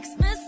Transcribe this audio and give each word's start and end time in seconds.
Xmas 0.00 0.47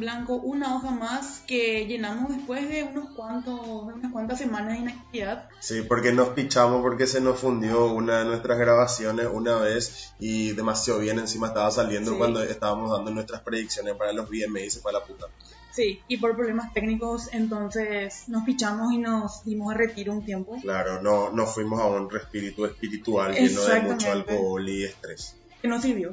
en 0.00 0.16
Blanco, 0.16 0.36
una 0.36 0.74
hoja 0.76 0.90
más 0.92 1.42
que 1.46 1.84
llenamos 1.86 2.34
después 2.34 2.66
de 2.68 2.84
unos 2.84 3.10
cuantos, 3.10 3.60
de 3.86 3.92
unas 3.92 4.10
cuantas 4.12 4.38
semanas 4.38 4.72
de 4.72 4.78
inactividad. 4.80 5.48
Sí, 5.60 5.82
porque 5.82 6.10
nos 6.12 6.30
pichamos 6.30 6.80
porque 6.80 7.06
se 7.06 7.20
nos 7.20 7.38
fundió 7.38 7.86
una 7.92 8.20
de 8.20 8.24
nuestras 8.24 8.58
grabaciones 8.58 9.28
una 9.30 9.56
vez 9.56 10.14
y 10.18 10.52
demasiado 10.52 11.00
bien 11.00 11.18
encima 11.18 11.48
estaba 11.48 11.70
saliendo 11.70 12.12
Sí. 12.12 12.16
cuando 12.18 12.42
estábamos 12.42 12.90
dando 12.90 13.10
nuestras 13.10 13.42
predicciones 13.42 13.94
para 13.96 14.12
los 14.14 14.28
VMA 14.30 14.60
y 14.60 14.70
se 14.70 14.80
fue 14.80 14.90
a 14.90 14.94
la 14.94 15.04
puta. 15.04 15.26
Sí, 15.72 16.00
y 16.08 16.16
por 16.16 16.34
problemas 16.34 16.72
técnicos 16.72 17.28
entonces 17.32 18.24
nos 18.28 18.44
pichamos 18.44 18.92
y 18.92 18.98
nos 18.98 19.44
dimos 19.44 19.72
a 19.72 19.76
retiro 19.76 20.12
un 20.14 20.24
tiempo. 20.24 20.56
Claro, 20.62 21.00
no, 21.02 21.30
no 21.30 21.46
fuimos 21.46 21.78
a 21.80 21.86
un 21.86 22.08
respiro 22.10 22.64
espiritual 22.66 23.34
lleno 23.34 23.62
de 23.62 23.80
mucho 23.82 24.10
alcohol 24.10 24.66
y 24.68 24.84
estrés. 24.84 25.36
que 25.60 25.68
nos 25.68 25.82
sirvió. 25.82 26.10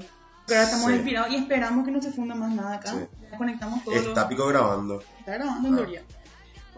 Ahora 0.47 0.63
estamos 0.63 0.87
Sí. 0.87 0.93
inspirados 0.93 1.31
y 1.31 1.35
esperamos 1.35 1.85
que 1.85 1.91
no 1.91 2.01
se 2.01 2.11
funda 2.11 2.35
más 2.35 2.51
nada 2.53 2.75
acá. 2.75 2.91
Sí. 2.91 2.99
Ya 3.31 3.37
conectamos 3.37 3.83
todo. 3.83 3.95
Está 3.95 4.29
pico 4.29 4.47
grabando. 4.47 5.01
Está 5.19 5.33
grabando 5.33 5.67
en 5.69 5.75
Ah. 5.75 6.03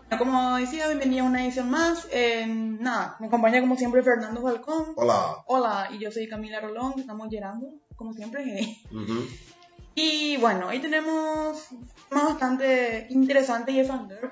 Bueno, 0.09 0.17
como 0.17 0.55
decía, 0.55 0.87
bienvenida 0.87 1.21
a 1.21 1.25
una 1.25 1.43
edición 1.45 1.69
más. 1.69 2.07
Eh, 2.11 2.47
nada, 2.47 3.15
me 3.19 3.27
acompaña 3.27 3.61
como 3.61 3.75
siempre 3.77 4.01
Fernando 4.01 4.41
Falcón. 4.41 4.93
Hola. 4.95 5.43
Hola, 5.45 5.89
y 5.91 5.99
yo 5.99 6.11
soy 6.11 6.27
Camila 6.27 6.59
Rolón, 6.59 6.93
estamos 6.97 7.27
llorando, 7.29 7.67
como 7.95 8.13
siempre. 8.13 8.43
Ujú. 8.91 9.27
Y 9.93 10.37
bueno, 10.37 10.67
hoy 10.69 10.79
tenemos 10.79 11.67
más 12.09 12.23
bastante 12.23 13.05
interesante 13.11 13.71
y 13.71 13.77
defender 13.77 14.31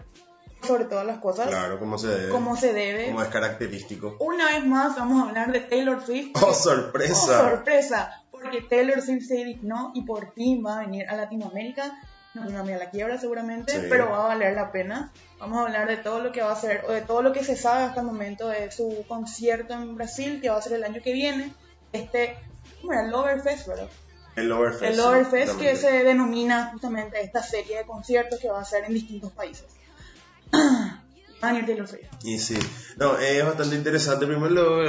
sobre 0.63 0.85
todas 0.85 1.05
las 1.05 1.19
cosas, 1.19 1.47
Claro, 1.47 1.77
como 1.77 1.97
se 1.99 2.07
debe. 2.07 2.31
como 2.31 2.55
se 2.55 2.73
debe. 2.73 3.05
Como 3.07 3.21
es 3.21 3.27
característico. 3.29 4.17
Una 4.19 4.45
vez 4.45 4.65
más 4.65 4.95
vamos 4.95 5.21
a 5.23 5.27
hablar 5.29 5.51
de 5.51 5.59
Taylor 5.59 6.03
Swift. 6.03 6.31
¡Oh, 6.41 6.47
Oh, 6.47 6.53
sorpresa! 6.53 8.23
Porque 8.41 8.61
Taylor 8.61 9.01
Swift 9.01 9.25
se 9.27 9.43
dignó 9.43 9.91
y 9.93 10.03
por 10.03 10.33
fin 10.33 10.63
va 10.65 10.79
a 10.79 10.85
venir 10.85 11.07
a 11.09 11.15
Latinoamérica. 11.15 11.99
No 12.33 12.43
nos 12.43 12.53
va 12.53 12.59
a 12.59 12.77
la 12.77 12.89
quiebra 12.91 13.17
seguramente, 13.17 13.73
Sí. 13.73 13.87
pero 13.89 14.09
va 14.11 14.25
a 14.25 14.27
valer 14.27 14.53
la 14.53 14.71
pena. 14.71 15.11
Vamos 15.39 15.57
a 15.57 15.61
hablar 15.63 15.87
de 15.87 15.97
todo 15.97 16.19
lo 16.19 16.31
que 16.31 16.41
va 16.41 16.49
a 16.49 16.53
hacer, 16.53 16.83
o 16.87 16.91
de 16.91 17.01
todo 17.01 17.21
lo 17.23 17.33
que 17.33 17.43
se 17.43 17.55
sabe 17.55 17.83
hasta 17.85 18.01
el 18.01 18.05
momento 18.05 18.47
de 18.47 18.69
su 18.71 19.05
concierto 19.07 19.73
en 19.73 19.95
Brasil, 19.95 20.39
que 20.39 20.49
va 20.49 20.57
a 20.57 20.61
ser 20.61 20.73
el 20.73 20.83
año 20.83 21.01
que 21.03 21.13
viene. 21.13 21.51
Este, 21.93 22.37
¿cómo 22.81 22.93
era? 22.93 23.03
Loverfest, 23.07 23.67
¿verdad? 23.67 23.87
El 24.35 24.49
Loverfest. 24.49 24.83
El 24.83 24.95
sí, 24.95 25.01
Loverfest 25.01 25.57
que 25.57 25.69
justamente. 25.71 25.75
se 25.77 26.03
denomina 26.03 26.69
justamente 26.73 27.21
esta 27.21 27.41
serie 27.41 27.77
de 27.79 27.85
conciertos 27.85 28.39
que 28.39 28.49
va 28.49 28.59
a 28.59 28.61
hacer 28.61 28.83
en 28.83 28.93
distintos 28.93 29.31
países. 29.31 29.65
Va 31.43 31.49
a 31.49 31.51
venir 31.51 31.67
Taylor 31.67 31.87
Swift. 31.87 32.05
Y 32.23 32.39
sí, 32.39 32.57
no, 32.97 33.17
es 33.19 33.45
bastante 33.45 33.75
interesante. 33.75 34.25
Primero, 34.25 34.81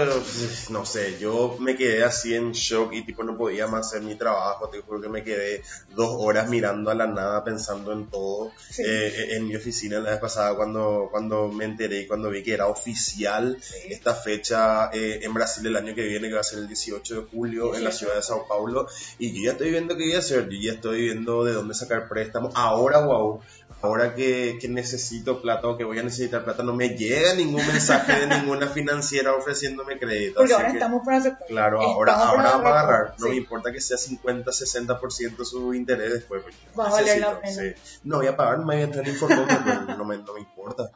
no 0.71 0.85
sé, 0.87 1.19
yo 1.21 1.57
me 1.61 1.77
quedé 1.77 2.05
así 2.05 2.35
en 2.35 2.53
shock 2.53 2.95
y 2.95 3.03
tipo 3.05 3.23
no 3.23 3.37
podía 3.37 3.67
más 3.67 3.87
hacer 3.89 4.01
mi 4.01 4.15
trabajo. 4.15 4.69
Te 4.71 4.81
juro 4.81 4.99
que 5.01 5.11
me 5.11 5.23
quedé 5.23 5.63
dos 5.95 6.11
horas 6.19 6.49
mirando 6.49 6.91
a 6.91 6.95
la 6.95 7.07
nada, 7.07 7.45
pensando 7.45 7.93
en 7.93 8.07
todo. 8.07 8.51
Sí. 8.71 8.83
Eh, 8.87 9.37
en 9.37 9.47
mi 9.47 9.57
oficina 9.57 9.99
la 10.01 10.13
vez 10.13 10.21
pasada 10.21 10.55
cuando, 10.57 11.09
cuando 11.11 11.49
me 11.49 11.67
enteré 11.67 12.01
y 12.01 12.07
cuando 12.07 12.31
vi 12.31 12.43
que 12.43 12.55
era 12.55 12.67
oficial 12.67 13.59
Sí. 13.61 13.75
esta 13.91 14.15
fecha 14.15 14.91
eh, 14.93 15.21
en 15.23 15.35
Brasil 15.35 15.67
el 15.67 15.77
año 15.77 15.95
que 15.95 16.03
viene, 16.07 16.29
que 16.29 16.35
va 16.35 16.41
a 16.41 16.45
ser 16.45 16.61
el 16.61 16.69
18 16.69 17.15
de 17.15 17.27
julio 17.31 17.75
en 17.75 17.85
la 17.85 17.91
18. 17.91 17.99
ciudad 17.99 18.15
de 18.17 18.23
Sao 18.23 18.49
Paulo. 18.49 18.87
Y 19.19 19.33
yo 19.37 19.43
ya 19.45 19.51
estoy 19.53 19.71
viendo 19.71 19.97
qué 19.99 20.05
voy 20.05 20.15
a 20.15 20.19
hacer, 20.21 20.49
yo 20.49 20.59
ya 20.59 20.73
estoy 20.73 21.03
viendo 21.03 21.45
de 21.45 21.53
dónde 21.53 21.75
sacar 21.75 22.09
préstamos. 22.09 22.53
Ahora, 22.57 23.01
wow, 23.05 23.41
ahora 23.81 24.15
que, 24.15 24.59
que 24.61 24.69
necesito 24.69 25.41
plata 25.41 25.69
o 25.69 25.77
que 25.77 25.85
voy 25.85 25.99
a 25.99 26.03
necesitar 26.03 26.45
plata, 26.45 26.63
no 26.63 26.75
me 26.75 26.91
llega 26.91 27.35
ningún 27.35 27.67
mensaje 27.67 28.13
de 28.21 28.27
ninguna 28.27 28.67
financiera 28.67 29.35
ofreciéndome 29.35 29.99
crédito. 29.99 30.37
Porque 30.39 30.53
ahora 30.53 30.67
que- 30.69 30.79
estamos 30.79 31.05
para 31.05 31.17
aceptar. 31.19 31.47
Claro, 31.49 31.81
ahora, 31.81 32.15
ahora 32.15 32.43
vamos 32.43 32.67
a 32.67 32.81
agarrar. 32.81 33.15
No 33.19 33.29
me 33.29 33.37
importa 33.37 33.73
que 33.73 33.81
sea 33.81 33.97
50, 33.97 34.51
60% 34.51 35.45
su 35.45 35.75
interés 35.75 36.13
después. 36.13 36.43
porque 36.43 36.57
Va 36.79 36.89
a 36.89 36.91
valer 36.91 37.21
la 37.21 37.35
necesito, 37.41 37.61
pena. 37.63 37.75
sí. 37.75 37.99
No 38.05 38.17
voy 38.19 38.27
a 38.27 38.37
pagar, 38.37 38.59
me 38.59 38.65
voy 38.65 38.77
a 38.77 38.81
entrar 38.83 39.05
en 39.07 39.13
informe, 39.15 39.37
pero 39.65 39.97
no 39.97 40.05
me, 40.05 40.19
no 40.19 40.33
me 40.35 40.41
importa. 40.41 40.91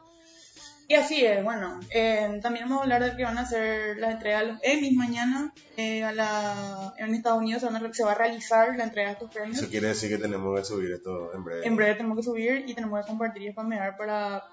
Y 0.87 0.95
así 0.95 1.25
es, 1.25 1.43
bueno, 1.43 1.79
eh, 1.91 2.39
también 2.41 2.65
vamos 2.65 2.81
a 2.81 2.83
hablar 2.83 3.03
de 3.03 3.15
que 3.15 3.23
van 3.23 3.37
a 3.37 3.41
hacer 3.41 3.97
la 3.97 4.11
entrega 4.11 4.39
de 4.41 4.47
los 4.47 4.57
Emmys 4.63 4.93
mañana. 4.97 5.53
eh, 5.77 6.03
a 6.03 6.11
la, 6.11 6.93
en 6.97 7.15
Estados 7.15 7.39
Unidos 7.39 7.61
se, 7.61 7.67
van 7.69 7.83
a- 7.83 7.93
se 7.93 8.03
va 8.03 8.11
a 8.11 8.15
realizar 8.15 8.75
la 8.75 8.83
entrega 8.83 9.07
de 9.09 9.13
estos 9.13 9.31
premios. 9.31 9.57
Eso 9.57 9.69
quiere 9.71 9.87
decir 9.87 10.09
que 10.09 10.17
tenemos 10.21 10.59
que 10.59 10.65
subir 10.65 10.91
esto 10.91 11.33
en 11.33 11.43
breve. 11.43 11.65
En 11.65 11.75
breve 11.75 11.95
tenemos 11.95 12.17
que 12.17 12.23
subir 12.23 12.65
y 12.67 12.73
tenemos 12.75 13.01
que 13.01 13.07
compartir 13.07 13.43
y 13.43 13.51
spamear 13.51 13.97
para, 13.97 14.43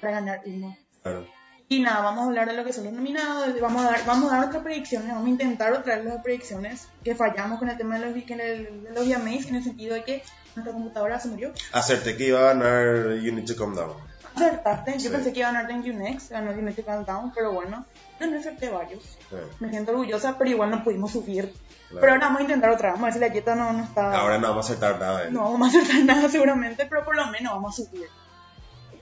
para 0.00 0.12
ganar 0.14 0.40
uno. 0.44 0.76
Claro. 1.02 1.26
Y 1.68 1.80
nada, 1.80 2.02
vamos 2.02 2.24
a 2.24 2.26
hablar 2.28 2.48
de 2.48 2.52
lo 2.54 2.64
que 2.64 2.72
son 2.72 2.84
los 2.84 2.92
nominados, 2.92 3.58
vamos 3.60 3.82
a 3.84 3.90
dar, 3.92 4.04
vamos 4.06 4.26
a 4.28 4.32
dar 4.32 4.38
nuestras 4.40 4.62
predicciones, 4.62 5.08
vamos 5.08 5.26
a 5.26 5.30
intentar 5.30 5.82
traer 5.82 6.04
las 6.04 6.22
predicciones 6.22 6.86
que 7.02 7.14
fallamos 7.14 7.58
con 7.58 7.70
el 7.70 7.76
tema 7.78 7.98
de 7.98 8.06
los, 8.12 8.24
que 8.24 8.34
en 8.34 8.40
el- 8.40 8.82
de 8.84 8.90
los 8.92 9.06
VMAs, 9.08 9.46
en 9.46 9.54
el 9.56 9.64
sentido 9.64 9.94
de 9.94 10.04
que 10.04 10.22
nuestra 10.54 10.74
computadora 10.74 11.18
se 11.18 11.28
murió. 11.28 11.50
Acerté 11.72 12.14
que 12.16 12.26
iba 12.28 12.40
a 12.40 12.54
ganar 12.54 13.14
You 13.22 13.32
Need 13.32 13.46
to 13.46 13.56
Calm 13.56 13.74
Down. 13.74 13.94
Acertaste, 14.34 14.92
yo 14.94 15.00
Sí. 15.00 15.08
pensé 15.08 15.32
que 15.32 15.40
iba 15.40 15.48
a 15.48 15.52
ganar 15.52 15.68
Thank 15.68 15.84
You 15.84 15.94
Next, 15.94 16.30
ganó 16.30 16.52
Dimitri 16.52 16.82
Countdown, 16.84 17.32
pero 17.34 17.52
bueno, 17.52 17.84
no 18.20 18.38
acerté 18.38 18.68
varios. 18.70 19.02
Sí, 19.02 19.36
Me 19.60 19.68
siento 19.70 19.90
orgullosa, 19.92 20.38
pero 20.38 20.50
igual 20.50 20.70
no 20.70 20.82
pudimos 20.84 21.10
subir. 21.12 21.52
claro. 21.88 22.00
Pero 22.00 22.12
ahora 22.12 22.26
vamos 22.26 22.40
a 22.40 22.42
intentar 22.44 22.70
otra 22.70 22.90
vamos 22.92 23.02
a 23.02 23.04
ver 23.06 23.14
si 23.14 23.20
la 23.20 23.28
dieta 23.28 23.54
no, 23.54 23.72
no 23.72 23.84
está... 23.84 24.14
Ahora 24.20 24.38
no 24.38 24.48
vamos 24.48 24.64
a 24.64 24.68
acertar 24.72 24.98
nada. 25.00 25.24
¿eh? 25.26 25.30
No 25.30 25.42
vamos 25.52 25.74
a 25.74 25.78
acertar 25.78 26.04
nada 26.04 26.28
seguramente, 26.28 26.86
pero 26.86 27.04
por 27.04 27.16
lo 27.16 27.26
menos 27.26 27.52
vamos 27.52 27.78
a 27.78 27.82
subir. 27.84 28.06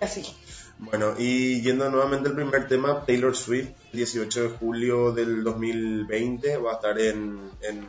Así. 0.01 0.25
Bueno, 0.79 1.13
y 1.19 1.61
yendo 1.61 1.91
nuevamente 1.91 2.31
al 2.31 2.35
primer 2.35 2.67
tema, 2.67 3.05
Taylor 3.05 3.37
Swift, 3.37 3.69
18 3.93 4.43
de 4.45 4.49
julio 4.49 5.13
del 5.13 5.45
2020, 5.45 6.57
va 6.57 6.73
a 6.73 6.75
estar 6.77 6.99
en, 6.99 7.51
en 7.61 7.87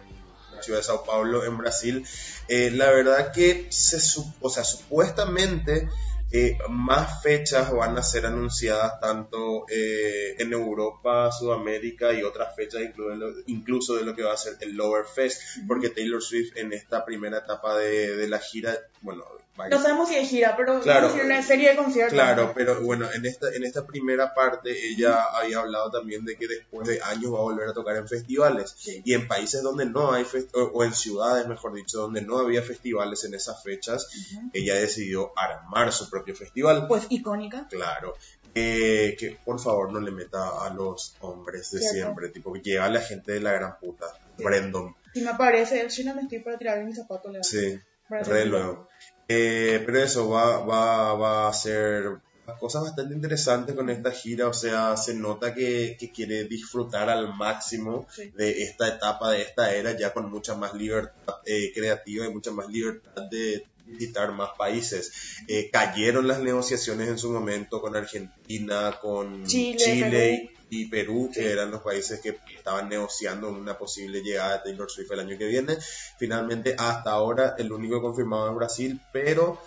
la 0.54 0.62
ciudad 0.62 0.80
de 0.80 0.84
Sao 0.84 1.06
Paulo, 1.06 1.46
en 1.46 1.58
Brasil. 1.58 2.06
Eh, 2.50 2.70
la 2.72 2.92
verdad 2.92 3.32
que, 3.32 3.68
se, 3.72 3.98
o 4.42 4.50
sea, 4.50 4.66
supuestamente 4.66 5.88
eh, 6.32 6.58
más 6.70 7.22
fechas 7.22 7.72
van 7.72 7.98
a 7.98 8.04
ser 8.04 8.26
anunciadas 8.26 9.00
tanto 9.00 9.66
eh, 9.70 10.36
en 10.40 10.54
Europa, 10.54 11.32
Sudamérica 11.32 12.14
y 12.14 12.24
otras 12.24 12.56
fechas, 12.56 12.82
incluso 12.82 13.10
de, 13.10 13.18
lo, 13.18 13.34
incluso 13.48 13.96
de 13.96 14.06
lo 14.06 14.16
que 14.16 14.24
va 14.24 14.34
a 14.34 14.38
ser 14.38 14.58
el 14.62 14.76
Lower 14.76 15.06
Fest, 15.06 15.42
porque 15.68 15.90
Taylor 15.90 16.22
Swift 16.22 16.56
en 16.58 16.74
esta 16.74 17.04
primera 17.04 17.40
etapa 17.40 17.78
de, 17.78 18.16
de 18.16 18.28
la 18.28 18.40
gira, 18.40 18.78
bueno, 19.02 19.26
No 19.70 19.82
sabemos 19.82 20.10
si 20.10 20.16
hay 20.16 20.26
gira, 20.26 20.56
pero 20.58 20.80
Claro. 20.80 21.08
vamos 21.10 21.22
a 21.22 21.26
una 21.26 21.44
serie 21.44 21.70
de 21.70 21.76
conciertos. 21.76 22.14
Claro, 22.14 22.52
pero 22.56 22.82
bueno, 22.82 23.08
en 23.14 23.26
esta, 23.26 23.54
en 23.54 23.64
esta 23.64 23.86
primera 23.86 24.34
parte 24.34 24.72
ella 24.72 25.24
había 25.26 25.60
hablado 25.60 25.92
también 25.92 26.26
de 26.26 26.36
que 26.38 26.48
después 26.48 26.88
de 26.88 27.02
años 27.02 27.34
va 27.34 27.40
a 27.40 27.42
volver 27.42 27.68
a 27.70 27.74
tocar 27.74 27.96
en 27.98 28.08
festivales. 28.08 28.74
Sí. 28.78 29.02
Y 29.06 29.14
en 29.14 29.28
países 29.28 29.62
donde 29.62 29.86
no 29.86 30.14
hay, 30.14 30.26
o, 30.54 30.62
o 30.62 30.84
en 30.84 30.94
ciudades, 30.94 31.48
mejor 31.48 31.74
dicho, 31.74 32.00
donde 32.00 32.22
no 32.22 32.40
había 32.40 32.62
festivales 32.64 33.24
en 33.26 33.34
esas 33.34 33.62
fechas, 33.62 34.08
ella 34.54 34.76
decidió 34.76 35.32
armar 35.38 35.92
su 35.92 36.10
propio 36.10 36.36
festival. 36.36 36.88
Pues 36.88 37.06
icónica. 37.10 37.68
Claro. 37.70 38.16
Eh, 38.56 39.16
que 39.20 39.38
por 39.46 39.60
favor 39.62 39.92
no 39.94 40.00
le 40.02 40.12
meta 40.12 40.66
a 40.66 40.74
los 40.74 41.16
hombres 41.22 41.72
de 41.72 41.80
Cierto. 41.80 41.96
siempre, 41.96 42.30
tipo 42.30 42.52
que 42.52 42.60
lleva 42.62 42.86
a 42.86 42.90
la 42.90 43.00
gente 43.02 43.32
de 43.34 43.40
la 43.42 43.54
gran 43.54 43.78
puta. 43.80 44.08
Sí. 44.38 44.44
Brandon. 44.44 44.96
Si 45.14 45.22
me 45.22 45.30
aparece 45.30 45.82
el 45.82 45.90
Sheila, 45.90 46.14
me 46.14 46.22
estoy 46.24 46.40
para 46.40 46.58
tirar 46.58 46.84
mi 46.84 46.94
zapato. 46.94 47.30
le 47.30 47.36
dan. 47.36 47.44
Sí. 47.44 47.80
Re 48.10 48.46
luego. 48.46 48.90
Eh, 49.34 49.82
pero 49.86 49.98
eso 50.04 50.30
va, 50.30 50.60
va, 50.60 51.14
va 51.14 51.48
a 51.50 51.54
ser 51.54 52.18
cosas 52.60 52.84
bastante 52.84 53.14
interesantes 53.16 53.76
con 53.76 53.90
esta 53.90 54.12
gira, 54.12 54.48
o 54.48 54.54
sea, 54.54 54.98
se 54.98 55.14
nota 55.14 55.54
que, 55.54 55.96
que 55.98 56.12
quiere 56.12 56.44
disfrutar 56.46 57.10
al 57.10 57.34
máximo 57.34 58.08
Sí. 58.10 58.30
de 58.36 58.64
esta 58.64 58.88
etapa, 58.90 59.32
de 59.32 59.42
esta 59.44 59.74
era, 59.74 59.98
ya 59.98 60.12
con 60.14 60.30
mucha 60.30 60.54
más 60.56 60.74
libertad 60.74 61.36
eh, 61.46 61.72
creativa 61.74 62.26
y 62.26 62.34
mucha 62.34 62.52
más 62.52 62.68
libertad 62.68 63.24
de 63.32 63.66
visitar 63.92 64.32
más 64.32 64.50
países. 64.58 65.12
Eh, 65.48 65.70
cayeron 65.72 66.28
las 66.28 66.40
negociaciones 66.42 67.08
en 67.10 67.18
su 67.18 67.32
momento 67.32 67.82
con 67.82 67.96
Argentina, 67.96 68.98
con 69.02 69.46
Chile, 69.46 69.78
Chile 69.78 70.52
y 70.70 70.88
Perú, 70.88 71.30
que 71.34 71.52
eran 71.52 71.70
los 71.72 71.82
países 71.82 72.22
que 72.22 72.38
estaban 72.56 72.88
negociando 72.88 73.50
una 73.50 73.78
posible 73.78 74.22
llegada 74.22 74.58
de 74.58 74.64
Taylor 74.64 74.90
Swift 74.90 75.12
el 75.12 75.20
año 75.20 75.38
que 75.38 75.48
viene. 75.48 75.78
Finalmente, 76.18 76.76
hasta 76.78 77.12
ahora, 77.12 77.56
el 77.58 77.72
único 77.72 78.02
confirmado 78.02 78.50
es 78.50 78.56
Brasil, 78.56 79.02
pero 79.12 79.62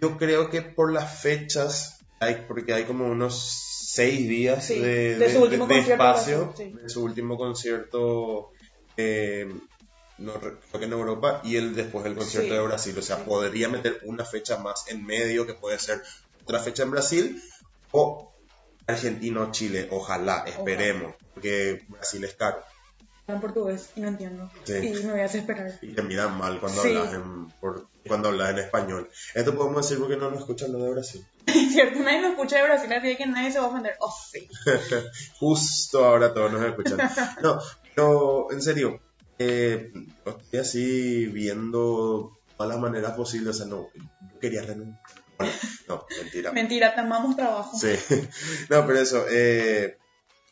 yo 0.00 0.16
creo 0.16 0.48
que 0.48 0.62
por 0.62 0.92
las 0.92 1.20
fechas, 1.20 1.98
hay, 2.20 2.44
porque 2.46 2.72
hay 2.74 2.84
como 2.84 3.06
unos 3.06 3.62
seis 3.88 4.28
días 4.28 4.66
Sí, 4.66 4.78
de, 4.78 5.16
espacio, 5.26 6.52
Brasil, 6.52 6.72
sí. 6.76 6.82
de 6.82 6.88
su 6.88 7.02
último 7.02 7.36
concierto. 7.36 8.50
eh, 8.96 9.48
no, 10.18 10.32
creo 10.34 10.58
que 10.72 10.84
en 10.84 10.92
Europa 10.92 11.40
y 11.44 11.56
el 11.56 11.74
después 11.74 12.04
del 12.04 12.14
concierto 12.16 12.48
Sí. 12.50 12.54
de 12.54 12.62
Brasil, 12.66 12.98
o 12.98 13.02
sea, 13.02 13.16
Sí. 13.16 13.22
podría 13.26 13.68
meter 13.68 14.00
una 14.04 14.24
fecha 14.24 14.58
más 14.58 14.84
en 14.88 15.04
medio 15.04 15.46
que 15.46 15.54
puede 15.54 15.78
ser 15.78 16.02
otra 16.42 16.60
fecha 16.60 16.82
en 16.84 16.90
Brasil 16.90 17.42
o 17.92 18.32
Argentina 18.86 19.40
o 19.42 19.50
Chile, 19.52 19.88
ojalá, 19.90 20.44
esperemos, 20.46 21.14
porque 21.34 21.84
Brasil 21.88 22.24
es 22.24 22.34
caro 22.34 22.62
en 23.28 23.40
portugués 23.40 23.90
y 23.96 24.00
no 24.00 24.06
entiendo. 24.08 24.48
Sí. 24.62 24.74
Y 24.74 24.92
me 25.04 25.10
voy 25.10 25.18
a 25.20 25.24
desesperar. 25.24 25.76
y 25.82 25.92
te 25.94 26.02
miran 26.02 26.38
mal 26.38 26.60
cuando 26.60 26.80
hablas 26.82 27.12
en 27.14 27.48
por- 27.60 27.88
cuando 28.06 28.28
hablas 28.28 28.50
en 28.50 28.58
español. 28.60 29.10
Esto 29.34 29.56
podemos 29.56 29.82
decir 29.82 29.98
porque 30.00 30.16
no 30.16 30.30
nos 30.30 30.38
escuchan 30.38 30.70
los 30.72 30.80
de 30.82 30.90
Brasil. 30.90 31.26
Es 31.46 31.72
cierto, 31.72 31.98
nadie 31.98 32.20
me 32.20 32.28
escucha 32.28 32.58
de 32.58 32.62
Brasil, 32.62 32.92
así 32.92 33.16
que 33.16 33.26
nadie 33.26 33.50
se 33.50 33.58
va 33.58 33.64
a 33.64 33.68
ofender. 33.68 33.96
Oh, 33.98 34.14
sí. 34.30 34.48
Justo 35.40 36.04
ahora 36.04 36.32
todos 36.32 36.52
nos 36.52 36.62
escuchan. 36.64 36.98
No, 37.42 37.58
pero 37.94 38.52
en 38.52 38.62
serio, 38.62 39.00
eh, 39.38 39.92
estoy 40.24 40.58
así 40.58 41.26
viendo 41.26 42.38
todas 42.56 42.72
las 42.72 42.80
maneras 42.80 43.12
posibles. 43.12 43.56
O 43.56 43.58
sea, 43.58 43.66
no, 43.66 43.88
yo 43.94 44.38
quería 44.40 44.62
renunciar. 44.62 45.00
no, 45.88 46.06
mentira. 46.22 46.52
Mentira, 46.52 46.94
te 46.94 47.00
amamos 47.00 47.36
trabajo. 47.36 47.76
Sí, 47.78 47.92
no, 48.70 48.86
pero 48.86 48.98
eso, 48.98 49.24
eh, 49.28 49.98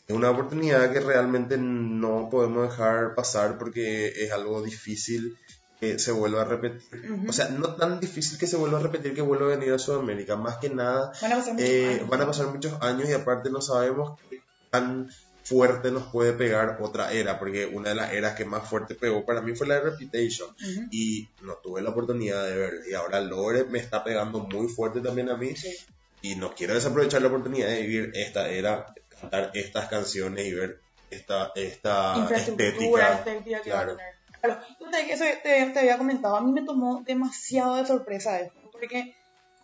es 0.07 0.15
una 0.15 0.31
oportunidad 0.31 0.93
que 0.93 1.01
realmente 1.01 1.57
no 1.57 2.29
podemos 2.31 2.69
dejar 2.69 3.15
pasar 3.15 3.57
porque 3.59 4.09
es 4.09 4.33
algo 4.33 4.63
difícil 4.63 5.39
que 5.81 5.99
se 5.99 6.13
vuelva 6.13 6.43
a 6.43 6.45
repetir. 6.45 6.83
O 7.27 7.33
sea, 7.33 7.49
no 7.49 7.75
tan 7.75 8.01
difícil 8.01 8.39
que 8.39 8.47
se 8.47 8.57
vuelva 8.57 8.79
a 8.79 8.83
repetir 8.83 9.15
que 9.15 9.23
vuelva 9.23 9.47
a 9.47 9.57
venir 9.57 9.73
a 9.73 9.79
Sudamérica. 9.79 10.37
Más 10.37 10.59
que 10.59 10.69
nada, 10.71 11.13
Van 11.21 11.33
a 11.33 11.37
pasar 11.37 11.55
muchos 11.55 11.69
eh, 11.69 11.89
años. 11.95 12.09
van 12.09 12.21
a 12.21 12.27
pasar 12.27 12.47
muchos 12.49 12.83
años 12.83 13.09
y 13.09 13.13
aparte 13.13 13.51
no 13.51 13.61
sabemos 13.61 14.19
qué 14.29 14.41
tan 14.71 15.09
fuerte 15.45 15.91
nos 15.91 16.05
puede 16.05 16.33
pegar 16.33 16.79
otra 16.81 17.13
era, 17.13 17.39
porque 17.39 17.67
una 17.67 17.91
de 17.91 17.95
las 17.95 18.13
eras 18.13 18.35
que 18.35 18.45
más 18.45 18.69
fuerte 18.69 18.95
pegó 18.95 19.25
para 19.25 19.43
mí 19.43 19.55
fue 19.55 19.67
la 19.67 19.75
de 19.75 19.91
Reputation 19.91 20.49
y 20.91 21.29
no 21.43 21.55
tuve 21.63 21.83
la 21.83 21.91
oportunidad 21.91 22.45
de 22.45 22.57
verla. 22.57 22.81
Y 22.91 22.95
ahora 22.95 23.21
Lore 23.21 23.65
me 23.65 23.79
está 23.79 24.03
pegando 24.03 24.41
muy 24.41 24.69
fuerte 24.69 25.01
también 25.01 25.29
a 25.29 25.37
mí 25.37 25.55
Sí. 25.55 25.77
y 26.23 26.35
no 26.37 26.55
quiero 26.55 26.75
desaprovechar 26.75 27.21
la 27.23 27.29
oportunidad 27.29 27.69
de 27.69 27.83
vivir 27.83 28.13
esta 28.15 28.49
era, 28.49 28.95
cantar 29.21 29.51
estas 29.55 29.89
canciones 29.89 30.47
y 30.47 30.55
ver 30.55 30.81
esta, 31.11 31.53
esta 31.55 32.15
infraestructura, 32.17 33.15
estética. 33.19 33.61
Claro. 33.61 33.97
Claro, 34.41 34.61
eso 35.09 35.25
te, 35.43 35.67
te 35.67 35.79
había 35.79 35.97
comentado, 35.99 36.37
a 36.37 36.41
mí 36.41 36.53
me 36.53 36.63
tomó 36.63 37.03
demasiado 37.07 37.77
de 37.77 37.87
sorpresa 37.87 38.41
esto, 38.41 38.59
porque 38.73 39.15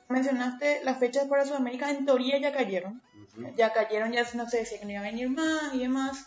mencionaste 0.09 0.81
las 0.85 0.99
fechas 0.99 1.27
para 1.29 1.45
Sudamérica, 1.45 1.91
en 1.91 2.05
teoría 2.07 2.39
ya 2.39 2.53
cayeron, 2.53 3.03
Ujú. 3.37 3.55
ya 3.57 3.73
cayeron, 3.73 4.13
ya 4.13 4.25
no 4.35 4.49
se 4.49 4.59
decía 4.59 4.79
que 4.79 4.85
no 4.85 4.93
iba 4.93 5.01
a 5.01 5.05
venir 5.05 5.31
más 5.31 5.75
y 5.75 5.81
demás. 5.81 6.25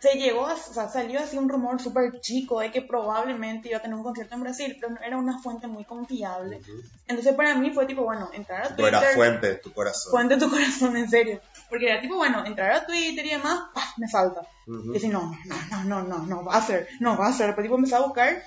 Se 0.00 0.14
llegó, 0.14 0.46
a, 0.46 0.54
o 0.54 0.56
sea, 0.56 0.88
salió 0.88 1.20
así 1.20 1.36
un 1.36 1.50
rumor 1.50 1.78
súper 1.78 2.20
chico 2.22 2.60
de 2.60 2.70
que 2.72 2.80
probablemente 2.80 3.68
iba 3.68 3.76
a 3.76 3.82
tener 3.82 3.94
un 3.96 4.02
concierto 4.02 4.34
en 4.34 4.40
Brasil, 4.40 4.74
pero 4.80 4.94
no 4.94 5.00
era 5.02 5.18
una 5.18 5.38
fuente 5.42 5.66
muy 5.66 5.84
confiable. 5.84 6.56
Ujú. 6.56 6.70
Entonces 7.06 7.34
para 7.34 7.54
mí 7.56 7.70
fue 7.70 7.84
tipo, 7.84 8.02
bueno, 8.04 8.30
entrar 8.32 8.64
a 8.64 8.74
Tú 8.74 8.86
eras 8.86 9.00
Twitter, 9.02 9.14
fuente, 9.16 9.54
tu 9.56 9.72
corazón. 9.74 10.10
fuente 10.10 10.38
tu 10.38 10.48
corazón, 10.50 10.96
en 10.96 11.10
serio. 11.10 11.42
Porque 11.68 11.90
era 11.90 12.00
tipo, 12.00 12.16
bueno, 12.16 12.46
entrar 12.46 12.72
a 12.72 12.86
Twitter 12.86 13.26
y 13.26 13.30
demás, 13.30 13.60
¡pah! 13.74 13.92
me 13.98 14.08
salta. 14.08 14.40
Ujú. 14.66 14.90
Y 14.90 14.94
decir, 14.94 15.12
no, 15.12 15.36
no, 15.44 15.56
no, 15.70 15.84
no, 15.84 16.02
no, 16.02 16.26
no 16.26 16.44
va 16.46 16.54
a 16.56 16.62
ser, 16.62 16.88
no 17.00 17.18
va 17.18 17.26
a 17.28 17.32
ser. 17.34 17.48
Después 17.48 17.66
tipo 17.66 17.76
empecé 17.76 17.96
a 17.96 18.00
buscar, 18.00 18.42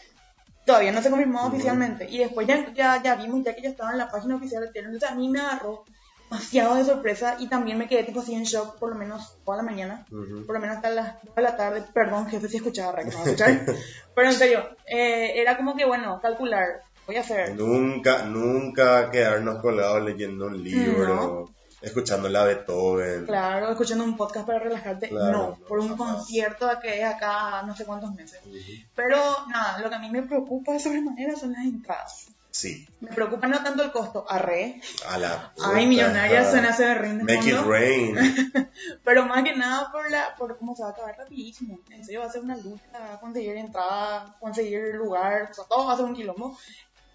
todavía 0.66 0.92
no 0.92 1.04
se 1.04 1.12
confirmó 1.12 1.42
Ujú. 1.46 1.50
oficialmente. 1.50 2.10
Y 2.10 2.18
después 2.18 2.48
ya, 2.48 2.74
ya, 2.74 3.00
ya 3.04 3.14
vimos 3.14 3.44
ya 3.46 3.54
que 3.54 3.62
ya 3.62 3.70
estaba 3.70 3.92
en 3.92 4.00
la 4.00 4.10
página 4.10 4.38
oficial 4.38 4.64
de 4.64 4.72
Taylor. 4.72 4.92
Entonces 4.92 5.08
a 5.12 5.14
mí 5.14 5.30
me 5.30 5.40
agarró 5.40 5.86
demasiado 6.34 6.76
de 6.76 6.86
sorpresa 6.86 7.38
y 7.40 7.48
también 7.48 7.78
me 7.78 7.88
quedé 7.88 8.04
tipo 8.04 8.20
así 8.22 8.34
en 8.34 8.44
shock 8.44 8.78
por 8.80 8.90
lo 8.90 8.96
menos 8.96 9.38
toda 9.46 9.58
la 9.58 9.64
mañana. 9.64 10.06
Ujú. 10.12 10.46
Por 10.46 10.56
lo 10.56 10.62
menos 10.62 10.78
hasta 10.78 10.90
las 10.90 11.24
2 11.24 11.36
de 11.36 11.42
la 11.42 11.56
tarde. 11.56 11.84
Perdón, 11.94 12.28
jefe, 12.28 12.48
si 12.50 12.58
escuchaba 12.58 12.92
Rack, 12.94 13.14
no 13.14 13.24
escuchar. 13.24 13.62
Pero 14.16 14.30
en 14.30 14.36
serio, 14.36 14.70
eh, 14.86 15.34
era 15.40 15.56
como 15.58 15.76
que, 15.76 15.86
bueno, 15.86 16.20
calcular, 16.22 16.82
voy 17.08 17.16
a 17.18 17.22
hacer. 17.22 17.56
Nunca, 17.56 18.24
nunca 18.26 19.10
quedarnos 19.12 19.60
colgados 19.62 20.02
leyendo 20.04 20.48
un 20.48 20.64
libro, 20.64 21.16
No. 21.16 21.54
escuchando 21.82 22.30
la 22.30 22.44
Beethoven. 22.46 23.26
Claro, 23.26 23.70
escuchando 23.72 24.04
un 24.04 24.16
podcast 24.18 24.46
para 24.46 24.60
relajarte. 24.60 25.10
Claro, 25.10 25.32
no, 25.32 25.50
no, 25.50 25.56
por 25.68 25.80
un 25.80 25.90
jamás. 25.98 26.16
concierto 26.18 26.70
que 26.82 27.00
es 27.00 27.06
acá 27.06 27.64
no 27.66 27.76
sé 27.76 27.86
cuántos 27.86 28.14
meses. 28.14 28.40
Ujú. 28.46 28.58
Pero 28.96 29.18
nada, 29.50 29.80
lo 29.80 29.90
que 29.90 29.96
a 29.96 30.00
mí 30.00 30.10
me 30.10 30.24
preocupa 30.24 30.74
de 30.74 30.80
sobremanera 30.80 31.36
son 31.36 31.52
las 31.54 31.64
entradas. 31.66 32.28
Sí, 32.56 32.88
Me 33.00 33.10
preocupa 33.12 33.48
no 33.48 33.64
tanto 33.64 33.82
el 33.82 33.92
costo, 33.92 34.26
arre. 34.30 34.80
a 35.10 35.18
la 35.18 35.32
Ay, 35.32 35.54
puta, 35.56 35.74
millonaria 35.88 36.42
ajá. 36.42 36.52
suena 36.52 36.70
ese 36.70 36.86
berrín 36.86 37.18
de 37.18 37.24
Make 37.36 37.50
it 37.50 37.62
rain. 37.66 38.16
Pero 39.04 39.26
más 39.26 39.44
que 39.44 39.56
nada 39.56 39.92
por 39.92 40.10
la 40.12 40.36
por 40.36 40.56
cómo 40.60 40.76
se 40.76 40.84
va 40.84 40.90
a 40.90 40.92
acabar 40.92 41.18
rapidísimo. 41.18 41.80
En 41.90 42.06
serio 42.06 42.20
va 42.22 42.28
a 42.28 42.32
ser 42.32 42.42
una 42.44 42.56
lucha, 42.56 43.20
conseguir 43.20 43.58
entrada, 43.58 44.38
conseguir 44.40 44.94
lugar, 44.94 45.50
o 45.50 45.54
sea, 45.56 45.64
todo 45.68 45.88
va 45.88 45.94
a 45.94 45.98
ser 45.98 46.06
un 46.06 46.14
quilombo. 46.14 46.56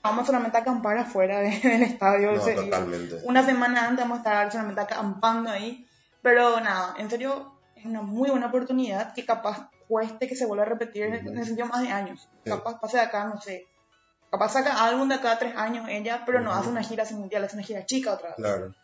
Vamos 0.02 0.26
solamente 0.26 0.56
a 0.58 0.60
acampar 0.62 0.98
afuera 0.98 1.38
de- 1.38 1.50
del 1.62 1.82
estadio. 1.84 2.32
No, 2.32 2.42
totalmente. 2.44 3.20
Una 3.22 3.44
semana 3.46 3.86
antes 3.86 4.04
vamos 4.04 4.16
a 4.16 4.22
estar 4.22 4.50
solamente 4.50 4.80
acampando 4.80 5.50
ahí. 5.50 5.86
Pero 6.20 6.58
nada, 6.58 6.94
en 6.98 7.08
serio, 7.08 7.60
es 7.76 7.84
una 7.84 8.02
muy 8.02 8.28
buena 8.28 8.46
oportunidad 8.48 9.14
que 9.14 9.24
capaz 9.24 9.70
cueste 9.86 10.26
que 10.26 10.34
se 10.34 10.46
vuelva 10.46 10.64
a 10.64 10.68
repetir 10.68 11.04
en, 11.04 11.14
el 11.38 11.44
sentido 11.44 11.68
más 11.68 11.80
de 11.82 11.90
años. 11.90 12.28
Sí. 12.42 12.50
Capaz 12.50 12.80
pase 12.80 12.96
de 12.96 13.04
acá, 13.04 13.24
no 13.26 13.40
sé. 13.40 13.68
Capaz 14.30 14.52
saca 14.52 14.84
álbum 14.84 15.08
de 15.08 15.14
acá 15.16 15.32
a 15.32 15.38
tres 15.38 15.54
años 15.56 15.86
ella, 15.88 16.22
pero 16.26 16.40
no 16.40 16.52
hace 16.52 16.68
una 16.68 16.82
gira 16.82 17.02
así 17.04 17.14
mundial, 17.14 17.44
hace 17.44 17.56
una 17.56 17.64
gira 17.64 17.86
chica 17.86 18.12
otra 18.14 18.28
vez. 18.28 18.36
Claro, 18.36 18.74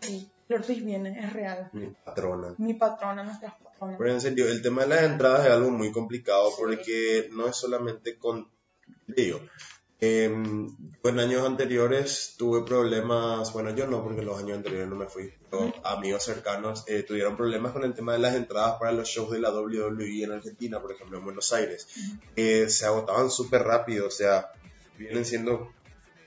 Sí, 0.00 0.30
Lord 0.48 0.64
Swift 0.64 0.82
viene, 0.84 1.18
es 1.22 1.32
real. 1.34 1.68
mi 1.74 1.88
patrona. 1.88 2.54
Mi 2.56 2.72
patrona, 2.74 3.22
nuestra 3.22 3.54
patrona. 3.62 3.96
Pero 3.98 4.10
en 4.12 4.20
serio, 4.22 4.48
el 4.48 4.62
tema 4.62 4.82
de 4.82 4.88
las 4.88 5.02
entradas 5.02 5.44
es 5.46 5.52
algo 5.52 5.70
muy 5.70 5.92
complicado 5.92 6.48
Sí. 6.50 6.54
porque 6.58 7.28
no 7.32 7.46
es 7.46 7.56
solamente 7.56 8.16
con... 8.16 8.48
Digo, 9.06 9.40
em, 10.00 10.68
yo 11.04 11.10
en 11.10 11.20
años 11.20 11.44
anteriores 11.46 12.34
tuve 12.38 12.62
problemas, 12.64 13.52
bueno, 13.52 13.70
yo 13.74 13.86
no, 13.86 14.02
porque 14.02 14.22
los 14.22 14.38
años 14.38 14.56
anteriores 14.56 14.88
no 14.88 14.96
me 14.96 15.06
fui, 15.06 15.30
pero 15.50 15.70
amigos 15.84 16.24
cercanos 16.24 16.84
eh, 16.86 17.02
tuvieron 17.02 17.36
problemas 17.36 17.72
con 17.72 17.84
el 17.84 17.92
tema 17.92 18.14
de 18.14 18.20
las 18.20 18.34
entradas 18.34 18.78
para 18.78 18.92
los 18.92 19.06
shows 19.06 19.30
de 19.30 19.40
la 19.40 19.50
WWE 19.50 20.22
en 20.24 20.32
Argentina, 20.32 20.80
por 20.80 20.92
ejemplo, 20.92 21.18
en 21.18 21.24
Buenos 21.24 21.52
Aires, 21.52 21.86
que 22.34 22.70
se 22.70 22.86
agotaban 22.86 23.30
súper 23.30 23.62
rápido, 23.64 24.06
o 24.06 24.10
sea, 24.10 24.50
vienen 25.00 25.24
siendo, 25.24 25.72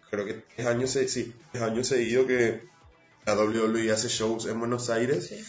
creo 0.09 0.25
que 0.25 0.33
tres 0.55 0.67
años, 0.67 0.89
sí, 0.91 1.33
tres 1.51 1.63
años 1.63 1.87
seguidos 1.87 2.25
que 2.27 2.63
la 3.25 3.35
WWE 3.35 3.91
hace 3.91 4.09
shows 4.09 4.45
en 4.47 4.59
Buenos 4.59 4.89
Aires. 4.89 5.27
Sí. 5.27 5.43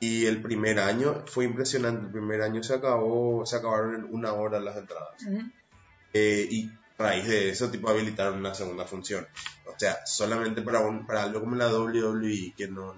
Y 0.00 0.26
el 0.26 0.42
primer 0.42 0.80
año 0.80 1.24
fue 1.26 1.44
impresionante. 1.46 2.06
El 2.06 2.12
primer 2.12 2.42
año 2.42 2.62
se 2.62 2.74
acabó, 2.74 3.46
se 3.46 3.56
acabaron 3.56 3.94
en 3.94 4.04
una 4.12 4.32
hora 4.34 4.60
las 4.60 4.76
entradas. 4.76 5.14
Eh, 6.12 6.46
y 6.50 6.70
a 6.98 7.02
raíz 7.02 7.26
de 7.26 7.48
eso, 7.48 7.70
tipo, 7.70 7.88
habilitaron 7.88 8.38
una 8.38 8.54
segunda 8.54 8.84
función. 8.84 9.26
O 9.66 9.78
sea, 9.78 10.04
solamente 10.04 10.60
para, 10.62 10.80
un, 10.80 11.06
para 11.06 11.22
algo 11.22 11.40
como 11.40 11.56
la 11.56 11.68
WWE, 11.72 12.52
que 12.56 12.68
no... 12.68 12.94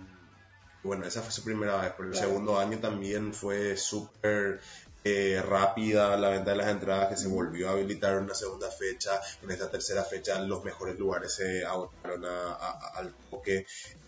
Bueno, 0.83 1.05
esa 1.07 1.23
fue 1.23 1.31
su 1.33 1.45
primera 1.45 1.77
vez, 1.81 1.93
pero 1.97 2.09
el 2.09 2.13
Claro. 2.15 2.29
segundo 2.29 2.59
año 2.59 2.79
también 2.79 3.33
fue 3.33 3.77
súper 3.77 4.61
eh, 5.09 5.41
rápida 5.55 6.17
la 6.17 6.31
venta 6.31 6.51
de 6.53 6.57
las 6.57 6.69
entradas, 6.77 7.09
que 7.11 7.17
se 7.23 7.29
volvió 7.29 7.69
a 7.69 7.73
habilitar 7.73 8.19
una 8.19 8.35
segunda 8.35 8.69
fecha. 8.71 9.13
En 9.43 9.51
esta 9.51 9.71
tercera 9.71 10.03
fecha 10.05 10.41
los 10.43 10.65
mejores 10.65 10.97
lugares 10.99 11.35
se 11.39 11.65
agotaron 11.65 12.25
a- 12.25 12.53
a- 12.69 12.91
al 12.99 13.15
toque. 13.31 13.57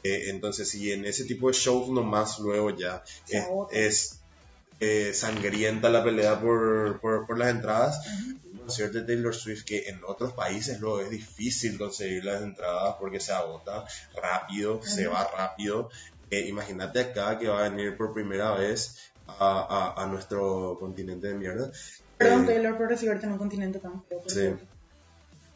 Eh, 0.02 0.20
entonces, 0.30 0.68
si 0.70 0.90
en 0.92 1.04
ese 1.04 1.24
tipo 1.24 1.48
de 1.48 1.54
shows 1.64 1.88
nomás 1.90 2.38
luego 2.40 2.70
ya 2.76 3.02
Se 3.24 3.38
es, 3.86 4.24
eh, 4.80 5.12
sangrienta 5.12 5.88
la 5.88 6.02
pelea 6.04 6.40
por, 6.40 7.00
por, 7.00 7.26
por 7.26 7.36
las 7.38 7.48
entradas, 7.50 7.94
un 8.52 8.58
concierto 8.58 8.98
de 8.98 9.04
Taylor 9.06 9.34
Swift 9.34 9.64
que 9.64 9.88
en 9.88 10.00
otros 10.06 10.32
países 10.34 10.78
luego 10.80 11.00
es 11.00 11.10
difícil 11.10 11.76
conseguir 11.78 12.24
las 12.24 12.42
entradas 12.42 12.94
porque 13.00 13.20
se 13.20 13.32
agota 13.32 13.84
rápido, 14.14 14.80
se 14.82 15.06
va 15.08 15.28
rápido. 15.36 15.90
Eh, 16.30 16.46
imagínate 16.46 17.00
acá 17.00 17.38
que 17.38 17.48
va 17.48 17.64
a 17.64 17.68
venir 17.70 17.96
por 17.96 18.12
primera 18.12 18.52
vez 18.52 19.07
a, 19.28 19.94
a, 19.96 20.02
a 20.02 20.06
nuestro 20.06 20.76
continente 20.80 21.28
de 21.28 21.34
mierda. 21.34 21.70
Perdón, 22.16 22.42
Eh, 22.44 22.46
Taylor, 22.46 22.76
por 22.76 22.88
recibirte 22.88 23.26
en 23.26 23.32
un 23.32 23.38
continente 23.38 23.78
tan 23.78 24.02
feo. 24.04 24.20
Sí. 24.26 24.48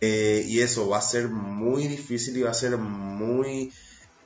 eh, 0.00 0.45
y 0.47 0.61
eso 0.61 0.88
va 0.88 0.99
a 0.99 1.02
ser 1.02 1.29
muy 1.29 1.87
difícil 1.87 2.37
y 2.37 2.43
va 2.43 2.50
a 2.50 2.55
ser 2.55 2.76
muy 2.76 3.73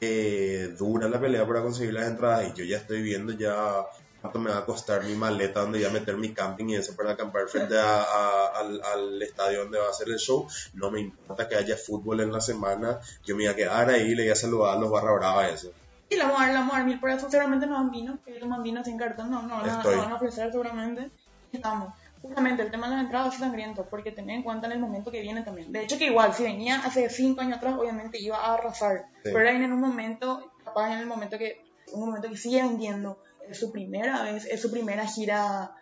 eh, 0.01 0.75
dura 0.79 1.09
la 1.09 1.21
pelea 1.21 1.47
para 1.47 1.63
conseguir 1.63 1.95
las 1.95 2.09
entradas. 2.09 2.49
Y 2.51 2.59
yo 2.59 2.65
ya 2.65 2.79
estoy 2.79 3.03
viendo 3.03 3.33
ya 3.33 3.85
cuánto 4.21 4.39
me 4.39 4.51
va 4.51 4.59
a 4.59 4.65
costar 4.67 5.05
mi 5.05 5.15
maleta 5.15 5.61
donde 5.61 5.79
voy 5.79 5.87
a 5.87 5.91
meter 5.91 6.17
mi 6.17 6.33
camping 6.35 6.67
y 6.71 6.77
eso 6.77 6.97
para 6.97 7.13
acampar 7.13 7.49
frente 7.49 7.79
a- 7.79 8.03
a- 8.03 8.47
al, 8.61 8.81
al 8.83 9.23
estadio 9.23 9.61
donde 9.61 9.79
va 9.79 9.89
a 9.89 9.93
ser 9.93 10.09
el 10.09 10.19
show. 10.19 10.47
No 10.75 10.91
me 10.91 11.01
importa 11.01 11.49
que 11.49 11.55
haya 11.57 11.77
fútbol 11.77 12.21
en 12.21 12.33
la 12.33 12.41
semana. 12.41 12.99
Yo 13.25 13.37
me 13.37 13.45
voy 13.45 13.53
a 13.53 13.57
quedar 13.57 13.89
ahí 13.91 14.11
y 14.11 14.15
le 14.15 14.25
voy 14.25 14.33
a 14.33 14.37
saludar 14.37 14.77
a 14.77 14.81
los 14.81 14.91
barra 14.91 15.13
brava 15.15 15.49
eso. 15.49 15.73
Y 16.09 16.17
la 16.17 16.25
vamos 16.27 16.41
a 16.41 16.45
dar, 16.45 16.55
la 16.55 16.61
vamos 16.61 16.75
a 16.75 16.79
dar 16.79 16.87
mil 16.87 17.01
por 17.01 17.11
eso. 17.11 17.29
Seguramente 17.29 17.67
nos 17.67 17.79
dan 17.79 17.91
vino, 17.91 18.19
que 18.25 18.33
toman 18.35 18.63
vino 18.63 18.85
sin 18.85 18.97
cartón. 18.97 19.31
No, 19.31 19.43
no, 19.43 19.63
no, 19.63 19.83
no 19.83 19.97
van 19.99 20.13
a 20.13 20.15
ofrecer 20.15 20.51
seguramente. 20.51 21.11
Estamos. 21.53 21.93
Justamente 22.23 22.63
el 22.63 22.71
tema 22.71 22.89
de 22.89 22.97
las 22.97 23.05
entradas 23.05 23.35
es 23.35 23.41
sangriento, 23.41 23.87
porque 23.89 24.11
ten 24.11 24.29
en 24.31 24.43
cuenta 24.43 24.67
en 24.67 24.73
el 24.73 24.79
momento 24.79 25.11
que 25.11 25.21
viene 25.21 25.43
también. 25.43 25.71
De 25.73 25.83
hecho, 25.83 25.99
que 25.99 26.07
igual, 26.07 26.33
si 26.33 26.43
venía 26.43 26.81
hace 26.85 27.09
cinco 27.09 27.41
años 27.41 27.59
atrás, 27.59 27.75
obviamente 27.79 28.19
iba 28.21 28.37
a 28.37 28.55
arrasar. 28.55 29.07
Sí. 29.23 29.31
Pero 29.33 29.49
ahí 29.49 29.57
en 29.57 29.73
un 29.73 29.81
momento, 29.81 30.51
capaz 30.65 30.93
en 30.93 30.99
el 30.99 31.07
momento 31.07 31.39
que, 31.39 31.65
un 31.93 32.01
momento 32.07 32.29
que 32.29 32.37
sigue 32.37 32.63
vendiendo, 32.63 33.23
es 33.49 33.59
su 33.61 33.71
primera 33.71 34.23
vez, 34.23 34.45
es 34.47 34.61
su 34.61 34.71
primera 34.73 35.07
gira 35.07 35.73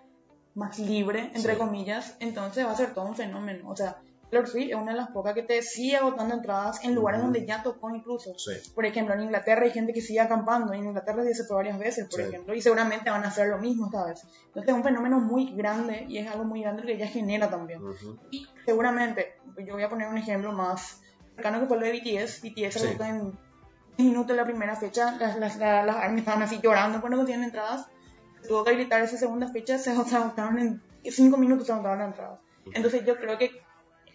más 0.54 0.78
libre, 0.78 1.30
entre 1.34 1.54
Sí. 1.54 1.58
comillas, 1.58 2.16
entonces 2.20 2.66
va 2.66 2.72
a 2.72 2.76
ser 2.76 2.92
todo 2.92 3.06
un 3.06 3.16
fenómeno. 3.16 3.70
O 3.70 3.76
sea, 3.76 3.96
Taylor 4.34 4.48
Swift 4.50 4.70
es 4.70 4.74
una 4.74 4.92
de 4.92 4.98
las 4.98 5.10
pocas 5.10 5.32
que 5.34 5.42
te 5.42 5.62
sigue 5.62 5.96
agotando 5.96 6.34
entradas 6.34 6.82
en 6.82 6.94
lugares 6.94 7.20
Ujú. 7.20 7.26
donde 7.32 7.46
ya 7.46 7.62
tocó 7.62 7.94
incluso. 7.94 8.32
Sí. 8.36 8.52
Por 8.74 8.84
ejemplo, 8.84 9.14
en 9.14 9.22
Inglaterra 9.22 9.62
hay 9.62 9.70
gente 9.70 9.92
que 9.92 10.00
sigue 10.00 10.18
acampando. 10.20 10.72
En 10.72 10.84
Inglaterra 10.84 11.22
ya 11.24 11.34
se 11.34 11.44
fue 11.44 11.56
varias 11.56 11.78
veces, 11.78 12.08
por 12.10 12.20
Sí. 12.20 12.26
ejemplo, 12.28 12.52
y 12.54 12.60
seguramente 12.60 13.10
van 13.10 13.24
a 13.24 13.28
hacer 13.28 13.46
lo 13.48 13.58
mismo 13.58 13.86
esta 13.86 14.04
vez. 14.06 14.22
Entonces 14.46 14.68
es 14.70 14.74
un 14.74 14.82
fenómeno 14.82 15.20
muy 15.20 15.54
grande 15.54 16.04
y 16.08 16.18
es 16.18 16.28
algo 16.28 16.44
muy 16.44 16.62
grande 16.62 16.82
que 16.82 16.94
ella 16.94 17.06
genera 17.06 17.48
también. 17.48 17.80
Ujú. 17.84 18.18
Y 18.32 18.46
seguramente, 18.66 19.34
yo 19.64 19.74
voy 19.74 19.84
a 19.84 19.88
poner 19.88 20.08
un 20.08 20.18
ejemplo 20.18 20.50
más 20.52 21.00
cercano 21.36 21.60
que 21.60 21.66
fue 21.66 21.78
lo 21.78 21.86
de 21.86 21.92
BTS. 21.92 22.40
BTS 22.42 22.80
Sí. 22.80 22.86
agotó 22.88 23.04
en 23.04 23.38
10 23.96 24.08
minutos 24.10 24.36
la 24.36 24.44
primera 24.44 24.74
fecha. 24.74 25.12
Las, 25.20 25.36
las, 25.38 25.56
las, 25.58 25.86
las 25.86 26.12
estaban 26.18 26.42
así 26.42 26.58
llorando 26.60 27.00
cuando 27.00 27.18
no 27.18 27.24
tienen 27.24 27.44
entradas. 27.44 27.86
Tuvo 28.48 28.64
que 28.64 28.70
habilitar 28.70 29.00
esa 29.00 29.16
segunda 29.16 29.46
fecha, 29.48 29.78
se 29.78 29.90
agotaron 29.92 30.58
en 30.58 30.82
5 31.08 31.36
minutos, 31.36 31.66
se 31.68 31.72
agotaron 31.72 32.02
entradas. 32.02 32.40
Entonces 32.72 33.04
yo 33.06 33.16
creo 33.16 33.38
que 33.38 33.50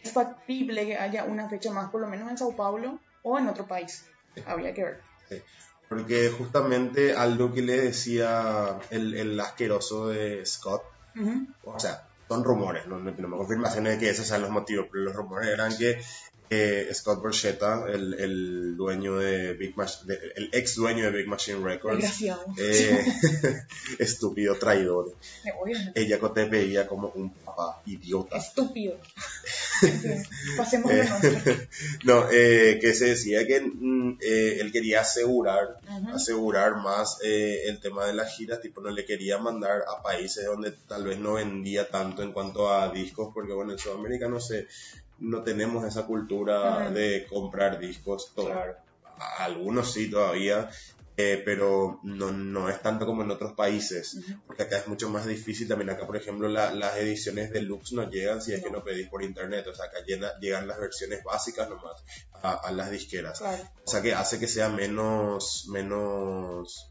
es 0.04 0.12
factible 0.12 0.86
que 0.86 0.98
haya 0.98 1.26
una 1.26 1.50
fecha 1.50 1.72
más, 1.72 1.90
por 1.90 2.02
lo 2.02 2.08
menos 2.08 2.30
en 2.30 2.38
Sao 2.38 2.56
Paulo 2.56 3.00
o 3.24 3.38
en 3.38 3.48
otro 3.48 3.68
país. 3.68 4.06
Habría 4.46 4.74
que 4.74 4.84
ver. 4.84 5.02
Sí. 5.28 5.42
Porque 5.90 6.30
justamente 6.30 7.16
algo 7.16 7.52
que 7.52 7.62
le 7.62 7.78
decía 7.82 8.78
el, 8.92 9.16
el 9.16 9.40
asqueroso 9.40 10.10
de 10.10 10.46
Scott, 10.46 10.84
o 11.64 11.80
sea, 11.80 12.08
son 12.28 12.44
rumores, 12.44 12.86
no, 12.86 13.00
no 13.00 13.14
tenemos 13.14 13.40
confirmaciones 13.40 13.94
de 13.94 14.00
que 14.00 14.10
esos 14.12 14.28
sean 14.28 14.44
los 14.44 14.52
motivos, 14.52 14.88
pero 14.92 15.06
los 15.06 15.16
rumores 15.16 15.50
eran 15.50 15.76
que 15.76 16.00
eh, 16.50 16.90
Scott 16.94 17.22
Borchetta, 17.22 17.86
el, 17.92 18.14
el 18.16 18.76
dueño 18.78 19.18
de 19.18 19.54
Big 19.54 19.76
Mach- 19.76 20.02
de- 20.04 20.20
el 20.36 20.50
ex 20.54 20.76
dueño 20.76 21.06
de 21.06 21.12
Big 21.12 21.28
Machine 21.28 21.64
Records, 21.64 22.04
eh, 22.58 23.06
estúpido 24.00 24.56
traidor, 24.58 25.14
ella 25.96 26.20
te 26.34 26.46
veía 26.46 26.88
como 26.88 27.10
un 27.16 27.32
papá 27.34 27.82
idiota. 27.86 28.38
Estúpido. 28.38 28.98
Pasemos 30.58 30.92
nuestro. 30.94 31.54
no, 32.04 32.30
eh, 32.32 32.80
que 32.82 32.94
se 32.94 33.06
decía 33.06 33.46
que 33.48 33.62
mm, 33.62 34.18
eh, 34.22 34.58
él 34.60 34.72
quería 34.72 35.02
asegurar, 35.02 35.78
asegurar 36.14 36.76
más 36.78 37.20
eh, 37.24 37.64
el 37.68 37.80
tema 37.80 38.06
de 38.06 38.14
las 38.14 38.36
giras, 38.36 38.62
tipo 38.62 38.82
no 38.82 38.90
le 38.90 39.06
quería 39.06 39.38
mandar 39.38 39.84
a 39.88 40.02
países 40.04 40.46
donde 40.46 40.72
tal 40.88 41.06
vez 41.06 41.20
no 41.20 41.34
vendía 41.34 41.88
tanto 41.90 42.24
en 42.24 42.32
cuanto 42.34 42.74
a 42.74 42.92
discos, 42.92 43.30
porque 43.34 43.54
bueno, 43.54 43.72
en 43.72 43.80
Sudamérica 43.80 44.28
no 44.28 44.40
sé, 44.40 44.68
no 45.20 45.44
tenemos 45.44 45.86
esa 45.86 46.06
cultura 46.06 46.90
de 46.92 47.26
comprar 47.30 47.80
discos. 47.80 48.32
Claro. 48.36 48.76
Algunos 49.40 49.92
sí 49.92 50.10
todavía, 50.10 50.70
eh, 51.18 51.42
pero 51.44 52.00
no, 52.04 52.32
no 52.32 52.70
es 52.70 52.82
tanto 52.82 53.06
como 53.06 53.24
en 53.24 53.32
otros 53.32 53.52
países, 53.52 54.18
porque 54.48 54.64
acá 54.64 54.78
es 54.78 54.88
mucho 54.88 55.10
más 55.10 55.26
difícil. 55.26 55.68
También 55.68 55.90
acá, 55.90 56.08
por 56.08 56.16
ejemplo, 56.16 56.48
la- 56.48 56.74
las 56.74 56.96
ediciones 56.98 57.52
deluxe 57.52 57.92
no 57.94 58.10
llegan 58.10 58.42
si 58.42 58.54
es 58.54 58.64
que 58.64 58.70
No. 58.72 58.82
pedís 58.84 59.10
por 59.10 59.22
internet, 59.24 59.68
o 59.68 59.76
sea, 59.76 59.86
acá 59.88 59.98
llena- 60.08 60.40
llegan 60.40 60.68
las 60.68 60.80
versiones 60.80 61.22
básicas 61.24 61.70
nomás 61.70 62.02
a, 62.42 62.54
a 62.54 62.72
las 62.72 62.90
disqueras. 62.92 63.40
Claro. 63.40 63.64
O 63.86 63.90
sea, 63.92 64.02
que 64.02 64.14
hace 64.14 64.40
que 64.40 64.48
sea 64.48 64.70
menos, 64.70 65.66
menos 65.68 66.86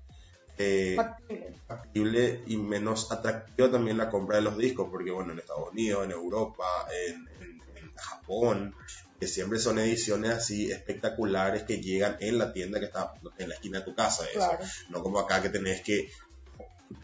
eh, 0.58 0.94
Factible. 0.96 1.54
factible 1.68 2.42
y 2.48 2.56
menos 2.56 3.10
atractivo 3.12 3.70
también 3.70 3.96
la 3.96 4.10
compra 4.10 4.36
de 4.36 4.42
los 4.42 4.58
discos, 4.58 4.88
porque 4.90 5.12
bueno, 5.12 5.32
en 5.32 5.38
Estados 5.38 5.70
Unidos, 5.70 6.04
en 6.04 6.10
Europa, 6.10 6.66
en 7.06 7.57
Japón, 7.98 8.74
que 9.20 9.26
siempre 9.26 9.58
son 9.58 9.78
ediciones 9.78 10.30
así 10.30 10.70
espectaculares 10.70 11.64
que 11.64 11.80
llegan 11.80 12.16
en 12.20 12.38
la 12.38 12.52
tienda 12.52 12.78
que 12.78 12.86
está 12.86 13.12
en 13.38 13.48
la 13.48 13.54
esquina 13.54 13.80
de 13.80 13.84
tu 13.84 13.94
casa, 13.94 14.24
eso. 14.24 14.38
Claro. 14.38 14.64
no 14.90 15.02
como 15.02 15.18
acá 15.18 15.42
que 15.42 15.48
tenés 15.48 15.82
que 15.82 16.10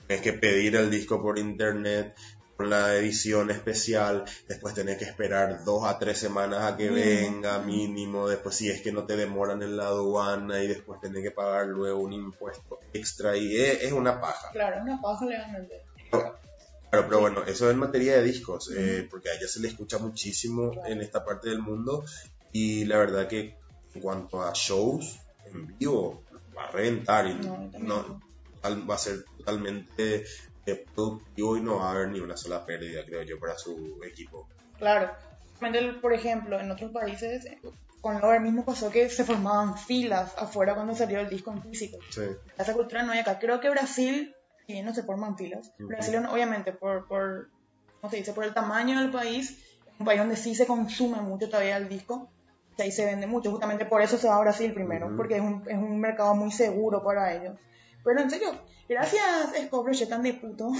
tenés 0.06 0.22
que 0.22 0.32
pedir 0.32 0.76
el 0.76 0.90
disco 0.90 1.20
por 1.20 1.38
internet 1.38 2.14
con 2.56 2.70
la 2.70 2.94
edición 2.94 3.50
especial, 3.50 4.24
después 4.46 4.74
tenés 4.74 4.96
que 4.96 5.04
esperar 5.04 5.64
dos 5.64 5.84
a 5.84 5.98
tres 5.98 6.18
semanas 6.18 6.62
a 6.62 6.76
que 6.76 6.88
Mínimo. 6.88 7.32
venga 7.32 7.58
mínimo, 7.58 8.28
después 8.28 8.54
si 8.54 8.70
es 8.70 8.80
que 8.80 8.92
no 8.92 9.04
te 9.06 9.16
demoran 9.16 9.60
en 9.62 9.76
la 9.76 9.86
aduana 9.88 10.62
y 10.62 10.68
después 10.68 11.00
tenés 11.00 11.24
que 11.24 11.32
pagar 11.32 11.66
luego 11.66 11.98
un 12.00 12.12
impuesto 12.12 12.78
extra 12.92 13.36
y 13.36 13.56
es, 13.56 13.82
es 13.82 13.92
una 13.92 14.20
paja. 14.20 14.50
Claro, 14.52 14.82
una 14.82 15.00
paja 15.00 15.24
legalmente. 15.26 15.82
Claro, 16.94 17.08
pero 17.08 17.20
bueno, 17.20 17.42
eso 17.44 17.68
en 17.72 17.78
materia 17.78 18.14
de 18.16 18.22
discos, 18.22 18.70
eh, 18.70 19.08
porque 19.10 19.28
a 19.28 19.34
ella 19.34 19.48
se 19.48 19.58
le 19.58 19.66
escucha 19.66 19.98
muchísimo 19.98 20.70
en 20.86 21.00
esta 21.00 21.24
parte 21.24 21.48
del 21.48 21.58
mundo 21.60 22.04
y 22.52 22.84
la 22.84 22.98
verdad 22.98 23.26
que 23.26 23.56
en 23.94 24.00
cuanto 24.00 24.40
a 24.40 24.52
shows 24.54 25.18
en 25.52 25.76
vivo 25.76 26.22
va 26.56 26.66
a 26.66 26.70
reventar 26.70 27.26
y 27.26 27.34
No, 27.34 27.68
no, 27.78 28.20
va 28.62 28.94
a 28.94 28.98
ser 28.98 29.24
totalmente 29.38 30.24
eh, 30.66 30.84
productivo 30.94 31.56
y 31.56 31.62
no 31.62 31.78
va 31.78 31.88
a 31.88 31.90
haber 31.94 32.10
ni 32.10 32.20
una 32.20 32.36
sola 32.36 32.64
pérdida, 32.64 33.04
creo 33.04 33.22
yo, 33.22 33.40
para 33.40 33.58
su 33.58 33.98
equipo. 34.06 34.48
Claro. 34.78 35.10
Por 36.00 36.12
ejemplo, 36.12 36.60
en 36.60 36.70
otros 36.70 36.92
países, 36.92 37.44
con 38.00 38.20
Lover 38.20 38.40
mismo 38.40 38.64
pasó 38.64 38.88
que 38.88 39.10
se 39.10 39.24
formaban 39.24 39.76
filas 39.76 40.32
afuera 40.38 40.76
cuando 40.76 40.94
salió 40.94 41.18
el 41.18 41.28
disco 41.28 41.50
en 41.50 41.60
físico. 41.60 41.98
Sí, 42.10 42.22
Esa 42.56 42.72
cultura 42.72 43.02
no 43.02 43.10
hay 43.10 43.18
acá. 43.18 43.40
Creo 43.40 43.60
que 43.60 43.70
Brasil, 43.70 44.32
bien 44.66 44.85
no 44.87 44.94
se 44.94 45.02
forman 45.02 45.37
filas, 45.37 45.73
Ujú. 45.78 45.88
Brasil 45.88 46.16
obviamente 46.30 46.73
por, 46.73 47.06
por, 47.06 47.50
¿cómo 48.00 48.11
se 48.11 48.16
dice? 48.18 48.33
por 48.33 48.44
el 48.44 48.54
tamaño 48.54 48.99
del 49.00 49.11
país, 49.11 49.50
es 49.87 50.00
un 50.00 50.06
país 50.06 50.21
donde 50.21 50.37
sí 50.37 50.54
se 50.54 50.66
consume 50.66 51.21
mucho 51.21 51.49
todavía 51.49 51.76
el 51.76 51.88
disco, 51.88 52.30
y 52.76 52.83
ahí 52.83 52.90
se 52.92 53.04
vende 53.04 53.26
mucho, 53.26 53.50
justamente 53.50 53.85
por 53.87 54.02
eso 54.02 54.18
se 54.18 54.26
va 54.28 54.37
a 54.37 54.40
Brasil 54.40 54.73
primero, 54.75 55.14
porque 55.16 55.37
es 55.37 55.42
un, 55.42 55.62
es 55.68 55.76
un 55.76 56.00
mercado 56.00 56.35
muy 56.35 56.50
seguro 56.50 57.02
para 57.04 57.35
ellos. 57.35 57.56
Pero 58.04 58.21
en 58.21 58.28
serio, 58.30 58.49
gracias 58.88 59.25
Scott 59.66 59.87
tan 60.09 60.23
de 60.23 60.35
puto 60.35 60.71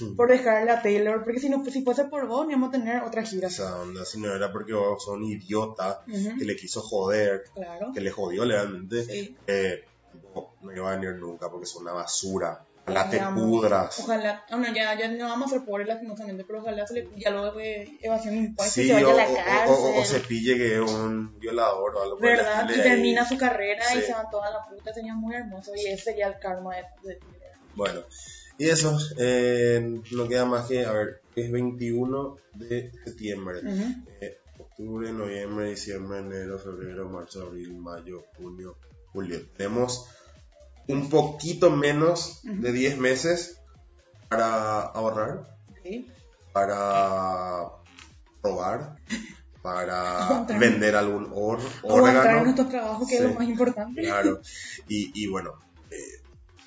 Mm. 0.00 0.16
por 0.16 0.30
dejarle 0.30 0.70
a 0.70 0.80
Taylor, 0.80 1.22
porque 1.22 1.40
si 1.40 1.50
no 1.50 1.62
si 1.66 1.82
fuese 1.82 2.04
por 2.06 2.26
vos, 2.26 2.46
no 2.46 2.52
íbamos 2.52 2.70
a 2.70 2.72
tener 2.72 3.02
otra 3.02 3.22
gira. 3.22 3.48
esa 3.48 3.82
onda, 3.82 4.02
si 4.06 4.18
no 4.18 4.34
era 4.34 4.50
porque 4.50 4.72
vos 4.72 5.04
sos 5.04 5.14
un 5.16 5.24
idiota 5.24 6.02
que 6.06 6.44
le 6.46 6.56
quiso 6.56 6.80
joder, 6.80 7.42
Claro. 7.54 7.92
que 7.92 8.00
le 8.00 8.10
jodió 8.10 8.46
legalmente, 8.46 9.04
Sí. 9.04 9.36
eh, 9.46 9.80
no, 10.34 10.54
no 10.62 10.72
iba 10.74 10.90
a 10.90 10.96
venir 10.96 11.16
nunca 11.16 11.50
porque 11.50 11.64
es 11.64 11.74
una 11.76 11.92
basura. 11.92 12.64
Ojalá 12.86 13.10
te 13.10 13.20
pudras. 13.34 13.98
Ojalá, 14.00 14.44
bueno, 14.50 14.66
ya, 14.74 14.98
ya 14.98 15.08
no 15.08 15.28
vamos 15.28 15.52
a 15.52 15.56
ser 15.56 15.64
pobres 15.66 15.86
lastimosamente, 15.86 16.44
pero 16.44 16.60
ojalá 16.60 16.86
se 16.86 16.94
le 16.94 17.08
ya 17.16 17.30
lo 17.30 17.52
de 17.54 17.86
evasión 18.02 18.34
de 18.34 18.40
impuestos 18.40 18.74
Sí, 18.74 18.86
se 18.88 18.94
vaya 18.94 19.08
o, 19.08 19.10
a 19.10 19.14
la 19.16 19.28
o- 19.30 19.34
cárcel. 19.34 19.74
o- 19.76 20.00
o 20.00 20.04
se 20.04 20.20
pille 20.20 20.56
que 20.56 20.74
es 20.74 20.80
un 20.80 21.38
violador 21.38 21.96
o 21.96 22.02
algo 22.02 22.18
¿Verdad? 22.18 22.68
Y 22.70 22.80
termina 22.80 23.28
su 23.28 23.36
carrera 23.36 23.84
y 23.94 23.98
Sí. 24.00 24.06
se 24.06 24.12
va 24.12 24.28
toda 24.30 24.50
la 24.50 24.58
puta, 24.68 24.92
sería 24.92 25.14
muy 25.14 25.34
hermoso 25.36 25.72
y 25.76 25.86
ese 25.86 26.04
sería 26.04 26.26
el 26.28 26.38
karma 26.40 26.74
de, 26.76 26.82
de 27.08 27.14
Taylor. 27.16 27.40
Bueno, 27.74 28.00
y 28.58 28.68
eso, 28.68 28.98
eh, 29.18 30.00
no 30.12 30.28
queda 30.28 30.44
más 30.46 30.66
que, 30.66 30.84
a 30.84 30.92
ver, 30.92 31.20
es 31.36 31.52
21 31.52 32.36
de 32.54 32.90
septiembre. 33.04 33.58
Ujú. 33.60 33.84
Eh, 34.20 34.36
octubre, 34.58 35.12
noviembre, 35.12 35.70
diciembre, 35.70 36.18
enero, 36.18 36.58
febrero, 36.58 37.08
marzo, 37.08 37.42
abril, 37.46 37.76
mayo, 37.76 38.24
junio, 38.36 38.76
julio. 39.12 39.38
Tenemos 39.56 40.06
un 40.92 41.08
poquito 41.08 41.70
menos 41.70 42.40
de 42.42 42.72
10 42.72 42.98
meses 42.98 43.60
para 44.28 44.80
ahorrar, 44.82 45.56
Sí. 45.82 46.06
para 46.52 47.66
probar, 48.42 48.96
para 49.62 50.44
vender 50.58 50.96
algún 50.96 51.30
or- 51.34 51.60
órgano. 51.82 52.44
nuestros 52.44 52.68
trabajos, 52.68 53.08
que 53.08 53.16
es 53.16 53.22
lo 53.22 53.34
más 53.34 53.48
importante. 53.48 54.02
Claro. 54.02 54.40
Y, 54.88 55.10
y 55.14 55.26
bueno, 55.28 55.54
eh, 55.90 55.96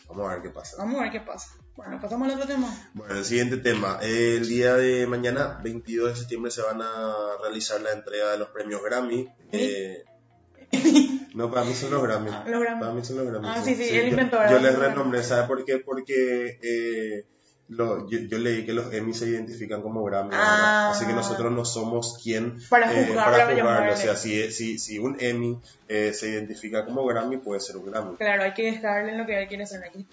vamos 0.07 0.29
a 0.29 0.33
ver 0.35 0.43
qué 0.43 0.49
pasa. 0.49 0.77
Vamos 0.77 0.99
a 0.99 1.03
ver 1.03 1.11
qué 1.11 1.19
pasa. 1.21 1.49
Bueno, 1.75 1.99
pasamos 1.99 2.27
al 2.29 2.35
otro 2.35 2.47
tema. 2.47 2.67
Bueno, 2.93 3.15
el 3.15 3.25
siguiente 3.25 3.57
tema. 3.57 3.97
El 4.01 4.47
día 4.47 4.75
de 4.75 5.07
mañana, 5.07 5.59
22 5.63 6.09
de 6.09 6.15
septiembre, 6.15 6.51
se 6.51 6.61
van 6.61 6.81
a 6.81 7.15
realizar 7.41 7.81
la 7.81 7.91
entrega 7.93 8.31
de 8.31 8.37
los 8.37 8.49
premios 8.49 8.81
Grammy. 8.83 9.27
Eh, 9.51 10.03
no, 11.33 11.49
para 11.51 11.65
mí 11.65 11.73
son 11.73 11.91
los 11.91 12.03
Grammy. 12.03 12.29
Ah, 12.31 12.43
los 12.47 12.61
Grammy. 12.61 12.79
Para 12.81 12.93
mí 12.93 13.03
son 13.05 13.17
los 13.17 13.27
Grammy. 13.27 13.47
Ah, 13.49 13.61
sí, 13.63 13.75
sí, 13.75 13.89
él 13.89 14.01
yo- 14.03 14.07
inventó, 14.09 14.37
Yo, 14.37 14.41
¿verdad? 14.41 14.61
les 14.61 14.79
renombré, 14.79 15.23
¿sabes 15.23 15.47
por 15.47 15.63
qué? 15.65 15.79
Porque 15.79 16.59
eh, 16.61 17.25
lo- 17.69 18.07
yo, 18.09 18.19
yo 18.19 18.37
leí 18.37 18.65
que 18.65 18.73
los 18.73 18.93
Emmy 18.93 19.13
se 19.13 19.27
identifican 19.27 19.81
como 19.81 20.03
Grammy. 20.03 20.29
Ah. 20.33 20.91
Así 20.91 21.05
que 21.05 21.13
nosotros 21.13 21.51
no 21.51 21.65
somos 21.65 22.19
quien 22.21 22.57
Para 22.69 22.91
eh, 22.93 23.05
juzgar, 23.07 23.25
para 23.31 23.37
para 23.45 23.55
juzgarlo. 23.55 23.93
O 23.93 23.97
sea, 23.97 24.15
si, 24.15 24.51
si, 24.51 24.77
si 24.77 24.99
un 24.99 25.17
Emmy 25.19 25.57
eh, 25.87 26.13
se 26.13 26.29
identifica 26.29 26.85
como 26.85 27.05
Grammy, 27.05 27.37
puede 27.37 27.61
ser 27.61 27.77
un 27.77 27.85
Grammy. 27.89 28.15
Claro, 28.17 28.43
hay 28.43 28.53
que 28.53 28.63
dejarle 28.71 29.13
en 29.13 29.17
lo 29.17 29.25
que 29.25 29.41
él 29.41 29.47
quiere 29.47 29.63
hacer, 29.63 29.81
hay 29.83 29.91
que 29.91 30.05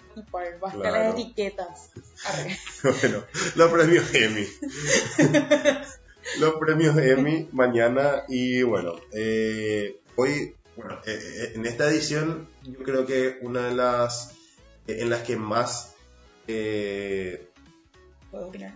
basta 0.59 0.79
Claro. 0.79 0.95
las 1.03 1.13
etiquetas. 1.13 1.89
Bueno, 2.83 3.23
los 3.55 3.71
premios 3.71 4.05
Emmy. 4.15 4.45
los 6.39 6.53
premios 6.55 6.97
Emmy 6.97 7.47
mañana 7.51 8.23
y 8.27 8.61
bueno, 8.63 8.95
eh, 9.11 9.99
hoy, 10.15 10.55
bueno, 10.75 10.99
eh, 11.05 11.19
eh, 11.21 11.51
en 11.55 11.65
esta 11.65 11.87
edición 11.89 12.47
yo 12.63 12.79
creo 12.83 13.05
que 13.05 13.39
una 13.41 13.67
de 13.67 13.75
las 13.75 14.33
eh, 14.87 14.97
en 14.99 15.09
las 15.09 15.21
que 15.23 15.35
más 15.35 15.93
eh, 16.47 17.49
¿Puedo 18.29 18.47
opinar? 18.47 18.73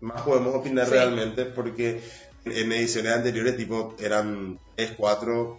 más 0.00 0.22
podemos 0.22 0.54
opinar 0.54 0.86
Sí. 0.86 0.92
realmente 0.92 1.44
porque 1.46 2.00
en 2.46 2.72
ediciones 2.72 3.12
anteriores 3.12 3.56
tipo 3.56 3.94
eran 3.98 4.58
3, 4.76 4.92
4 4.98 5.56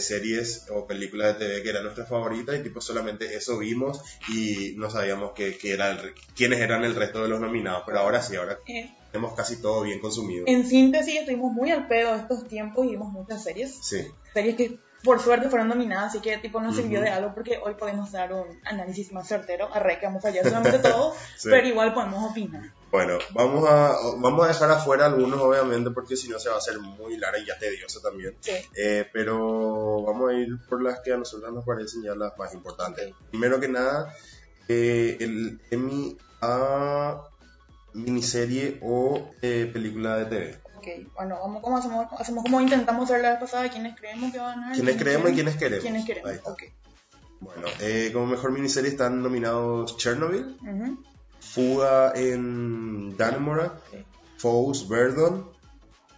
series 0.00 0.66
o 0.70 0.86
películas 0.86 1.38
de 1.38 1.44
TV 1.46 1.62
que 1.62 1.68
eran 1.70 1.84
nuestras 1.84 2.08
favoritas 2.08 2.58
y 2.58 2.62
tipo 2.62 2.80
solamente 2.80 3.34
eso 3.34 3.58
vimos 3.58 4.00
y 4.28 4.74
no 4.76 4.88
sabíamos 4.88 5.32
que, 5.32 5.58
que 5.58 5.72
era 5.72 5.90
el 5.90 5.98
re- 5.98 6.14
quiénes 6.34 6.60
eran 6.60 6.84
el 6.84 6.94
resto 6.94 7.22
de 7.22 7.28
los 7.28 7.40
nominados, 7.40 7.82
pero 7.84 7.98
ahora 7.98 8.22
sí, 8.22 8.36
ahora 8.36 8.58
Eh, 8.66 8.90
tenemos 9.10 9.34
casi 9.34 9.60
todo 9.60 9.82
bien 9.82 10.00
consumido. 10.00 10.44
en 10.46 10.66
síntesis, 10.66 11.20
estuvimos 11.20 11.52
muy 11.52 11.70
al 11.70 11.86
pedo 11.86 12.14
estos 12.14 12.48
tiempos 12.48 12.86
y 12.86 12.90
vimos 12.92 13.12
muchas 13.12 13.42
series. 13.44 13.74
Sí, 13.82 14.06
series 14.32 14.56
que 14.56 14.78
por 15.04 15.20
suerte 15.20 15.48
fueron 15.48 15.68
nominadas, 15.68 16.10
así 16.10 16.20
que 16.20 16.38
tipo 16.38 16.60
nos 16.60 16.76
sirvió 16.76 17.00
de 17.00 17.10
algo 17.10 17.34
porque 17.34 17.58
hoy 17.62 17.74
podemos 17.74 18.12
dar 18.12 18.32
un 18.32 18.60
análisis 18.64 19.12
más 19.12 19.26
certero, 19.28 19.68
arre 19.74 19.98
que 19.98 20.06
vamos 20.06 20.24
a 20.24 20.28
fallar 20.28 20.44
solamente 20.44 20.78
todo, 20.90 21.14
Sí. 21.36 21.48
pero 21.50 21.66
igual 21.66 21.92
podemos 21.94 22.30
opinar. 22.30 22.62
bueno, 22.90 23.18
vamos 23.30 23.68
a, 23.68 23.96
vamos 24.18 24.44
a 24.44 24.48
dejar 24.48 24.70
afuera 24.70 25.06
algunos 25.06 25.40
obviamente 25.40 25.90
porque 25.90 26.16
si 26.16 26.28
no 26.28 26.38
se 26.38 26.48
va 26.48 26.56
a 26.56 26.58
hacer 26.58 26.78
muy 26.78 27.16
larga 27.16 27.38
y 27.38 27.46
ya 27.46 27.58
tedioso 27.58 28.00
también. 28.00 28.36
Sí. 28.40 28.52
Eh, 28.76 29.06
pero 29.12 30.02
vamos 30.02 30.30
a 30.30 30.34
ir 30.34 30.48
por 30.68 30.82
las 30.82 31.00
que 31.00 31.12
a 31.12 31.16
nosotros 31.16 31.52
nos 31.52 31.64
parecen 31.64 32.02
ya 32.02 32.14
las 32.14 32.36
más 32.38 32.52
importantes. 32.54 33.12
Primero 33.30 33.58
que 33.60 33.68
nada, 33.68 34.14
eh, 34.68 35.16
el 35.20 35.60
Emmy 35.70 36.16
a 36.40 37.22
miniserie 37.94 38.78
o 38.82 39.30
eh, 39.42 39.68
película 39.72 40.16
de 40.16 40.24
TV. 40.26 40.61
Ok. 40.82 41.12
Bueno, 41.14 41.38
vamos, 41.40 41.62
¿cómo 41.62 41.78
hacemos? 41.78 42.06
Hacemos 42.18 42.44
como 42.44 42.60
intentamos 42.60 43.08
hacer 43.10 43.22
la 43.22 43.30
vez 43.30 43.40
pasada, 43.40 43.70
¿quiénes 43.70 43.96
creemos 43.98 44.32
que 44.32 44.38
van 44.38 44.58
a 44.58 44.60
ganar? 44.62 44.74
¿Quiénes 44.74 44.96
creemos 44.96 45.30
y 45.30 45.34
quiénes 45.34 45.56
queremos? 45.56 45.82
¿Quiénes 45.82 46.00
Ahí 46.02 46.06
queremos? 46.06 46.32
está. 46.32 46.54
Bueno, 47.40 47.66
eh, 47.80 48.10
como 48.12 48.26
mejor 48.26 48.52
miniserie 48.52 48.90
están 48.90 49.22
nominados 49.22 49.96
Chernobyl. 49.96 50.56
Fuga 51.40 52.12
en 52.14 53.16
Dannemora, 53.16 53.66
Ok. 53.92 54.06
Foes 54.38 54.88
Verdon, 54.88 55.48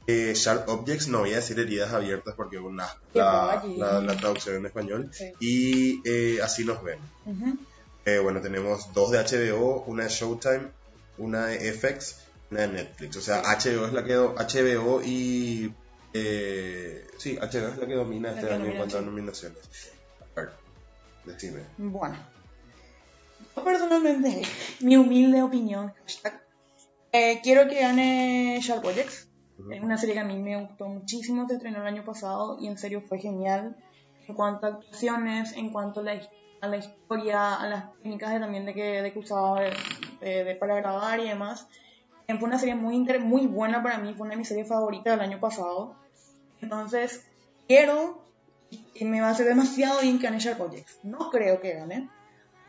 eh, 0.06 0.32
Sharp 0.34 0.68
Objects, 0.68 1.08
no 1.08 1.20
voy 1.20 1.32
a 1.32 1.36
decir 1.36 1.58
heridas 1.58 1.92
abiertas 1.92 2.34
porque 2.36 2.56
es 2.56 2.62
una, 2.62 2.86
la, 3.14 3.62
la- 3.76 4.00
la 4.00 4.16
traducción 4.16 4.56
en 4.56 4.66
español, 4.66 5.10
y 5.40 6.00
eh, 6.08 6.40
Así 6.42 6.64
nos 6.64 6.82
ven. 6.82 6.98
Bueno, 8.22 8.40
tenemos 8.42 8.92
dos 8.92 9.10
de 9.10 9.18
HBO, 9.18 9.82
una 9.86 10.04
de 10.04 10.10
Showtime, 10.10 10.68
una 11.16 11.46
de 11.46 11.72
FX, 11.72 12.16
de 12.60 12.68
Netflix. 12.68 13.16
O 13.16 13.20
sea, 13.20 13.42
HBO 13.42 13.86
es 13.86 13.92
la 13.92 14.04
que 14.04 14.16
HBO 14.16 15.00
y 15.02 15.72
eh, 16.12 17.06
sí, 17.18 17.36
HBO 17.36 17.68
es 17.68 17.76
la 17.78 17.86
que 17.86 17.94
domina 17.94 18.30
La 18.30 18.34
este 18.36 18.48
que 18.48 18.54
año 18.54 18.64
en 18.66 18.76
cuanto 18.76 18.98
a 18.98 19.00
nominaciones. 19.02 19.58
A 20.36 20.40
ver, 20.40 20.50
decime. 21.24 21.60
Bueno, 21.78 22.16
yo 23.56 23.64
personalmente, 23.64 24.42
mi 24.80 24.96
humilde 24.96 25.42
opinión, 25.42 25.92
hashtag, 26.02 26.42
eh, 27.12 27.40
quiero 27.42 27.68
que 27.68 27.80
gane 27.80 28.58
Sharp 28.62 28.84
Objects. 28.84 29.28
Es 29.70 29.80
una 29.82 29.96
serie 29.96 30.14
que 30.14 30.20
a 30.20 30.24
mí 30.24 30.36
me 30.36 30.60
gustó 30.60 30.86
muchísimo, 30.88 31.46
se 31.46 31.54
estrenó 31.54 31.80
el 31.82 31.86
año 31.86 32.04
pasado 32.04 32.58
y 32.60 32.66
en 32.66 32.76
serio 32.76 33.02
fue 33.08 33.18
genial 33.20 33.76
en 34.26 34.34
cuanto 34.34 34.66
a 34.66 34.70
actuaciones, 34.70 35.52
en 35.52 35.70
cuanto 35.70 36.00
a 36.00 36.02
la, 36.02 36.20
a 36.60 36.66
la 36.66 36.76
historia, 36.76 37.54
a 37.54 37.68
las 37.68 37.92
técnicas 38.02 38.32
de, 38.32 38.40
también 38.40 38.66
de 38.66 38.74
que, 38.74 39.00
de 39.02 39.12
que 39.12 39.18
usaba 39.20 39.60
de- 39.60 39.72
de- 40.20 40.44
de- 40.44 40.54
para 40.56 40.74
grabar 40.74 41.20
y 41.20 41.28
demás. 41.28 41.68
Fue 42.26 42.48
una 42.48 42.58
serie 42.58 42.74
muy, 42.74 42.94
inter- 42.96 43.20
muy 43.20 43.46
buena 43.46 43.82
para 43.82 43.98
mí, 43.98 44.14
fue 44.14 44.24
una 44.26 44.32
de 44.34 44.38
mis 44.38 44.48
series 44.48 44.68
favoritas 44.68 45.12
del 45.12 45.20
año 45.20 45.40
pasado. 45.40 45.96
Entonces, 46.60 47.24
quiero 47.68 48.22
y 48.94 49.04
me 49.04 49.20
va 49.20 49.28
a 49.28 49.30
hacer 49.30 49.46
demasiado 49.46 50.00
bien 50.00 50.18
que 50.18 50.24
gane 50.26 50.38
Objects. 50.58 50.98
No 51.04 51.30
creo 51.30 51.60
que 51.60 51.74
gane, 51.74 52.08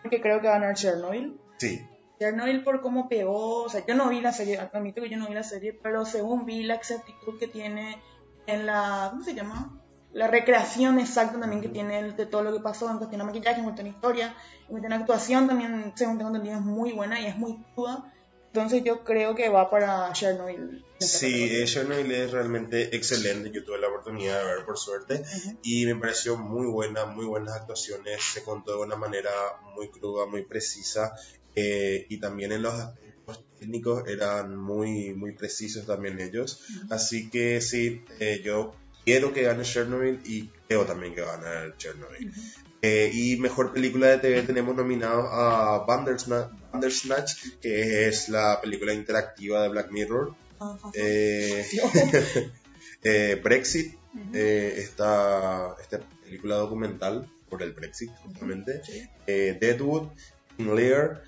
porque 0.01 0.21
creo 0.21 0.41
que 0.41 0.47
va 0.47 0.55
a 0.55 0.59
ganar 0.59 0.75
Chernobyl. 0.75 1.39
Sí, 1.57 1.81
Chernobyl 2.19 2.63
por 2.63 2.81
cómo 2.81 3.07
pegó, 3.09 3.63
o 3.63 3.69
sea, 3.69 3.85
yo 3.85 3.95
no 3.95 4.09
vi 4.09 4.21
la 4.21 4.31
serie, 4.33 4.59
admito 4.59 5.01
que 5.01 5.09
yo 5.09 5.17
no 5.17 5.27
vi 5.27 5.33
la 5.33 5.43
serie, 5.43 5.73
pero 5.73 6.05
según 6.05 6.45
vi 6.45 6.63
la 6.63 6.75
exactitud 6.75 7.39
que 7.39 7.47
tiene 7.47 8.01
en 8.47 8.65
la, 8.65 9.07
¿cómo 9.11 9.23
se 9.23 9.33
llama? 9.33 9.81
La 10.13 10.27
recreación 10.27 10.99
exacta 10.99 11.39
también 11.39 11.61
que 11.61 11.67
tiene 11.69 12.11
de 12.13 12.25
todo 12.25 12.43
lo 12.43 12.53
que 12.53 12.59
pasó 12.61 12.89
en 12.89 12.97
cuestión 12.97 13.19
de 13.19 13.25
maquillaje, 13.25 13.57
en 13.59 13.63
cuestión 13.65 13.85
de 13.85 13.91
historia, 13.91 14.27
en 14.61 14.67
cuestión 14.67 14.89
de 14.91 14.95
actuación 14.95 15.47
también, 15.47 15.91
según 15.95 16.17
tengo 16.17 16.29
entendido, 16.29 16.55
es 16.59 16.61
muy 16.65 16.93
buena 16.93 17.19
y 17.19 17.25
es 17.25 17.37
muy 17.37 17.57
cruda. 17.73 18.13
Entonces 18.55 18.85
yo 18.85 19.03
creo 19.03 19.35
que 19.35 19.49
va 19.49 19.69
para 19.69 20.13
Chernobyl. 20.13 20.81
sí, 20.97 21.43
eh, 21.43 21.65
Chernobyl 21.65 22.09
es 22.09 22.31
realmente 22.31 22.95
excelente. 22.95 23.51
Yo 23.53 23.65
tuve 23.65 23.79
la 23.79 23.89
oportunidad 23.89 24.39
de 24.39 24.45
ver 24.45 24.65
por 24.65 24.77
suerte 24.77 25.15
Ujú. 25.15 25.59
y 25.61 25.85
me 25.85 25.97
pareció 25.97 26.37
muy 26.37 26.65
buena, 26.65 27.05
muy 27.05 27.25
buenas 27.25 27.53
actuaciones. 27.53 28.21
Se 28.33 28.43
contó 28.43 28.77
de 28.77 28.83
una 28.83 28.95
manera 28.95 29.29
muy 29.75 29.89
cruda, 29.89 30.25
muy 30.25 30.45
precisa 30.45 31.13
eh, 31.53 32.05
y 32.07 32.17
también 32.21 32.53
en 32.53 32.61
los 32.61 32.73
aspectos 32.75 33.43
técnicos 33.59 34.07
eran 34.07 34.55
muy, 34.55 35.13
muy 35.13 35.33
precisos 35.33 35.85
también 35.85 36.21
ellos. 36.21 36.61
Así 36.89 37.29
que 37.29 37.59
sí, 37.59 38.05
eh, 38.21 38.41
yo 38.41 38.73
quiero 39.03 39.33
que 39.33 39.41
gane 39.41 39.63
Chernobyl 39.63 40.21
y 40.23 40.47
creo 40.69 40.85
también 40.85 41.13
que 41.13 41.19
va 41.19 41.33
a 41.33 41.37
ganar 41.41 41.75
Chernobyl. 41.75 42.31
Eh, 42.87 43.09
y 43.11 43.37
mejor 43.37 43.73
película 43.73 44.09
de 44.09 44.19
TV 44.19 44.43
tenemos 44.43 44.75
nominados 44.75 45.25
a 45.31 45.85
Bandersnatch, 45.87 46.51
Bandersnatch, 46.71 47.59
que 47.59 48.07
es 48.07 48.29
la 48.29 48.61
película 48.61 48.93
interactiva 48.93 49.63
de 49.63 49.69
Black 49.69 49.89
Mirror. 49.89 50.35
Eh, 50.93 51.65
eh, 53.03 53.41
Brexit, 53.43 53.97
esta, 54.33 55.75
esta 55.81 55.99
película 56.23 56.57
documental 56.57 57.27
por 57.49 57.63
el 57.63 57.71
Brexit, 57.71 58.11
justamente. 58.23 58.81
Deadwood, 59.25 60.09
King 60.55 60.75
Lear 60.75 61.23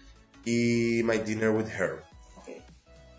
y 0.46 1.02
My 1.04 1.18
Dinner 1.18 1.50
with 1.50 1.70
Her. 1.70 2.04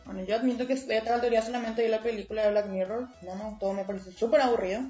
Bueno, 0.05 0.22
yo 0.22 0.37
admito 0.37 0.64
que 0.68 0.74
esta 0.74 1.20
teoría 1.20 1.42
solamente 1.42 1.83
vi 1.83 1.88
la 1.88 2.03
película 2.03 2.44
de 2.44 2.53
Black 2.53 2.68
Mirror. 2.68 3.09
No 3.22 3.35
me 3.35 3.44
gustó, 3.51 3.72
me 3.72 3.85
pareció 3.85 4.12
súper 4.12 4.42
aburrido. 4.42 4.83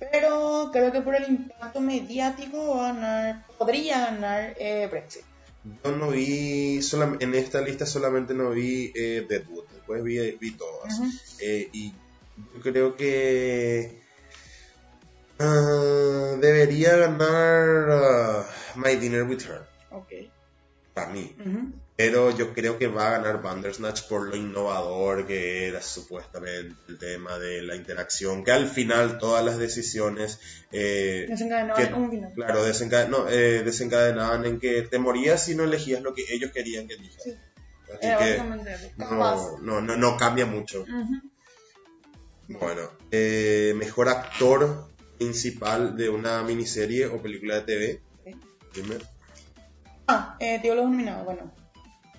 Pero 0.00 0.70
creo 0.72 0.90
que 0.90 1.02
por 1.02 1.14
el 1.14 1.28
impacto 1.28 1.80
mediático 1.80 2.76
va 2.76 2.88
a 2.88 2.92
ganar, 2.94 3.46
podría 3.58 4.00
ganar 4.00 4.56
eh, 4.58 4.88
Brexit. 4.90 5.22
Yo 5.84 5.92
no 5.92 6.08
vi, 6.08 6.80
en 7.20 7.34
esta 7.34 7.60
lista 7.60 7.84
solamente 7.84 8.32
no 8.32 8.50
vi 8.50 8.92
eh, 8.94 9.26
Deadwood, 9.28 9.66
después 9.70 10.02
vi, 10.02 10.18
vi 10.40 10.52
todas. 10.52 10.98
Eh, 11.38 11.68
y 11.72 11.92
yo 12.54 12.60
creo 12.62 12.96
que 12.96 14.00
ah, 15.38 16.36
debería 16.40 16.96
ganar 16.96 17.90
ah, 17.90 18.46
My 18.76 18.96
Dinner 18.96 19.24
with 19.24 19.42
Her, 19.42 19.66
Ok. 19.90 20.12
para 20.94 21.10
mí. 21.10 21.36
Pero 22.02 22.34
yo 22.34 22.54
creo 22.54 22.78
que 22.78 22.86
va 22.86 23.08
a 23.08 23.10
ganar 23.18 23.42
Bandersnatch 23.42 24.08
por 24.08 24.26
lo 24.28 24.34
innovador 24.34 25.26
que 25.26 25.68
era 25.68 25.82
supuestamente 25.82 26.74
el 26.88 26.98
tema 26.98 27.38
de 27.38 27.60
la 27.60 27.76
interacción, 27.76 28.42
que 28.42 28.52
al 28.52 28.66
final 28.68 29.18
todas 29.18 29.44
las 29.44 29.58
decisiones 29.58 30.40
eh, 30.72 31.26
que- 31.76 31.86
final. 32.10 32.32
claro, 32.34 32.64
desenca- 32.64 33.06
no, 33.06 33.28
eh, 33.28 33.62
desencadenaban 33.64 34.46
en 34.46 34.58
que 34.58 34.80
te 34.82 34.98
morías 34.98 35.44
si 35.44 35.54
no 35.54 35.64
elegías 35.64 36.00
lo 36.00 36.14
que 36.14 36.24
ellos 36.30 36.52
querían 36.52 36.88
que 36.88 36.94
elijas. 36.94 37.22
Sí. 37.22 37.34
Así 37.92 38.24
que 38.24 38.38
no, 38.96 39.58
no, 39.60 39.80
no, 39.82 39.96
no 39.96 40.16
cambia 40.16 40.46
mucho. 40.46 40.86
Bueno, 42.48 42.82
eh, 43.10 43.74
mejor 43.76 44.08
actor 44.08 44.88
principal 45.18 45.96
de 45.96 46.08
una 46.08 46.42
miniserie 46.44 47.06
o 47.06 47.20
película 47.20 47.56
de 47.56 47.60
TV. 47.62 48.02
Dime. 48.74 48.94
Ah, 50.08 50.36
eh, 50.40 50.58
digo 50.62 50.74
los 50.74 50.84
nominados. 50.86 51.24
Bueno, 51.26 51.52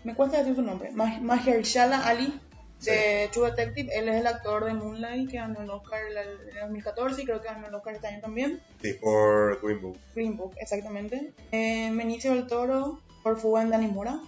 me 0.03 0.15
cuesta 0.15 0.37
decir 0.39 0.55
su 0.55 0.61
nombre. 0.61 0.91
Mah- 0.91 1.19
Mahershala 1.21 2.05
Ali, 2.07 2.39
de 2.83 3.29
True 3.31 3.51
Detective. 3.51 3.89
Él 3.95 4.09
es 4.09 4.15
el 4.15 4.27
actor 4.27 4.65
de 4.65 4.73
Moonlight 4.73 5.29
que 5.29 5.37
ganó 5.37 5.61
el 5.61 5.69
Oscar 5.69 5.99
en 6.11 6.17
el 6.17 6.59
2014 6.61 7.21
y 7.21 7.25
creo 7.25 7.41
que 7.41 7.47
ganó 7.47 7.67
el 7.67 7.75
Oscar 7.75 7.93
este 7.95 8.07
año 8.07 8.21
también. 8.21 8.59
Sí, 8.81 8.93
por 8.93 9.61
Green 9.61 9.81
Book. 9.81 9.97
Green 10.15 10.35
Book, 10.37 10.53
exactamente. 10.59 11.33
Eh, 11.51 11.91
Benicio 11.93 12.33
del 12.33 12.47
Toro 12.47 12.99
por 13.23 13.39
Fuga 13.39 13.61
en 13.61 13.69
Danimora. 13.69 14.19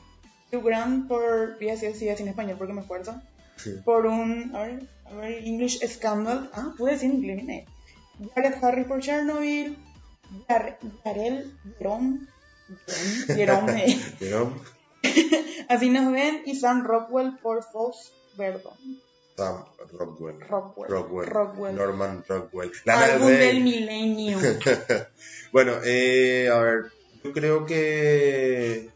Hugh 0.51 0.63
Grant 0.63 1.07
por. 1.07 1.57
Voy 1.57 1.69
a 1.69 1.71
decir 1.71 1.89
así 1.89 2.23
en 2.23 2.27
español 2.27 2.55
porque 2.59 2.73
me 2.73 2.81
acuerdo. 2.81 3.19
Sí. 3.57 3.71
Por 3.83 4.05
un. 4.05 4.55
A 4.55 4.61
ver, 4.61 4.83
a 5.05 5.13
ver, 5.15 5.43
English 5.47 5.79
Scandal. 5.87 6.51
Ah, 6.53 6.73
pude 6.77 6.91
decir 6.91 7.09
en 7.09 7.15
inglés, 7.17 7.37
viene. 7.37 7.65
Jared 8.35 8.63
Harris 8.63 8.85
por 8.85 8.99
Chernobyl. 9.01 9.75
Yarel 11.03 11.51
Jerome. 11.79 12.19
Jerome. 13.27 13.97
Jerome. 14.19 14.51
Así 15.69 15.89
nos 15.89 16.11
ven. 16.11 16.41
Y 16.45 16.55
Sam 16.55 16.83
Rockwell 16.85 17.37
por 17.41 17.63
Fox 17.63 18.11
Verdon. 18.37 18.73
Sam 19.35 19.65
Rockwell. 19.93 20.39
Rockwell. 20.41 20.89
Rockwell. 20.91 21.29
Rockwell. 21.29 21.75
Norman 21.75 22.23
Rockwell. 22.27 22.71
Lana 22.85 23.05
Álbum 23.05 23.27
del 23.29 23.39
del 23.39 23.63
milenio. 23.63 24.37
bueno, 25.51 25.73
eh, 25.83 26.49
a 26.49 26.57
ver, 26.59 26.85
yo 27.23 27.33
creo 27.33 27.65
que 27.65 28.89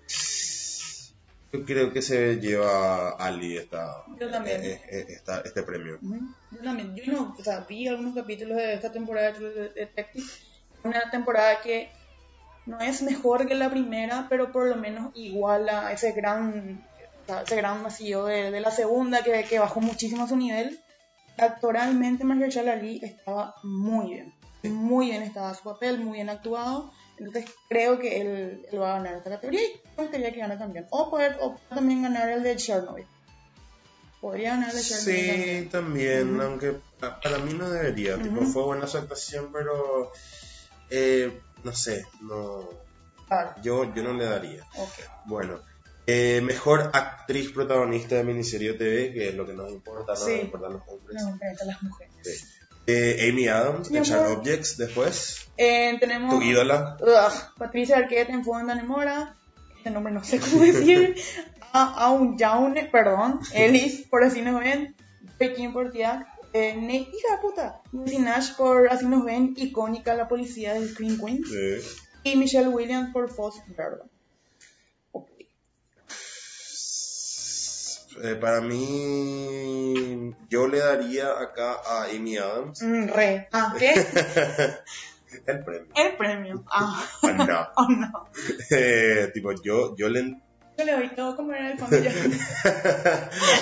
yo 1.53 1.65
creo 1.65 1.91
que 1.93 2.01
se 2.01 2.35
lleva 2.39 3.11
Ali 3.11 3.57
esta, 3.57 4.03
Yo 4.19 4.29
también. 4.29 4.63
eh, 4.63 4.81
eh, 4.89 5.05
esta- 5.09 5.41
este 5.41 5.63
premio. 5.63 5.97
Yo 6.51 6.59
también, 6.63 6.93
yo 6.95 7.11
no, 7.13 7.35
o 7.39 7.43
sea, 7.43 7.61
vi 7.67 7.87
algunos 7.87 8.13
capítulos 8.13 8.57
de 8.57 8.73
esta 8.73 8.91
temporada 8.91 9.31
de 9.31 9.69
Detective. 9.69 10.25
Una 10.83 11.09
temporada 11.09 11.61
que 11.61 11.89
no 12.67 12.79
es 12.81 13.01
mejor 13.01 13.47
que 13.47 13.55
la 13.55 13.69
primera, 13.71 14.27
pero 14.29 14.51
por 14.51 14.67
lo 14.67 14.75
menos 14.75 15.11
iguala 15.15 15.91
ese 15.91 16.11
gran, 16.11 16.83
ese 17.43 17.55
gran 17.55 17.81
vacío 17.83 18.25
de, 18.25 18.51
de 18.51 18.59
la 18.59 18.69
segunda 18.71 19.23
que, 19.23 19.43
que 19.45 19.57
bajó 19.59 19.81
muchísimo 19.81 20.27
su 20.27 20.35
nivel. 20.35 20.79
Actoralmente, 21.37 22.23
Mahershala 22.23 22.73
Ali 22.73 22.99
estaba 23.03 23.55
muy 23.63 24.13
bien, 24.13 24.33
muy 24.63 25.07
bien 25.07 25.21
estaba 25.23 25.53
su 25.53 25.63
papel, 25.63 25.99
muy 25.99 26.13
bien 26.17 26.29
actuado. 26.29 26.91
Entonces 27.19 27.45
creo 27.69 27.97
que 27.99 28.21
él, 28.21 28.65
él 28.71 28.79
va 28.81 28.91
a 28.91 28.97
ganar 28.99 29.15
esta 29.17 29.29
categoría 29.31 29.61
y 29.63 29.81
me 29.97 30.03
gustaría 30.03 30.31
que 30.33 30.39
gane 30.39 30.57
también. 30.57 30.85
O 30.91 31.09
poder 31.09 31.37
o 31.41 31.55
también 31.69 32.03
ganar 32.03 32.29
el 32.29 32.43
de 32.43 32.55
Chernobyl. 32.55 33.05
Podría 34.21 34.51
ganar 34.51 34.69
el 34.71 34.75
de 34.75 34.81
Chernobyl 34.83 35.15
Sí, 35.15 35.27
también. 35.27 35.69
también, 35.69 36.33
Ujú. 36.35 36.41
aunque 36.43 36.71
pa- 36.99 37.19
para 37.21 37.37
mí 37.39 37.53
no 37.53 37.69
debería. 37.69 38.17
Tipo, 38.21 38.41
Ujú. 38.41 38.51
fue 38.51 38.63
buena 38.65 38.87
su 38.87 38.97
actuación, 38.97 39.49
pero 39.53 40.11
eh, 40.89 41.39
no 41.67 41.73
sé, 41.75 42.05
no, 42.21 42.69
Claro. 43.27 43.51
yo, 43.61 43.93
yo 43.93 44.03
no 44.03 44.13
le 44.13 44.23
daría. 44.25 44.63
Bueno, 45.25 45.59
eh, 46.05 46.39
mejor 46.41 46.89
actriz 46.93 47.51
protagonista 47.51 48.15
de 48.15 48.23
miniserie 48.23 48.73
TV, 48.73 49.11
que 49.13 49.29
es 49.29 49.35
lo 49.35 49.45
que 49.45 49.53
nos 49.53 49.69
importa, 49.69 50.13
no 50.13 50.17
Sí. 50.17 50.31
nos 50.35 50.43
importan 50.45 50.73
los 50.73 50.81
hombres. 50.87 51.21
No, 51.21 51.29
encantan 51.35 51.67
las 51.67 51.83
mujeres. 51.83 52.13
Sí. 52.23 52.45
Eh, 52.89 53.29
Amy 53.29 53.49
Adams, 53.49 53.91
Sharp 53.91 54.27
amor. 54.27 54.37
Objects, 54.39 54.77
después. 54.77 55.49
Eh, 55.57 55.97
tenemos 55.99 56.33
Tu 56.33 56.41
ídola. 56.41 56.95
Ugh, 57.01 57.33
Patricia 57.57 57.97
Arquette 57.97 58.29
en 58.29 58.45
Fuego 58.45 58.61
en 58.61 58.67
Danemora. 58.67 59.35
Este 59.75 59.89
nombre 59.89 60.13
no 60.13 60.23
sé 60.23 60.39
cómo 60.39 60.61
decir. 60.63 61.15
A 61.73 61.83
Aun 62.05 62.37
Jaune, 62.37 62.85
perdón. 62.85 63.41
Ellis, 63.53 64.07
por 64.09 64.23
así 64.23 64.41
nos 64.41 64.61
ven. 64.61 64.95
Por 65.73 65.91
Eh, 66.57 66.75
Ne- 66.75 66.95
hija 67.13 67.35
de 67.35 67.37
puta, 67.41 67.81
Nancy 67.91 68.17
Nash 68.19 68.55
por 68.55 68.89
Así 68.91 69.05
nos 69.05 69.23
ven, 69.23 69.53
icónica 69.57 70.15
la 70.15 70.27
policía 70.27 70.73
de 70.73 70.87
Scream 70.87 71.19
Queen, 71.23 71.43
Sí. 71.45 71.87
y 72.23 72.35
Michelle 72.35 72.69
Williams 72.69 73.11
por 73.13 73.29
Foss 73.29 73.61
Verdon. 73.77 74.09
Ok. 75.11 75.29
Eh, 78.23 78.35
para 78.41 78.61
mí, 78.61 80.33
yo 80.49 80.67
le 80.67 80.79
daría 80.79 81.29
acá 81.39 81.73
a 81.85 82.05
Amy 82.05 82.37
Adams 82.37 82.81
Mm, 82.81 83.07
re. 83.09 83.47
Ah, 83.51 83.75
¿qué? 83.77 83.93
el 85.45 85.63
premio. 85.63 85.91
El 85.95 86.17
premio. 86.17 86.63
Ah, 86.71 87.07
Ah, 87.21 87.31
no. 87.33 87.67
oh 87.77 87.87
no. 87.89 88.29
Eh, 88.71 89.29
tipo, 89.33 89.51
yo, 89.61 89.95
yo 89.95 90.09
le... 90.09 90.41
Yo 90.79 90.85
le 90.85 90.91
doy 90.93 91.09
todo 91.15 91.35
como 91.35 91.53
era 91.53 91.71
el 91.71 91.77
fondo. 91.79 91.97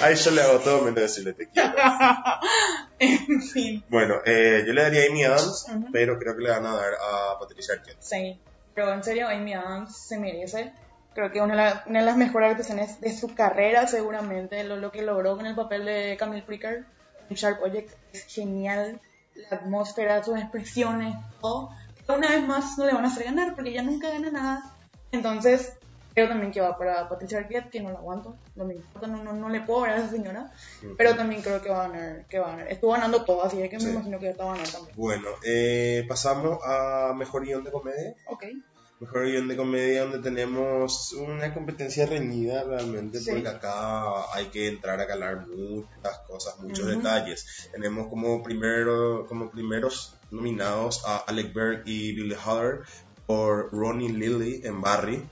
Ahí 0.01 0.15
yo 0.17 0.31
le 0.31 0.41
hago 0.41 0.59
todo 0.59 0.81
menos 0.81 0.99
decirle 1.01 1.31
te 1.33 1.47
quiero. 1.47 1.73
en 2.99 3.41
fin. 3.41 3.83
Bueno, 3.89 4.15
eh, 4.25 4.63
yo 4.65 4.73
le 4.73 4.81
daría 4.83 5.03
a 5.03 5.05
Amy 5.11 5.23
Adams, 5.23 5.65
Ujú. 5.69 5.87
pero 5.91 6.17
creo 6.19 6.35
que 6.35 6.43
le 6.43 6.49
van 6.51 6.65
a 6.65 6.75
dar 6.75 6.93
a 6.93 7.39
Patricia 7.39 7.73
Arquette. 7.75 8.01
Sí, 8.01 8.39
pero 8.73 8.93
en 8.93 9.03
serio, 9.03 9.27
Amy 9.27 9.53
Adams 9.53 9.97
se 10.07 10.17
merece. 10.19 10.71
Creo 11.13 11.31
que 11.31 11.41
una 11.41 11.55
de, 11.55 11.61
la- 11.61 11.83
una 11.87 11.99
de 11.99 12.05
las 12.05 12.17
mejores 12.17 12.51
actuaciones 12.51 12.99
de 13.01 13.15
su 13.15 13.33
carrera, 13.35 13.87
seguramente, 13.87 14.63
lo, 14.63 14.75
lo 14.77 14.91
que 14.91 15.01
logró 15.01 15.35
con 15.37 15.45
el 15.45 15.55
papel 15.55 15.85
de 15.85 16.15
Camille 16.19 16.43
Pricker 16.43 16.83
en 17.29 17.35
Sharp 17.35 17.63
Object 17.63 17.93
es 18.13 18.25
genial. 18.25 18.99
La 19.49 19.57
atmósfera, 19.57 20.23
sus 20.23 20.37
expresiones, 20.39 21.15
todo. 21.41 21.69
Pero 22.05 22.19
una 22.19 22.29
vez 22.29 22.43
más 22.47 22.77
no 22.77 22.85
le 22.85 22.93
van 22.93 23.03
a 23.05 23.07
hacer 23.07 23.25
ganar 23.25 23.53
porque 23.55 23.71
ella 23.71 23.81
nunca 23.83 24.09
gana 24.09 24.31
nada. 24.31 24.75
Entonces, 25.11 25.73
creo 26.15 26.27
también 26.29 26.51
que 26.51 26.61
va 26.61 26.77
para 26.77 27.07
Patricia 27.09 27.37
Arquette, 27.39 27.69
que 27.69 27.81
no 27.81 27.91
la 27.91 27.99
aguanto, 27.99 28.37
no 28.55 28.65
me 28.65 28.73
importa, 28.75 29.05
no, 29.07 29.21
no, 29.23 29.33
no 29.33 29.49
le 29.49 29.61
puedo 29.61 29.81
ver 29.81 29.91
a 29.91 29.97
esa 29.97 30.09
señora. 30.09 30.49
Pero 30.97 31.15
también 31.15 31.41
creo 31.41 31.61
que 31.61 31.69
va 31.69 31.85
a 31.85 31.89
ganar, 31.89 32.25
que 32.27 32.39
va 32.39 32.47
a 32.47 32.51
ganar. 32.51 32.71
Estuvo 32.71 32.93
ganando 32.93 33.23
todo, 33.25 33.43
así 33.43 33.57
que 33.69 33.79
Sí. 33.79 33.85
me 33.87 33.91
imagino 33.91 34.17
que 34.17 34.33
va 34.33 34.45
a 34.45 34.55
ganar 34.55 34.69
también. 34.71 34.95
Bueno, 34.97 35.27
eh, 35.43 36.05
pasamos 36.07 36.57
a 36.65 37.13
Mejor 37.15 37.43
Guión 37.45 37.63
de 37.65 37.71
Comedia. 37.71 38.15
Ok. 38.27 38.45
Mejor 38.97 39.25
guion 39.25 39.49
de 39.49 39.57
comedia 39.57 40.03
donde 40.03 40.19
tenemos 40.19 41.11
una 41.11 41.53
competencia 41.53 42.05
reñida 42.05 42.63
realmente 42.63 43.19
Sí. 43.19 43.29
porque 43.29 43.49
acá 43.49 44.33
hay 44.33 44.45
que 44.45 44.69
entrar 44.69 45.01
a 45.01 45.05
calar 45.05 45.45
muchas 45.47 46.17
cosas, 46.25 46.57
muchos 46.59 46.85
Ujú. 46.87 46.95
detalles. 46.95 47.69
Tenemos 47.73 48.07
como 48.07 48.41
primero 48.41 49.25
como 49.27 49.51
primeros 49.51 50.15
nominados 50.31 51.03
a 51.05 51.17
Alec 51.17 51.53
Berg 51.53 51.83
y 51.85 52.13
Billy 52.15 52.35
Haller 52.45 52.83
por 53.25 53.71
Ronnie 53.71 54.09
Lilly 54.09 54.61
en 54.63 54.81
Barry, 54.81 55.23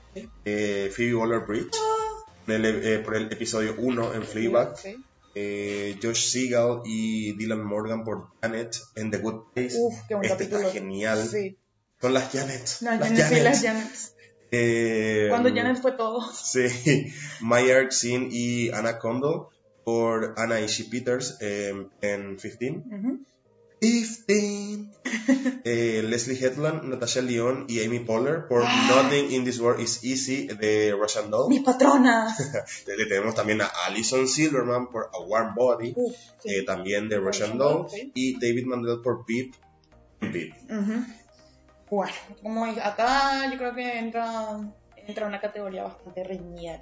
eh, 0.44 0.90
Phoebe 0.94 1.14
Waller-Bridge 1.14 1.76
eh, 2.48 3.02
por 3.04 3.16
el 3.16 3.32
episodio 3.32 3.74
1 3.78 4.14
en 4.14 4.22
Fleabag, 4.22 4.74
eh, 5.34 5.98
Josh 6.02 6.28
Seagal 6.30 6.82
y 6.84 7.32
Dylan 7.36 7.64
Morgan 7.64 8.04
por 8.04 8.28
Janet 8.42 8.76
en 8.96 9.10
The 9.10 9.18
Good 9.18 9.52
Place. 9.54 9.76
Uf, 9.78 9.94
qué 10.08 10.14
buen 10.14 10.24
este 10.24 10.44
capítulo. 10.44 10.68
está 10.68 10.72
genial. 10.80 11.26
Sí. 11.28 11.56
Son 12.00 12.12
las 12.12 12.30
Janet. 12.32 12.60
Las 12.80 12.82
las 12.82 13.00
Janet, 13.00 13.16
sí, 13.16 13.22
Janet. 13.22 13.44
las 13.44 13.62
Janet. 13.62 13.92
Eh, 14.50 15.26
Cuando 15.30 15.48
Janet 15.48 15.80
fue 15.80 15.92
todo. 15.92 16.30
Sí, 16.32 16.66
Maya 17.40 17.78
Erskine 17.78 18.28
y 18.30 18.70
Anna 18.70 18.98
Condell 18.98 19.48
por 19.84 20.34
Anna 20.36 20.60
Ishii 20.60 20.90
Peters 20.90 21.38
en 21.40 21.90
15. 22.36 22.70
Ujú. 22.70 23.24
15. 23.88 24.90
Eh, 25.66 26.02
Leslie 26.04 26.36
Hetland, 26.36 26.82
Natasha 26.84 27.20
Lyon 27.22 27.66
y 27.68 27.82
Amy 27.84 28.00
Poehler 28.00 28.46
por 28.48 28.62
Nothing 28.62 29.30
in 29.32 29.44
This 29.44 29.58
World 29.60 29.80
is 29.80 30.02
Easy 30.04 30.46
de 30.46 30.92
Russian 30.92 31.30
Doll. 31.30 31.48
Mis 31.48 31.62
patronas. 31.62 32.36
Le 32.86 33.06
tenemos 33.06 33.34
también 33.34 33.62
a 33.62 33.66
Alison 33.86 34.26
Silverman 34.28 34.88
por 34.90 35.10
A 35.14 35.20
Warm 35.20 35.54
Body, 35.54 35.92
Uf, 35.96 36.14
sí. 36.42 36.48
eh, 36.54 36.62
también 36.64 37.08
de 37.08 37.18
Russian 37.18 37.56
Doll. 37.56 37.86
Y 38.14 38.34
David 38.38 38.66
Mandel 38.66 39.00
por 39.02 39.24
Beep. 39.26 39.54
Beep. 40.20 40.54
Bueno, 41.90 42.12
como 42.42 42.64
acá 42.66 43.50
yo 43.50 43.56
creo 43.56 43.74
que 43.74 43.98
entra, 43.98 44.58
entra 44.96 45.26
una 45.26 45.40
categoría 45.40 45.84
bastante 45.84 46.24
reñida. 46.24 46.80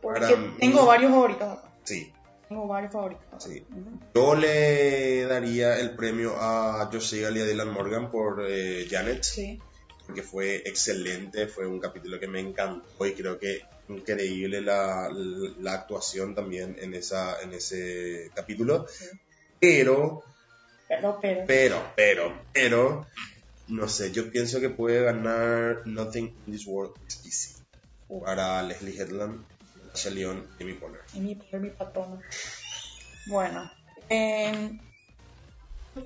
Porque 0.00 0.20
Para 0.20 0.36
mí- 0.36 0.56
tengo 0.58 0.86
varios 0.86 1.10
favoritos 1.12 1.58
acá. 1.58 1.68
Sí, 1.84 2.12
Tengo 2.48 2.66
varios 2.66 2.92
favoritos. 2.92 3.24
sí. 3.44 3.64
Yo 4.14 4.34
le 4.34 5.24
daría 5.24 5.78
el 5.78 5.94
premio 5.94 6.34
a 6.38 6.88
Josh 6.90 7.08
Segal 7.10 7.36
y 7.36 7.40
a 7.40 7.44
Dylan 7.44 7.72
Morgan 7.72 8.10
por 8.10 8.44
eh, 8.48 8.86
Janet. 8.90 9.22
Sí. 9.22 9.60
porque 10.06 10.22
fue 10.22 10.56
excelente, 10.64 11.46
fue 11.48 11.66
un 11.66 11.78
capítulo 11.78 12.18
que 12.18 12.26
me 12.26 12.40
encantó 12.40 13.06
y 13.06 13.12
creo 13.12 13.38
que 13.38 13.60
increíble 13.90 14.60
la, 14.62 15.10
la 15.60 15.72
actuación 15.74 16.34
también 16.34 16.76
en, 16.78 16.94
esa, 16.94 17.40
en 17.42 17.52
ese 17.52 18.30
capítulo. 18.34 18.86
Sí. 18.88 19.04
Pero, 19.60 20.22
Pero, 20.88 21.18
pero. 21.20 21.44
pero, 21.46 21.82
pero, 21.96 22.32
pero, 22.54 23.06
no 23.68 23.88
sé, 23.88 24.10
yo 24.12 24.30
pienso 24.30 24.60
que 24.60 24.70
puede 24.70 25.02
ganar 25.02 25.82
Nothing 25.86 26.34
in 26.46 26.52
This 26.52 26.66
World 26.66 26.94
is 27.06 27.26
Easy 27.26 27.54
para 28.24 28.62
Leslie 28.62 28.96
Headland, 28.98 29.44
Natasha 29.98 30.10
León 30.10 30.46
y 30.58 30.62
Amy 30.62 30.74
Poehler. 30.74 31.00
mi, 31.14 31.38
es 31.50 31.60
mi 31.60 31.70
patrona. 31.70 32.20
Bueno, 33.26 33.68
eh, 34.08 34.78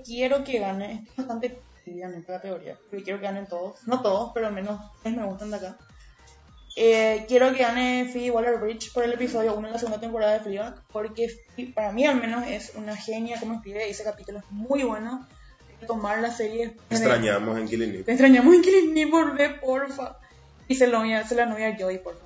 quiero 0.02 0.42
que 0.44 0.58
gane. 0.58 1.04
Es 1.10 1.16
bastante 1.16 1.58
en 1.84 2.14
esta 2.14 2.34
categoría. 2.34 2.78
Porque 2.88 3.04
quiero 3.04 3.20
que 3.20 3.26
ganen 3.26 3.46
todos. 3.46 3.86
No 3.86 4.00
todos, 4.00 4.30
pero 4.32 4.46
al 4.46 4.54
menos 4.54 4.80
tres 5.02 5.14
me 5.14 5.26
gustan 5.26 5.50
de 5.50 5.56
acá. 5.56 5.76
Eh, 6.74 7.26
quiero 7.28 7.52
que 7.52 7.58
gane 7.58 8.08
Phoebe 8.10 8.30
Waller-Bridge 8.30 8.94
por 8.94 9.04
el 9.04 9.12
episodio 9.12 9.54
1 9.54 9.68
de 9.68 9.72
la 9.74 9.78
segunda 9.78 10.00
temporada 10.00 10.32
de 10.32 10.40
Fleabag, 10.40 10.82
porque 10.90 11.28
Phoebe, 11.28 11.72
para 11.74 11.92
mí 11.92 12.06
al 12.06 12.18
menos 12.18 12.46
es 12.46 12.72
una 12.76 12.96
genia 12.96 13.38
como 13.38 13.56
escribe 13.56 13.90
ese 13.90 14.04
capítulo 14.04 14.38
es 14.38 14.50
muy 14.50 14.84
bueno. 14.84 15.28
Tomar 15.86 16.20
la 16.20 16.30
serie. 16.30 16.76
Extrañamos 16.88 17.58
en 17.58 17.68
Killing 17.68 17.90
Eve. 17.90 18.04
Te 18.04 18.12
extrañamos 18.12 18.54
en 18.54 18.62
Killing 18.62 18.94
Me, 18.94 19.04
volvé, 19.04 19.50
porfa. 19.50 20.16
Y 20.68 20.76
se, 20.76 20.86
la 20.86 21.00
novia 21.00 21.68
a 21.68 21.76
Joy, 21.76 21.98
porfa. 21.98 22.24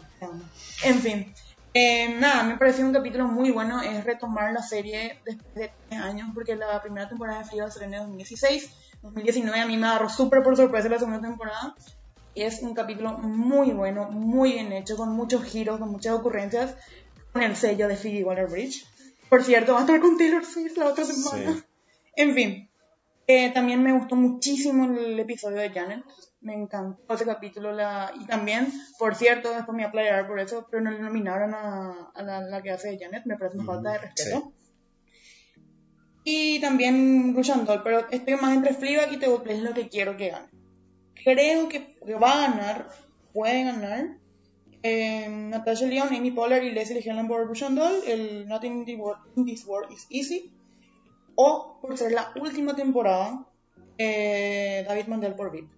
En 0.85 1.01
fin. 1.01 1.35
Eh, 1.79 2.09
nada, 2.09 2.43
me 2.43 2.57
pareció 2.57 2.87
un 2.87 2.95
capítulo 2.95 3.27
muy 3.27 3.51
bueno. 3.51 3.83
Es 3.83 4.03
retomar 4.03 4.51
la 4.51 4.63
serie 4.63 5.21
después 5.27 5.55
de 5.55 5.71
tres 5.91 6.01
años, 6.01 6.31
porque 6.33 6.57
la 6.57 6.81
primera 6.81 7.07
temporada 7.07 7.41
de 7.41 7.45
Fleabag 7.45 7.71
salió 7.71 7.89
en 7.89 7.95
el 7.95 8.01
2016. 8.01 8.71
2019 9.03 9.61
a 9.61 9.67
mí 9.67 9.77
me 9.77 9.87
agarró 9.87 10.09
súper 10.09 10.43
por 10.43 10.57
sorpresa 10.57 10.89
la 10.89 10.99
segunda 10.99 11.21
temporada. 11.21 11.75
Es 12.35 12.63
un 12.63 12.73
capítulo 12.73 13.19
muy 13.19 13.73
bueno, 13.73 14.11
muy 14.11 14.55
bien 14.55 14.73
hecho, 14.73 14.97
con 14.97 15.11
muchos 15.11 15.45
giros, 15.45 15.79
con 15.79 15.91
muchas 15.91 16.15
ocurrencias, 16.15 16.75
con 17.35 17.43
el 17.43 17.55
sello 17.57 17.89
de 17.89 17.97
Phoebe 17.97 18.25
Waller-Bridge. 18.25 18.87
Por 19.29 19.45
cierto, 19.45 19.75
va 19.75 19.81
a 19.81 19.83
estar 19.83 20.01
con 20.01 20.17
Taylor 20.17 20.47
Swift 20.47 20.79
la 20.79 20.87
otra 20.87 21.05
semana. 21.05 21.53
Sí. 21.53 21.65
En 22.15 22.35
fin, 22.35 22.71
eh, 23.27 23.51
también 23.53 23.83
me 23.83 23.93
gustó 23.93 24.17
muchísimo 24.17 24.85
el 24.85 25.19
episodio 25.19 25.59
de 25.59 25.71
Janet. 25.71 26.05
Me 26.41 26.55
encantó 26.55 27.15
ese 27.15 27.25
capítulo. 27.25 27.73
La... 27.73 28.13
Y 28.21 28.27
también, 28.27 28.73
por 28.99 29.15
cierto, 29.15 29.51
después 29.53 29.77
me 29.77 29.83
voy 29.85 29.89
a 29.89 29.93
playar 29.93 30.27
por 30.27 30.39
eso, 30.41 30.67
pero 30.71 30.83
no 30.83 30.91
le 30.91 31.01
nominaron 31.01 31.55
a, 31.55 32.11
a 32.15 32.23
la, 32.23 32.41
la 32.43 32.63
que 32.63 32.71
hace 32.71 32.91
de 32.91 32.99
Janet. 32.99 33.23
Me 33.27 33.37
parece 33.37 33.57
una 33.57 33.65
Ujú, 33.65 33.73
falta 33.75 33.93
de 33.93 33.99
respeto. 33.99 34.53
Y 36.25 36.61
también 36.61 37.35
Russian 37.35 37.65
Doll, 37.65 37.83
pero 37.83 38.09
estoy 38.11 38.35
más 38.37 38.55
entre 38.57 38.75
Fleabag 38.75 39.13
y 39.13 39.17
Place, 39.19 39.55
es 39.55 39.63
lo 39.63 39.75
que 39.75 39.89
quiero 39.89 40.17
que 40.17 40.31
gane. 40.31 40.49
Creo 41.25 41.69
que 41.69 41.97
va 42.23 42.33
a 42.45 42.49
ganar, 42.51 42.89
puede 43.33 43.65
ganar, 43.65 44.07
eh, 44.83 45.29
Natasha 45.29 45.87
Leon, 45.87 46.09
Amy 46.15 46.33
Poehler 46.33 46.65
y 46.65 46.73
Leslie 46.73 47.03
Helen 47.05 47.29
por 47.29 47.47
Russian 47.47 47.75
Doll, 47.77 48.03
el 48.07 48.47
Nothing 48.49 48.81
in 48.81 48.85
the 48.87 48.97
World- 48.97 49.21
in 49.37 49.47
This 49.47 49.65
World 49.67 49.93
is 49.93 50.07
Easy, 50.11 50.56
o 51.37 51.79
por 51.81 51.97
ser 51.97 52.13
la 52.13 52.33
última 52.41 52.75
temporada, 52.75 53.47
eh, 53.99 54.85
David 54.87 55.07
Mandel 55.07 55.35
por 55.35 55.53
VIP. 55.53 55.71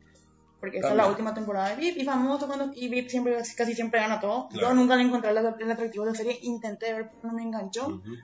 Porque 0.61 0.79
esta 0.79 0.90
es 0.90 0.97
la 0.97 1.07
última 1.07 1.35
temporada 1.35 1.71
de 1.71 1.77
VIP 1.77 1.99
y 1.99 2.05
famoso 2.05 2.49
cuando 2.49 2.73
y 2.75 2.88
VIP 2.88 3.09
siempre, 3.09 3.37
casi 3.57 3.75
siempre 3.75 4.01
gana 4.01 4.18
todo. 4.18 4.49
Claro. 4.49 4.68
Yo 4.68 4.75
nunca 4.75 4.97
le 4.97 5.03
encontré 5.05 5.31
el, 5.31 5.38
atractivo 5.38 6.05
de 6.05 6.11
la 6.11 6.16
serie, 6.16 6.38
intenté 6.42 6.92
ver, 6.92 7.11
pero 7.11 7.29
no 7.29 7.35
me 7.35 7.42
enganchó. 7.42 7.87
Ujú. 7.87 8.14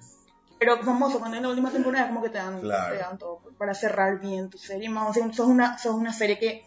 Pero 0.59 0.83
famoso, 0.83 1.19
cuando 1.19 1.37
es 1.37 1.43
la 1.43 1.51
última 1.51 1.71
temporada, 1.71 2.09
como 2.09 2.23
que 2.23 2.31
te 2.31 2.39
dan, 2.39 2.61
Claro. 2.61 2.95
te 2.95 3.01
dan 3.01 3.19
todo 3.19 3.41
para 3.59 3.75
cerrar 3.75 4.21
bien 4.21 4.51
tu 4.51 4.59
serie. 4.59 4.89
Más, 4.89 5.11
o 5.11 5.13
sea, 5.13 5.33
sos 5.33 5.47
una, 5.47 5.79
sos 5.79 5.95
una 5.95 6.13
serie 6.13 6.39
que 6.39 6.67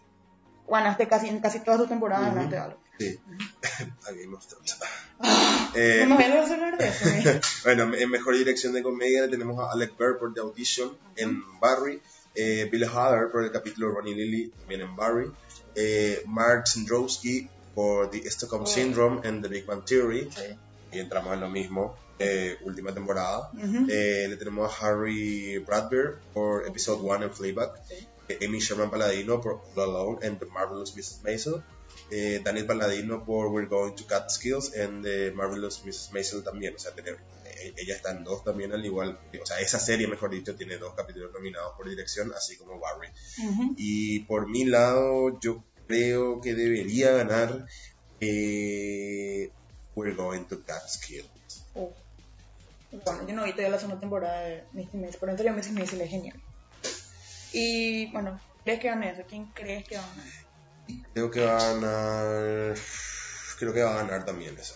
ganaste 0.70 1.08
casi, 1.08 1.28
en 1.30 1.40
casi 1.40 1.60
todas 1.60 1.80
tus 1.80 1.90
temporadas, 1.90 2.34
ganaste 2.34 2.58
algo. 2.58 2.80
Sí. 3.00 3.20
A 4.08 4.12
Game 4.12 4.36
of 4.36 4.46
Thrones. 4.48 4.78
Ah, 5.20 5.72
Eh, 5.76 6.06
no 6.08 6.18
me 6.18 6.28
voy 6.30 6.38
a 6.38 6.44
hablar 6.54 6.78
de 6.78 6.88
eso. 6.88 7.06
mira. 7.16 7.40
Bueno, 7.64 7.94
en 7.96 8.10
mejor 8.10 8.36
dirección 8.36 8.74
de 8.74 8.82
comedia 8.82 9.22
le 9.24 9.28
tenemos 9.28 9.60
a 9.60 9.72
Alec 9.72 9.96
Berg 9.98 10.18
por 10.20 10.34
The 10.34 10.40
Audition 10.42 10.98
en 11.16 11.44
Barry, 11.60 12.02
eh, 12.34 12.68
Bill 12.72 12.86
Hader 12.86 13.30
por 13.32 13.44
el 13.44 13.52
capítulo 13.52 13.92
Ronnie 13.92 14.16
Lilly 14.16 14.50
también 14.60 14.82
en 14.82 14.96
Barry, 14.96 15.32
eh, 15.76 16.24
Mark 16.26 16.68
Sandrowski 16.68 17.48
por 17.76 18.10
The 18.10 18.28
Stockholm. 18.30 18.66
Syndrome 18.66 19.28
en 19.28 19.42
The 19.44 19.48
Big 19.48 19.66
Bang 19.68 19.86
Theory, 19.86 20.30
Sí. 20.32 20.58
y 20.94 21.00
entramos 21.00 21.34
en 21.34 21.42
lo 21.42 21.50
mismo, 21.50 21.96
eh, 22.18 22.58
última 22.64 22.92
temporada. 22.94 23.52
Eh, 23.90 24.26
le 24.28 24.38
tenemos 24.38 24.72
a 24.82 24.88
Harry 24.88 25.60
Bradbeer 25.60 26.16
por 26.34 26.66
Episode 26.66 27.02
1 27.04 27.26
en 27.26 27.32
Fleabag, 27.32 27.74
Sí. 27.88 28.08
Amy 28.46 28.60
Sherman 28.60 28.90
Palladino 28.90 29.42
por 29.42 29.62
All 29.76 29.84
Alone 29.84 30.20
en 30.22 30.40
The 30.40 30.46
Marvelous 30.46 30.96
Mrs. 30.96 31.22
Maisel, 31.24 31.64
eh, 32.12 32.42
Daniel 32.44 32.66
Palladino 32.66 33.26
por 33.26 33.48
We're 33.48 33.68
Going 33.68 33.94
to 33.94 34.06
Catskills 34.06 34.74
en 34.76 35.02
The 35.02 35.32
Marvelous 35.32 35.84
Mrs. 35.86 36.12
Maisel 36.14 36.44
también, 36.44 36.76
o 36.76 36.80
sea, 36.80 36.94
tener, 36.94 37.18
eh, 37.46 37.74
ella 37.78 37.96
está 37.96 38.12
en 38.12 38.24
dos 38.24 38.44
también, 38.44 38.72
al 38.74 38.86
igual, 38.86 39.20
o 39.42 39.46
sea, 39.46 39.60
esa 39.60 39.80
serie, 39.80 40.08
mejor 40.08 40.30
dicho, 40.32 40.56
tiene 40.56 40.78
dos 40.78 40.94
capítulos 40.94 41.32
nominados 41.34 41.74
por 41.76 41.90
dirección, 41.90 42.34
así 42.34 42.58
como 42.58 42.80
Barry. 42.80 43.10
Y 43.78 44.20
por 44.22 44.48
mi 44.48 44.66
lado, 44.66 45.40
yo 45.40 45.64
creo 45.88 46.42
que 46.42 46.54
debería 46.54 47.12
ganar 47.12 47.66
eh, 48.20 49.52
We're 49.96 50.16
Going 50.16 50.46
to 50.46 50.64
Catskill. 50.64 51.26
Oh. 51.76 51.94
Bueno, 53.04 53.28
yo 53.28 53.36
no 53.36 53.44
vi 53.44 53.52
todavía 53.52 53.72
la 53.72 53.80
segunda 53.80 54.00
temporada 54.00 54.42
de 54.42 54.64
Misty 54.72 54.98
Maisel, 54.98 55.20
pero 55.20 55.32
en 55.34 55.38
serio 55.38 55.54
Misty 55.54 55.74
Maisel 55.74 56.02
es 56.02 56.10
genial. 56.10 56.42
Y 57.54 58.12
bueno, 58.12 58.40
¿crees 58.64 58.80
que 58.80 58.88
gane 58.90 59.12
eso? 59.12 59.24
¿Quién 59.28 59.46
crees 59.54 59.88
que 59.88 59.98
va 59.98 60.04
a 60.04 60.10
ganar? 60.10 60.28
Creo 61.14 61.32
que 61.32 61.46
va 61.46 61.58
a 61.58 61.74
ganar. 61.74 62.78
Creo 63.60 63.74
que 63.74 63.84
va 63.84 63.94
a 63.94 64.04
ganar 64.04 64.26
también 64.26 64.58
eso. 64.58 64.76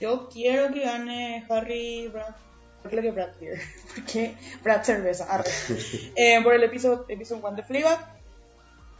Yo 0.00 0.28
quiero 0.28 0.72
que 0.72 0.80
gane 0.84 1.46
Harry 1.48 2.08
Brad. 2.08 2.34
¿Por 2.82 2.90
qué 2.90 2.96
lo 2.96 3.02
que 3.02 3.10
Brad 3.12 3.30
Beer? 3.40 3.60
Porque 3.94 4.34
Brad 4.62 4.82
Cerveza, 4.82 5.26
arre. 5.32 5.50
Eh, 6.16 6.40
por 6.42 6.54
el 6.54 6.64
episodio, 6.64 7.04
episodio 7.08 7.46
1 7.46 7.56
de 7.56 7.62
Fleabag. 7.62 8.00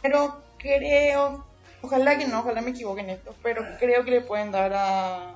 Pero 0.01 0.41
creo, 0.57 1.45
ojalá 1.81 2.17
que 2.17 2.27
no, 2.27 2.39
ojalá 2.39 2.61
me 2.61 2.71
equivoque 2.71 3.01
en 3.01 3.09
esto, 3.11 3.35
pero 3.43 3.63
creo 3.79 4.03
que 4.05 4.11
le 4.11 4.21
pueden 4.21 4.51
dar 4.51 4.71
a, 4.73 5.35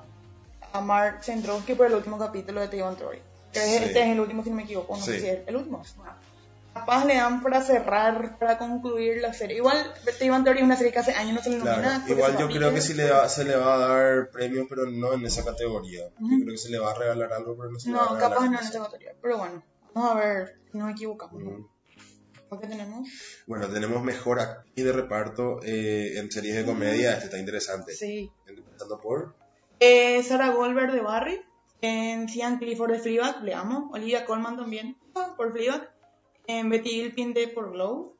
a 0.72 0.80
Mark 0.80 1.22
Zendrowski 1.24 1.74
por 1.74 1.86
el 1.86 1.94
último 1.94 2.18
capítulo 2.18 2.60
de 2.60 2.68
The 2.68 2.78
es- 2.78 3.22
Sí. 3.52 3.58
Este 3.60 4.00
es 4.02 4.08
el 4.08 4.20
último, 4.20 4.42
si 4.44 4.50
no 4.50 4.56
me 4.56 4.62
equivoco, 4.64 4.94
no 4.96 5.02
sé 5.02 5.20
si 5.20 5.26
es 5.26 5.38
el 5.46 5.56
último. 5.56 5.82
Bueno, 5.96 6.12
capaz 6.78 7.04
le 7.04 7.14
dan 7.16 7.42
para 7.42 7.62
cerrar, 7.62 8.38
para 8.38 8.58
concluir 8.58 9.20
la 9.20 9.32
serie. 9.32 9.56
Igual, 9.58 9.92
The 10.18 10.30
One 10.30 10.44
Theory 10.44 10.58
es 10.60 10.64
una 10.64 10.76
serie 10.76 10.92
que 10.92 10.98
hace 10.98 11.12
años 11.12 11.34
no 11.34 11.42
se 11.42 11.50
le 11.50 11.58
nomina. 11.58 11.76
Claro, 12.04 12.12
igual 12.12 12.38
yo 12.38 12.48
creo 12.48 12.74
que 12.74 12.80
sí 12.80 12.94
le 12.94 13.10
va- 13.10 13.28
se 13.28 13.44
le 13.44 13.56
va 13.56 13.74
a 13.74 13.78
dar 13.78 14.30
premios, 14.30 14.66
pero 14.68 14.86
no 14.86 15.12
en 15.12 15.24
esa 15.26 15.44
categoría. 15.44 16.06
Ujú. 16.20 16.30
Yo 16.38 16.44
creo 16.44 16.52
que 16.52 16.58
se 16.58 16.70
le 16.70 16.78
va 16.78 16.90
a 16.90 16.94
regalar 16.94 17.32
algo, 17.32 17.56
pero 17.56 17.70
no 17.70 17.78
se 17.78 17.90
le 17.90 17.96
va 17.96 18.02
a 18.02 18.04
No, 18.06 18.14
regalar 18.14 18.30
capaz 18.38 18.46
no 18.50 18.58
en 18.58 18.64
esta 18.64 18.78
categoría. 18.78 19.12
Pero 19.22 19.38
bueno, 19.38 19.62
vamos 19.94 20.10
a 20.10 20.14
ver 20.18 20.58
si 20.72 20.78
nos 20.78 20.90
equivocamos. 20.90 21.42
Ujú. 21.42 21.70
¿Por 22.48 22.60
qué 22.60 22.66
tenemos? 22.66 23.06
Bueno, 23.46 23.68
tenemos 23.68 24.02
mejor 24.02 24.40
actriz 24.40 24.84
de 24.84 24.92
reparto 24.92 25.60
eh, 25.62 26.18
en 26.18 26.30
series 26.32 26.56
de 26.56 26.64
comedia. 26.64 27.12
Este 27.12 27.26
está 27.26 27.38
interesante. 27.38 27.92
Sí. 27.94 28.32
Empezando 28.46 28.98
por. 29.00 29.34
Eh, 29.80 30.22
Sarah 30.22 30.50
Goldberg 30.50 30.92
de 30.92 31.00
Barry. 31.00 31.40
En 31.80 32.28
Cian 32.28 32.58
Clifford 32.58 32.90
de 32.90 32.98
Fleabag, 32.98 33.44
le 33.44 33.54
amo. 33.54 33.88
Olivia 33.92 34.24
Colman 34.24 34.56
también, 34.56 34.96
ah, 35.14 35.34
por 35.36 35.52
Fleabag. 35.52 35.88
En 36.48 36.68
Betty 36.70 36.90
Gilpin 36.90 37.32
de 37.34 37.46
Por 37.48 37.70
Glow. 37.72 38.16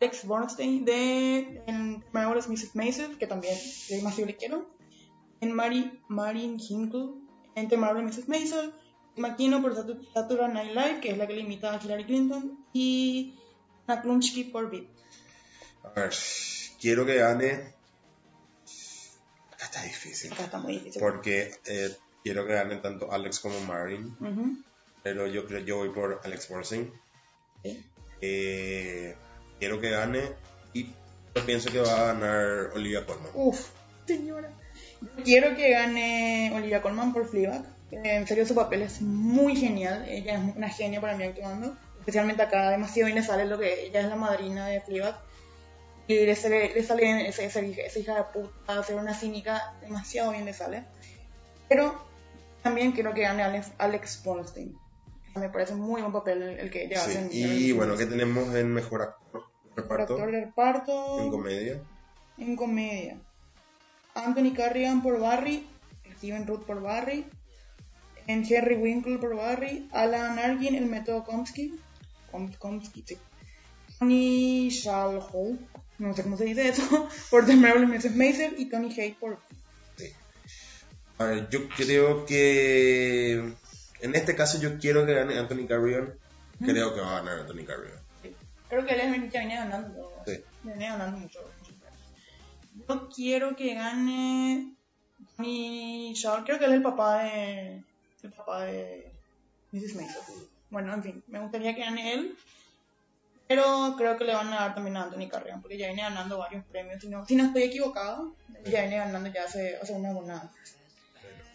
Alex 0.00 0.24
Bornstein 0.24 0.84
de 0.86 1.62
Marvelous 2.12 2.48
Mrs. 2.48 2.74
Maisel, 2.74 3.18
que 3.18 3.26
también 3.26 3.54
yo 3.88 3.96
demasiado 3.96 4.28
le 4.28 4.36
quiero. 4.36 4.70
En 5.42 5.52
Mary, 5.52 6.00
Marin 6.08 6.58
Hinkle, 6.58 7.16
en 7.54 7.68
The 7.68 7.76
Marvelous 7.76 8.16
Mrs. 8.16 8.28
Maisel. 8.28 8.72
McKinnon 9.16 9.60
por 9.60 9.74
Satu- 9.74 10.00
Saturday 10.14 10.48
Night 10.52 10.70
Live, 10.74 11.00
que 11.00 11.10
es 11.10 11.18
la 11.18 11.26
que 11.26 11.34
le 11.34 11.40
imita 11.40 11.74
a 11.74 11.82
Hillary 11.84 12.04
Clinton. 12.04 12.64
Y 12.72 13.34
Klumsky 14.02 14.44
por 14.44 14.70
VIP. 14.70 14.88
A 15.82 15.88
ver, 16.00 16.14
quiero 16.80 17.04
que 17.04 17.16
gane. 17.16 17.74
Acá 19.52 19.64
está 19.64 19.82
difícil. 19.82 20.32
Acá 20.32 20.44
está 20.44 20.58
muy 20.58 20.74
difícil. 20.74 21.00
Porque 21.02 21.52
eh, 21.66 21.96
quiero 22.24 22.46
que 22.46 22.52
ganen 22.54 22.80
tanto 22.80 23.10
Alex 23.12 23.40
como 23.40 23.58
Marin. 23.60 24.16
Pero 25.02 25.26
yo 25.26 25.46
creo 25.46 25.60
yo 25.60 25.76
voy 25.78 25.90
por 25.90 26.20
Alex 26.24 26.48
Borstein. 26.48 26.90
Eh, 28.22 29.16
quiero 29.58 29.80
que 29.80 29.90
gane. 29.90 30.22
Y 30.72 30.92
pienso 31.46 31.70
que 31.70 31.80
va 31.80 31.92
a 31.92 32.12
ganar 32.12 32.70
Olivia 32.74 33.06
Colman. 33.06 33.30
Uf, 33.34 33.70
señora. 34.06 34.50
Quiero 35.24 35.56
que 35.56 35.70
gane 35.70 36.52
Olivia 36.54 36.82
Colman 36.82 37.12
por 37.12 37.26
Fleabag. 37.26 37.64
Eh, 37.90 38.00
En 38.04 38.26
serio, 38.26 38.46
su 38.46 38.54
papel 38.54 38.82
es 38.82 39.00
muy 39.00 39.56
genial. 39.56 40.06
Ella 40.08 40.34
es 40.34 40.56
una 40.56 40.68
genia 40.68 41.00
para 41.00 41.16
mí 41.16 41.24
actuando. 41.24 41.76
Especialmente 41.98 42.42
acá, 42.42 42.70
demasiado 42.70 43.06
bien 43.06 43.16
le 43.16 43.22
sale 43.22 43.44
lo 43.44 43.58
que 43.58 43.86
ella 43.86 44.00
es 44.00 44.06
la 44.06 44.16
madrina 44.16 44.66
de 44.68 44.80
Fleabag. 44.80 45.18
Y 46.08 46.26
le 46.26 46.34
sale, 46.34 46.76
esa 46.76 47.60
hija 48.00 48.16
de 48.16 48.24
puta, 48.32 48.82
ser 48.82 48.96
una 48.96 49.14
cínica, 49.14 49.74
demasiado 49.80 50.32
bien 50.32 50.44
le 50.44 50.52
sale. 50.52 50.84
Pero 51.68 52.04
también 52.62 52.92
quiero 52.92 53.14
que 53.14 53.22
gane 53.22 53.44
Alex, 53.44 53.70
Alex 53.78 54.22
Bornstein. 54.24 54.76
Me 55.36 55.48
parece 55.48 55.74
muy 55.74 56.00
buen 56.00 56.12
papel 56.12 56.42
el, 56.42 56.70
que 56.70 56.84
ella 56.84 57.00
Sí, 57.00 57.16
en- 57.16 57.28
Y 57.32 57.70
en- 57.70 57.76
bueno, 57.76 57.96
¿qué 57.96 58.06
tenemos 58.06 58.54
en 58.54 58.72
mejor 58.72 59.02
actor? 59.02 59.44
Reparto. 59.76 60.14
actor 60.14 60.32
de 60.32 60.40
reparto. 60.46 61.20
En 61.20 61.30
comedia. 61.30 61.80
En 62.38 62.56
comedia. 62.56 63.18
Anthony 64.14 64.52
Carrigan 64.54 65.02
por 65.02 65.20
Barry, 65.20 65.66
Steven 66.16 66.46
Root 66.46 66.66
por 66.66 66.82
Barry, 66.82 67.24
en 68.26 68.44
Henry 68.44 68.74
Winkle 68.74 69.18
por 69.18 69.36
Barry, 69.36 69.88
Alan 69.92 70.38
Arkin, 70.38 70.74
el 70.74 70.86
método 70.86 71.24
Komsky, 71.24 71.78
Komsky, 72.58 73.04
sí. 73.06 73.16
Tony 73.98 74.68
Shalhoub, 74.70 75.58
no 75.98 76.14
sé 76.14 76.22
cómo 76.24 76.36
se 76.36 76.44
dice 76.44 76.68
eso, 76.68 77.08
por 77.30 77.46
The 77.46 77.54
Marvelous 77.54 77.88
Mrs. 78.04 78.16
Maisel 78.16 78.54
y 78.58 78.68
Tony 78.68 78.92
Haidt 78.98 79.18
por... 79.18 79.38
Sí. 79.96 80.06
A 81.18 81.24
ver, 81.26 81.48
yo 81.50 81.68
creo 81.68 82.24
que. 82.26 83.52
En 84.02 84.14
este 84.14 84.34
caso, 84.34 84.58
yo 84.58 84.78
quiero 84.78 85.04
que 85.06 85.14
gane 85.14 85.38
Anthony 85.38 85.66
Carrion. 85.68 86.14
Creo 86.58 86.94
que 86.94 87.00
va 87.00 87.16
a 87.18 87.22
ganar 87.22 87.38
Anthony 87.40 87.64
Carrion. 87.66 87.98
sí. 88.22 88.34
Creo 88.68 88.86
que 88.86 88.94
él 88.94 89.00
es- 89.00 89.32
ya 89.32 89.40
viene 89.40 89.56
ganando, 89.56 90.22
Sí. 90.26 90.40
viene 90.62 90.86
ganando 90.88 91.18
mucho. 91.18 91.40
mucho. 91.40 91.74
Yo 92.88 93.08
quiero 93.08 93.56
que 93.56 93.74
gane 93.74 94.74
Tony 95.36 96.12
Shalhoub, 96.14 96.44
creo 96.44 96.58
que 96.58 96.64
él 96.66 96.70
es 96.72 96.76
el 96.78 96.82
papá 96.82 97.24
de... 97.24 97.82
el 98.22 98.32
papá 98.32 98.62
de 98.66 99.10
Mrs. 99.72 99.94
Maisel. 99.96 100.22
Bueno, 100.70 100.94
en 100.94 101.02
fin, 101.02 101.24
me 101.28 101.40
gustaría 101.40 101.74
que 101.74 101.80
gane 101.80 102.12
él. 102.14 102.36
Pero 103.48 103.94
creo 103.98 104.16
que 104.16 104.24
le 104.24 104.34
van 104.34 104.52
a 104.52 104.60
dar 104.60 104.74
también 104.76 104.96
a 104.96 105.02
Anthony 105.04 105.28
Carrion, 105.28 105.60
porque 105.60 105.76
ya 105.76 105.86
viene 105.88 106.02
ganando 106.02 106.38
varios 106.38 106.64
premios. 106.66 107.00
Si 107.00 107.08
no, 107.08 107.26
si 107.26 107.34
no 107.34 107.46
estoy 107.46 107.64
equivocado, 107.64 108.32
ya 108.64 108.82
viene 108.82 108.98
ganando 108.98 109.28
ya 109.32 109.44
hace, 109.44 109.76
hace 109.82 109.92
una 109.92 110.12
buena, 110.12 110.48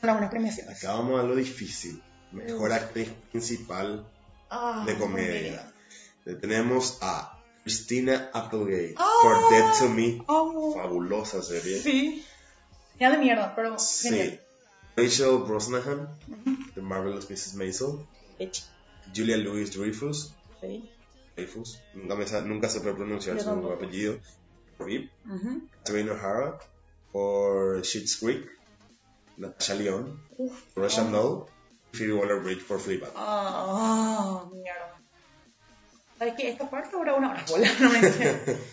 unas 0.03 0.15
buenas 0.15 0.29
premiaciones. 0.29 0.83
Acá 0.83 0.93
vamos 0.95 1.17
a 1.19 1.23
lo 1.23 1.35
difícil. 1.35 2.03
Mejor 2.35 2.73
actriz 2.73 3.09
principal 3.31 4.05
Ah, 4.49 4.83
de 4.85 4.95
comedia. 4.97 5.71
Tenemos 6.41 6.97
a 7.01 7.39
Christina 7.63 8.29
Applegate 8.33 8.95
Ah. 8.97 9.09
por 9.23 9.49
Dead 9.49 9.79
to 9.79 9.89
Me. 9.89 10.23
Amo. 10.27 10.73
Fabulosa 10.75 11.41
serie. 11.41 11.81
Sí. 11.81 12.23
Ya 12.99 13.11
de 13.11 13.17
mierda, 13.17 13.55
pero 13.55 13.77
Sí. 13.79 14.09
genial. 14.09 14.41
Rachel 14.97 15.37
Brosnahan, 15.47 16.07
The 16.73 16.81
Marvelous 16.81 17.29
Mrs. 17.29 17.55
Maisel. 17.55 18.05
Julia 19.15 19.37
Louis 19.37 19.71
Dreyfus. 19.75 20.33
Sí. 20.61 20.89
Dreyfus. 21.35 21.79
Nunca, 21.93 22.15
me 22.15 22.25
nunca 22.47 22.69
se 22.69 22.79
puede 22.81 22.95
pronunciar 22.95 23.39
su 23.39 23.45
tampoco. 23.45 23.73
apellido. 23.73 24.19
VIP. 24.79 25.09
Ujú. 25.25 25.67
Catherine 25.83 26.11
O'Hara 26.11 26.59
por 27.11 27.83
Schitt's 27.83 28.17
Creek. 28.17 28.47
Natasha 29.37 29.73
Lyonne 29.75 30.13
Uf. 30.37 30.53
Russian 30.75 31.11
Doll. 31.11 31.45
Y 31.95 31.97
Phoebe 31.97 32.13
Waller-Bridge 32.13 32.65
por 32.67 32.79
Fleabag. 32.81 33.11
Ah, 33.15 34.43
mierda. 34.51 34.95
¿Sabes 36.19 36.33
qué? 36.37 36.49
Esta 36.49 36.69
parte 36.69 36.95
ahora 36.95 37.13
una 37.15 37.31
hora 37.31 37.45
bola, 37.49 37.69
no 37.79 37.89
me 37.89 37.99
entiendo. 37.99 38.53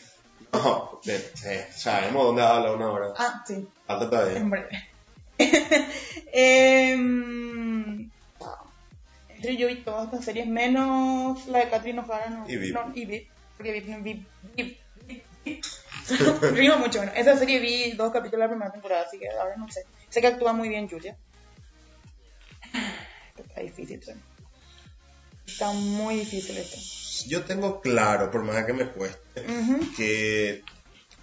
No, 0.52 1.00
de- 1.04 1.18
de- 1.44 1.72
sabemos 1.72 2.24
dónde 2.26 2.42
habla 2.42 2.72
una 2.74 2.90
hora. 2.90 3.06
Ah, 3.16 3.42
sí. 3.46 3.66
Falta 3.86 4.10
todavía. 4.10 4.36
En 4.38 4.50
breve. 4.50 4.68
Entre 9.30 9.56
yo 9.56 9.66
vi 9.68 9.76
todas 9.76 10.04
estas 10.04 10.24
series, 10.26 10.46
menos 10.46 11.46
la 11.46 11.60
de 11.60 11.68
Catherine 11.70 12.00
O'Hara 12.00 12.28
no, 12.30 12.44
Y 12.48 12.56
Vip. 12.56 12.74
no, 12.74 12.92
y 12.94 13.06
Vip, 13.06 13.28
porque 13.56 13.72
Vip, 13.72 13.86
no- 13.86 14.02
Vip, 14.02 14.26
Vip, 14.56 14.78
Vip, 15.06 15.22
Vip. 15.46 15.64
Rima 16.52 16.76
mucho, 16.76 16.98
bueno. 16.98 17.12
Esa 17.16 17.36
serie 17.38 17.58
vi 17.60 17.92
dos 17.92 18.12
capítulos 18.12 18.40
de 18.40 18.44
la 18.44 18.48
primera 18.48 18.70
temporada, 18.72 19.02
así 19.06 19.18
que 19.18 19.28
ahora 19.30 19.56
no 19.56 19.68
sé. 19.70 19.84
Sé 20.10 20.20
que 20.20 20.26
actúa 20.26 20.52
muy 20.52 20.68
bien 20.68 20.88
Julia. 20.88 21.16
Difícil. 23.62 24.00
Está 25.46 25.72
muy 25.72 26.16
difícil 26.16 26.56
esto. 26.56 26.78
Yo 27.28 27.44
tengo 27.44 27.80
claro, 27.80 28.30
por 28.30 28.42
más 28.42 28.64
que 28.64 28.72
me 28.72 28.88
cueste, 28.88 29.44
que 29.96 30.62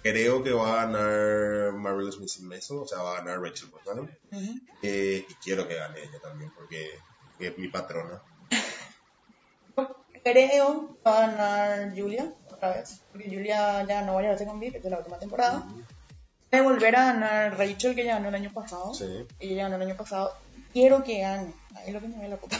creo 0.02 0.42
que 0.42 0.52
va 0.52 0.82
a 0.82 0.86
ganar 0.86 1.72
Marvelous 1.72 2.18
Mrs. 2.20 2.40
Maisel, 2.42 2.78
o 2.78 2.86
sea, 2.86 2.98
va 2.98 3.12
a 3.12 3.22
ganar 3.22 3.40
Rachel 3.40 3.68
Brosnahan. 3.68 4.18
Ujú. 4.32 4.60
Eh, 4.82 5.26
y 5.28 5.34
quiero 5.34 5.68
que 5.68 5.74
gane 5.74 6.00
ella 6.00 6.18
también, 6.22 6.50
porque 6.54 6.98
es 7.38 7.58
mi 7.58 7.68
patrona. 7.68 8.22
Creo 10.22 10.94
que 10.94 11.00
va 11.06 11.24
a 11.24 11.26
ganar 11.26 11.94
Julia 11.94 12.32
otra 12.50 12.76
vez, 12.76 13.00
porque 13.10 13.28
Julia 13.28 13.84
ya 13.86 14.00
ganó 14.00 14.14
varias 14.14 14.34
veces 14.34 14.48
con 14.48 14.62
esta 14.62 14.78
es 14.78 14.84
la 14.84 14.98
última 14.98 15.18
temporada. 15.18 15.66
De 16.50 16.60
volver 16.60 16.96
a 16.96 17.12
ganar 17.12 17.58
Rachel, 17.58 17.94
que 17.94 18.04
ya 18.04 18.14
ganó 18.14 18.28
el 18.28 18.34
año 18.34 18.52
pasado. 18.52 18.92
Sí. 18.92 19.26
Y 19.38 19.52
ella 19.52 19.64
ganó 19.64 19.76
el 19.76 19.82
año 19.82 19.96
pasado. 19.96 20.36
Quiero 20.72 21.02
que 21.04 21.20
gane. 21.20 21.52
Ahí 21.76 21.88
es 21.88 21.94
lo 21.94 22.00
que 22.00 22.08
me 22.08 22.18
ve 22.18 22.28
la 22.28 22.36
puta. 22.36 22.56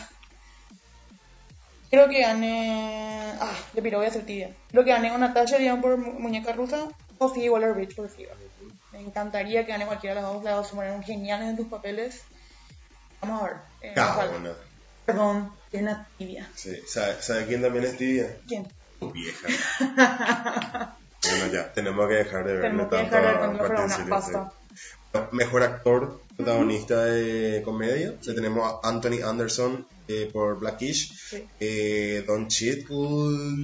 Quiero 1.88 2.08
que 2.08 2.20
gane. 2.20 3.32
Ah, 3.40 3.52
de 3.72 3.82
piro 3.82 3.98
voy 3.98 4.06
a 4.06 4.10
ser 4.10 4.24
tibia. 4.26 4.54
Quiero 4.70 4.84
que 4.84 4.90
gane 4.92 5.10
o 5.12 5.18
Natasha 5.18 5.58
Dion 5.58 5.80
por 5.80 5.96
mu- 5.96 6.18
Muñeca 6.18 6.52
Rusa 6.52 6.88
o 7.18 7.28
Phoebe 7.28 7.50
Waller 7.50 7.72
Bridge 7.74 7.94
por 7.96 8.08
Fever. 8.08 8.36
Me 8.92 9.00
encantaría 9.00 9.64
que 9.64 9.72
gane 9.72 9.86
cualquiera 9.86 10.16
de 10.16 10.22
las 10.22 10.32
dos. 10.32 10.44
Las 10.44 10.54
dos 10.56 10.68
se 10.68 10.74
ponen 10.76 11.02
geniales 11.02 11.48
en 11.50 11.56
tus 11.56 11.66
papeles. 11.68 12.22
Vamos 13.20 13.42
a 13.42 13.44
ver. 13.46 13.56
Eh, 13.82 13.94
Ah. 13.96 14.28
Perdón, 15.04 15.52
es 15.72 15.80
una 15.82 16.06
tibia. 16.18 16.48
Sí. 16.54 16.76
¿Sabe, 16.86 17.20
sabe 17.20 17.46
quién 17.46 17.62
también 17.62 17.84
es 17.84 17.96
tibia? 17.96 18.36
¿Quién? 18.46 18.68
Tu 19.00 19.10
vieja. 19.10 19.48
bueno, 21.22 21.46
ya, 21.52 21.72
tenemos 21.72 22.06
que 22.06 22.14
dejar 22.14 22.44
de 22.46 22.60
que 22.60 22.68
tanto 22.68 22.96
a. 25.12 25.28
Mejor 25.32 25.62
actor 25.64 26.20
protagonista 26.44 27.04
de 27.04 27.62
comedia. 27.62 28.14
Le 28.24 28.34
tenemos 28.34 28.64
a 28.64 28.88
Anthony 28.88 29.22
Anderson 29.24 29.86
eh, 30.08 30.28
por 30.32 30.58
Blackish. 30.58 31.12
Sí. 31.30 31.44
Eh, 31.60 32.24
Don 32.26 32.48
Cheadle 32.48 32.86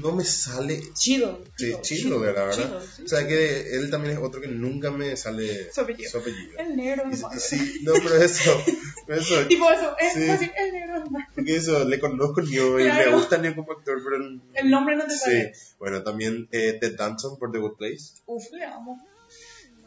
no 0.00 0.12
me 0.14 0.24
sale. 0.24 0.80
Chido. 0.94 1.42
Sí, 1.56 1.74
Chido, 1.82 2.18
la 2.18 2.26
verdad. 2.32 2.50
Chido, 2.52 2.80
sí. 2.80 3.02
O 3.04 3.08
sea 3.08 3.26
que 3.26 3.70
él 3.76 3.90
también 3.90 4.14
es 4.16 4.22
otro 4.22 4.40
que 4.40 4.48
nunca 4.48 4.90
me 4.90 5.16
sale 5.16 5.72
Su 5.72 5.80
apellido. 5.80 6.20
El 6.58 6.76
negro 6.76 7.04
Y- 7.10 7.14
es 7.14 7.22
malo. 7.22 7.40
Sí, 7.40 7.80
no, 7.82 7.92
pero 7.94 8.16
eso, 8.22 8.50
eso, 9.08 9.46
Tipo 9.48 9.70
eso, 9.70 9.96
es 9.98 10.12
Sí. 10.14 10.28
así, 10.28 10.50
el 10.56 10.72
negro 10.72 11.02
es 11.04 11.10
malo. 11.10 11.26
porque 11.34 11.56
eso, 11.56 11.84
le 11.84 11.98
conozco 11.98 12.40
yo 12.42 12.78
y 12.78 12.84
Claro. 12.84 13.10
me 13.10 13.16
gusta 13.16 13.38
Neo 13.38 13.54
como 13.56 13.72
actor, 13.72 14.00
pero 14.04 14.16
el, 14.16 14.40
El 14.54 14.70
nombre 14.70 14.94
no 14.96 15.04
te 15.04 15.12
Sí, 15.12 15.18
sale. 15.18 15.52
bueno, 15.78 16.02
también 16.04 16.48
eh, 16.52 16.76
Ted 16.80 16.96
Danson 16.96 17.38
por 17.38 17.50
The 17.50 17.58
Good 17.58 17.76
Place, 17.76 18.04
Uf, 18.26 18.44
le 18.52 18.64
amo. 18.64 19.04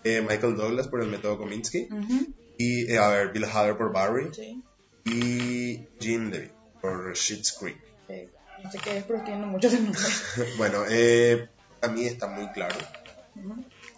eh, 0.03 0.21
Michael 0.27 0.55
Douglas 0.55 0.87
por 0.89 1.01
El 1.01 1.09
Método 1.09 1.37
Kominsky, 1.37 1.87
Ujú, 1.91 2.33
y, 2.59 2.91
eh, 2.91 2.99
a 2.99 3.07
ver, 3.07 3.29
Bill 3.31 3.45
Hader 3.45 3.75
por 3.77 3.91
Barry, 3.91 4.31
Sí. 4.33 4.61
y 5.05 5.87
Gene 5.99 6.29
Levy 6.29 6.51
por 6.81 7.15
Schitt's 7.15 7.53
Creek. 7.53 7.77
Eh, 8.09 8.29
no 8.63 8.69
sé 8.71 8.77
qué 8.83 8.97
es, 8.97 9.03
pero 9.05 9.23
tiene 9.23 9.45
muchos 9.45 9.73
nombres. 9.73 10.23
bueno, 10.57 10.83
eh, 10.89 11.47
a 11.81 11.87
mí 11.87 12.05
está 12.05 12.27
muy 12.27 12.47
claro, 12.49 12.75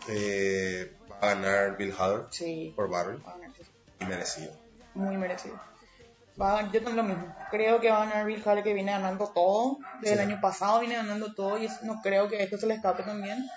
eh, 0.07 0.93
va 1.11 1.17
a 1.31 1.35
ganar 1.35 1.77
Bill 1.77 1.93
Hader 1.97 2.25
Sí. 2.31 2.73
por 2.75 2.89
Barry, 2.89 3.17
Va 3.17 3.31
a 3.33 3.37
ganar, 3.37 3.51
sí. 3.55 3.63
y 3.99 4.05
merecido. 4.05 4.51
Muy 4.93 5.17
merecido. 5.17 5.59
Va 6.41 6.59
a- 6.59 6.71
yo 6.71 6.81
también 6.81 6.95
lo 6.97 7.03
mismo. 7.03 7.35
Creo 7.51 7.79
que 7.79 7.89
va 7.89 8.03
a 8.03 8.05
ganar 8.05 8.25
Bill 8.25 8.41
Hader 8.45 8.63
que 8.63 8.73
viene 8.73 8.91
ganando 8.91 9.27
todo. 9.29 9.77
Desde 10.01 10.15
Sí. 10.15 10.21
el 10.21 10.27
año 10.31 10.41
pasado 10.41 10.79
viene 10.79 10.95
ganando 10.95 11.33
todo 11.33 11.57
y 11.57 11.65
es- 11.65 11.83
no 11.83 12.01
creo 12.01 12.27
que 12.29 12.41
esto 12.43 12.57
se 12.57 12.67
le 12.67 12.75
escape 12.75 13.03
también. 13.03 13.47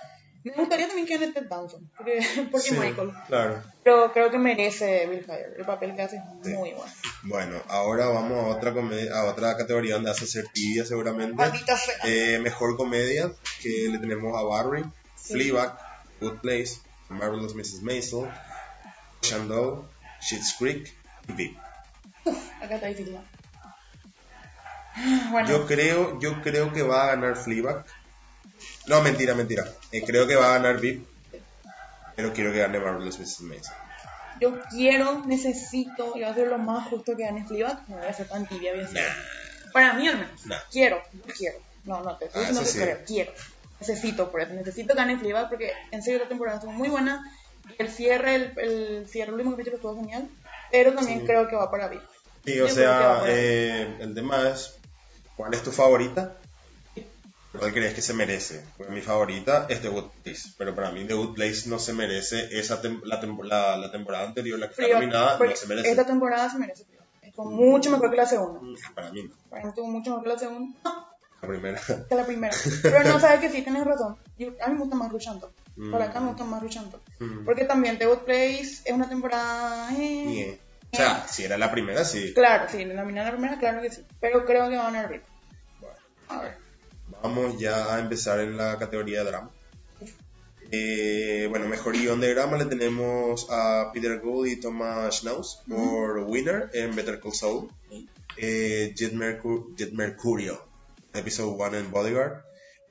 Me 0.44 0.52
gustaría 0.52 0.86
también 0.86 1.06
que 1.06 1.16
gane 1.18 1.32
Ted 1.32 1.46
Danson, 1.48 1.90
porque, 1.96 2.20
porque 2.52 2.68
Sí, 2.68 2.74
Michael. 2.74 3.12
Claro. 3.28 3.62
Pero 3.82 4.12
creo 4.12 4.30
que 4.30 4.38
merece 4.38 5.06
Bill 5.06 5.24
Hader. 5.28 5.54
El 5.58 5.64
papel 5.64 5.96
que 5.96 6.02
hace 6.02 6.16
es 6.16 6.22
Sí. 6.42 6.52
muy 6.52 6.72
bueno. 6.72 6.92
Bueno, 7.22 7.62
ahora 7.68 8.06
vamos 8.08 8.44
a 8.44 8.56
otra 8.56 8.72
comedia, 8.74 9.14
a 9.18 9.24
otra 9.24 9.56
categoría 9.56 9.94
donde 9.94 10.10
hace 10.10 10.26
ser 10.26 10.46
tibia 10.48 10.84
seguramente. 10.84 11.42
Eh, 12.04 12.38
mejor 12.42 12.76
comedia, 12.76 13.32
que 13.62 13.88
le 13.90 13.98
tenemos 13.98 14.38
a 14.38 14.42
Barry, 14.42 14.84
Sí. 15.16 15.32
Fleabag, 15.32 15.78
Good 16.20 16.40
Place, 16.40 16.74
Marvelous 17.08 17.54
Mrs. 17.54 17.82
Maisel, 17.82 18.28
Shandong, 19.22 19.88
Schitt's 20.20 20.54
Creek 20.58 20.94
y 21.28 21.32
Veep. 21.32 21.56
Acá 22.60 22.74
está 22.74 22.86
difícil. 22.88 23.18
Bueno, 25.30 25.48
Yo 25.48 25.66
creo, 25.66 26.20
yo 26.20 26.40
creo 26.42 26.72
que 26.72 26.82
va 26.82 27.04
a 27.04 27.06
ganar 27.16 27.36
Fleabag. 27.36 27.84
No, 28.86 29.00
mentira, 29.02 29.34
mentira. 29.34 29.64
Eh, 29.92 30.02
creo 30.04 30.26
que 30.26 30.36
va 30.36 30.50
a 30.50 30.58
ganar 30.58 30.80
Veep. 30.80 31.04
Pero 32.16 32.32
quiero 32.32 32.52
que 32.52 32.58
gane 32.60 32.78
Marvelous 32.78 33.18
Mrs. 33.18 33.40
Maisel. 33.40 33.72
yo 34.40 34.60
quiero, 34.70 35.22
necesito, 35.26 36.12
y 36.16 36.20
va 36.22 36.30
a 36.30 36.34
ser 36.34 36.48
lo 36.48 36.58
más 36.58 36.88
justo 36.88 37.16
que 37.16 37.24
gane 37.24 37.44
Fleabag. 37.46 37.88
No 37.88 37.96
voy 37.96 38.06
a 38.06 38.12
ser 38.12 38.28
tan 38.28 38.46
tibia, 38.46 38.72
voy 38.74 38.84
a 38.84 38.88
ser- 38.88 39.02
Para 39.72 39.94
mí 39.94 40.06
al 40.06 40.18
menos. 40.18 40.46
Nah. 40.46 40.56
Quiero, 40.70 41.02
quiero. 41.36 41.58
No, 41.84 42.02
no, 42.02 42.16
te 42.16 42.26
estoy 42.26 42.44
Ah, 42.44 42.50
eso 42.50 42.60
que 42.60 42.66
sí. 42.66 42.78
creo, 42.78 42.98
quiero. 43.06 43.32
Necesito, 43.80 44.30
por 44.30 44.40
eso. 44.40 44.52
Necesito 44.54 44.94
que 44.94 44.98
gane 45.00 45.18
Fleabag 45.18 45.48
porque 45.48 45.72
en 45.90 46.02
serio 46.02 46.20
la 46.20 46.28
temporada 46.28 46.58
estuvo 46.58 46.72
muy 46.72 46.88
buena. 46.88 47.22
El 47.78 47.88
cierre, 47.90 48.34
el, 48.36 48.58
el 48.58 49.08
cierre, 49.08 49.28
el 49.28 49.34
último 49.34 49.50
capítulo 49.52 49.76
estuvo 49.76 49.96
genial. 49.96 50.28
Pero 50.70 50.92
también 50.94 51.20
Sí. 51.20 51.26
creo 51.26 51.48
que 51.48 51.56
va 51.56 51.70
para 51.70 51.88
Vic. 51.88 52.02
Sí, 52.44 52.54
Yo 52.56 52.66
o 52.66 52.68
sea, 52.68 53.22
eh, 53.26 53.96
el 54.00 54.14
tema 54.14 54.48
es, 54.48 54.74
¿cuál 55.36 55.54
es 55.54 55.62
tu 55.62 55.72
favorita? 55.72 56.36
¿Cuál 57.58 57.72
crees 57.72 57.94
que 57.94 58.02
se 58.02 58.14
merece? 58.14 58.64
Pues 58.76 58.90
mi 58.90 59.00
favorita 59.00 59.66
es 59.68 59.80
The 59.80 59.88
Good 59.88 60.10
Place, 60.22 60.50
pero 60.58 60.74
para 60.74 60.90
mí 60.90 61.04
The 61.04 61.14
Good 61.14 61.34
Place 61.34 61.68
no 61.68 61.78
se 61.78 61.92
merece 61.92 62.48
esa 62.58 62.82
tem- 62.82 63.00
la, 63.04 63.20
tem- 63.20 63.42
la, 63.44 63.76
la 63.76 63.90
temporada 63.90 64.26
anterior, 64.26 64.58
la 64.58 64.68
que 64.68 64.74
fue 64.74 64.92
nominada, 64.92 65.38
no 65.38 65.56
se 65.56 65.66
merece. 65.66 65.90
Esta 65.90 66.04
temporada 66.06 66.50
se 66.50 66.58
merece 66.58 66.84
Fleabag. 66.84 67.08
Estuvo 67.22 67.50
mucho 67.50 67.90
mejor 67.90 68.10
que 68.10 68.16
la 68.16 68.26
segunda. 68.26 68.60
Mm, 68.60 68.94
Para 68.94 69.10
mí 69.12 69.22
no, 69.24 69.34
Para 69.50 69.62
mí 69.62 69.68
estuvo 69.68 69.86
mucho 69.88 70.10
mejor 70.10 70.22
que 70.24 70.28
la 70.30 70.38
segunda. 70.38 70.78
La 71.42 71.48
primera. 71.48 71.78
que 72.08 72.14
la 72.14 72.24
primera. 72.24 72.56
Pero 72.82 73.04
no 73.04 73.20
sabes 73.20 73.40
que 73.40 73.50
sí, 73.50 73.60
tienes 73.60 73.84
razón. 73.84 74.16
Yo- 74.38 74.52
a 74.62 74.68
mí 74.68 74.74
me 74.74 74.80
gusta 74.80 74.96
más 74.96 75.12
Ruchanto. 75.12 75.52
Mm. 75.76 75.90
Por 75.90 76.00
acá 76.00 76.18
me 76.20 76.28
gusta 76.28 76.44
más 76.44 76.62
Ruchanto. 76.62 77.02
Mm. 77.18 77.44
Porque 77.44 77.64
también 77.66 77.98
The 77.98 78.06
Good 78.06 78.20
Place 78.20 78.62
es 78.84 78.92
una 78.92 79.06
temporada. 79.10 79.90
eh, 79.92 80.24
Ñe. 80.26 80.58
O 80.92 80.96
sea, 80.96 81.26
si 81.28 81.44
era 81.44 81.58
la 81.58 81.70
primera, 81.70 82.02
sí. 82.04 82.32
Claro, 82.32 82.66
sí, 82.70 82.84
la 82.86 82.94
la 82.94 83.04
primera, 83.04 83.58
claro 83.58 83.82
que 83.82 83.90
sí. 83.90 84.06
Pero 84.20 84.46
creo 84.46 84.70
que 84.70 84.76
va 84.76 84.88
a 84.88 84.90
ganar. 84.92 85.08
Bueno, 85.80 85.96
A 86.28 86.40
ver. 86.40 86.56
Vamos 87.24 87.58
ya 87.58 87.94
a 87.94 88.00
empezar 88.00 88.38
en 88.40 88.56
la 88.56 88.78
categoría 88.78 89.24
de 89.24 89.30
drama. 89.30 89.50
Eh, 90.70 91.46
bueno, 91.50 91.68
mejor 91.68 91.94
guion 91.94 92.20
de 92.20 92.34
drama 92.34 92.56
le 92.58 92.64
tenemos 92.66 93.46
a 93.50 93.90
Peter 93.92 94.20
Gould 94.20 94.48
y 94.48 94.56
Thomas 94.60 95.16
Schnauz 95.20 95.60
por 95.68 96.18
Winner 96.26 96.70
en 96.74 96.94
Better 96.94 97.20
Call 97.20 97.32
Saul. 97.32 97.68
Eh, 98.36 98.92
Jet, 98.96 99.12
Mercu- 99.14 99.74
Jet 99.76 99.92
Mercurio, 99.92 100.60
Episode 101.14 101.48
1 101.56 101.76
en 101.78 101.90
Bodyguard. 101.90 102.42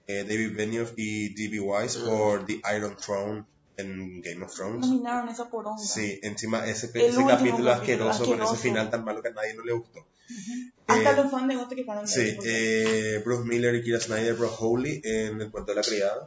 Eh, 0.08 0.26
David 0.28 0.56
Benioff 0.56 0.94
y 0.98 1.30
D.B. 1.34 1.60
Wise 1.62 2.00
por 2.00 2.46
The 2.46 2.62
Iron 2.76 2.96
Throne 2.98 3.46
en 3.78 4.22
Game 4.22 4.44
of 4.46 4.54
Thrones. 4.54 4.86
Nominaron 4.88 5.30
esa 5.30 5.50
poronga. 5.50 5.78
Sí, 5.82 6.20
encima 6.24 6.66
ese, 6.66 6.88
ese 6.88 7.00
capítulo 7.00 7.28
capítulo, 7.28 7.72
asqueroso, 7.72 8.20
con 8.26 8.34
ese 8.34 8.44
asqueroso. 8.44 8.56
final 8.56 8.90
tan 8.90 9.04
malo 9.06 9.22
que 9.22 9.30
a 9.30 9.32
nadie 9.32 9.54
no 9.54 9.64
le 9.64 9.74
gustó. 9.74 10.06
Hasta 10.88 11.12
Eh, 11.12 11.16
los 11.16 11.32
fans 11.32 11.48
de 11.48 11.56
Gote 11.56 11.76
que 11.76 11.84
fueron 11.86 12.08
Sí, 12.08 12.38
eh, 12.46 13.22
Bruce 13.26 13.44
Miller 13.46 13.76
y 13.76 13.84
Kira 13.84 14.00
Snyder 14.00 14.36
por 14.36 14.50
Holy 14.60 15.02
en 15.04 15.42
El 15.42 15.52
cuento 15.52 15.72
de 15.72 15.76
la 15.76 15.82
criada. 15.82 16.26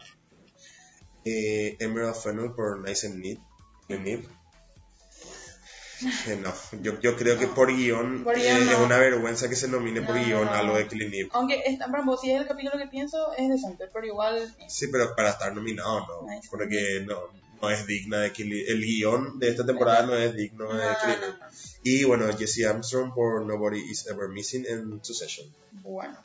Eh, 1.24 1.76
Emerald 1.80 2.14
Fennel 2.16 2.52
por 2.54 2.80
Nice 2.86 3.06
and 3.06 3.16
Neat. 3.18 3.38
Eh, 6.26 6.36
no, 6.42 6.52
yo, 6.82 7.00
yo 7.00 7.16
creo 7.16 7.38
que 7.38 7.46
por 7.46 7.74
guion, 7.74 8.22
Por 8.22 8.36
eh, 8.36 8.42
guion, 8.42 8.68
es 8.68 8.78
no. 8.78 8.84
una 8.84 8.98
vergüenza 8.98 9.48
que 9.48 9.56
se 9.56 9.66
nomine 9.66 10.02
por 10.02 10.14
No, 10.14 10.24
guion 10.24 10.44
no, 10.44 10.50
a 10.52 10.62
lo 10.62 10.74
de 10.74 10.82
Eve. 10.82 11.28
Aunque, 11.32 11.54
por 11.78 11.88
ejemplo, 11.94 12.16
si 12.18 12.30
es 12.32 12.40
el 12.42 12.46
capítulo 12.46 12.76
que 12.78 12.86
pienso, 12.88 13.32
es 13.32 13.48
decente, 13.48 13.86
pero 13.92 14.06
igual. 14.06 14.54
Sí, 14.68 14.88
pero 14.92 15.16
para 15.16 15.30
estar 15.30 15.54
nominado 15.54 16.00
no, 16.06 16.30
Nice. 16.30 16.48
porque 16.50 17.02
no, 17.06 17.18
no 17.62 17.70
es 17.70 17.86
digna 17.86 18.20
de 18.20 18.30
Killing 18.32 18.64
El 18.68 18.82
guion 18.82 19.38
de 19.38 19.48
esta 19.48 19.64
temporada 19.64 20.04
no 20.04 20.14
es 20.14 20.34
digno 20.36 20.70
de 20.70 20.84
No, 20.84 20.92
Y 21.88 22.02
bueno, 22.02 22.26
Jesse 22.36 22.64
Armstrong 22.64 23.14
por 23.14 23.46
Nobody 23.46 23.78
Is 23.78 24.08
Ever 24.08 24.28
Missing 24.28 24.66
en 24.66 25.04
Succession. 25.04 25.46
Bueno. 25.70 26.18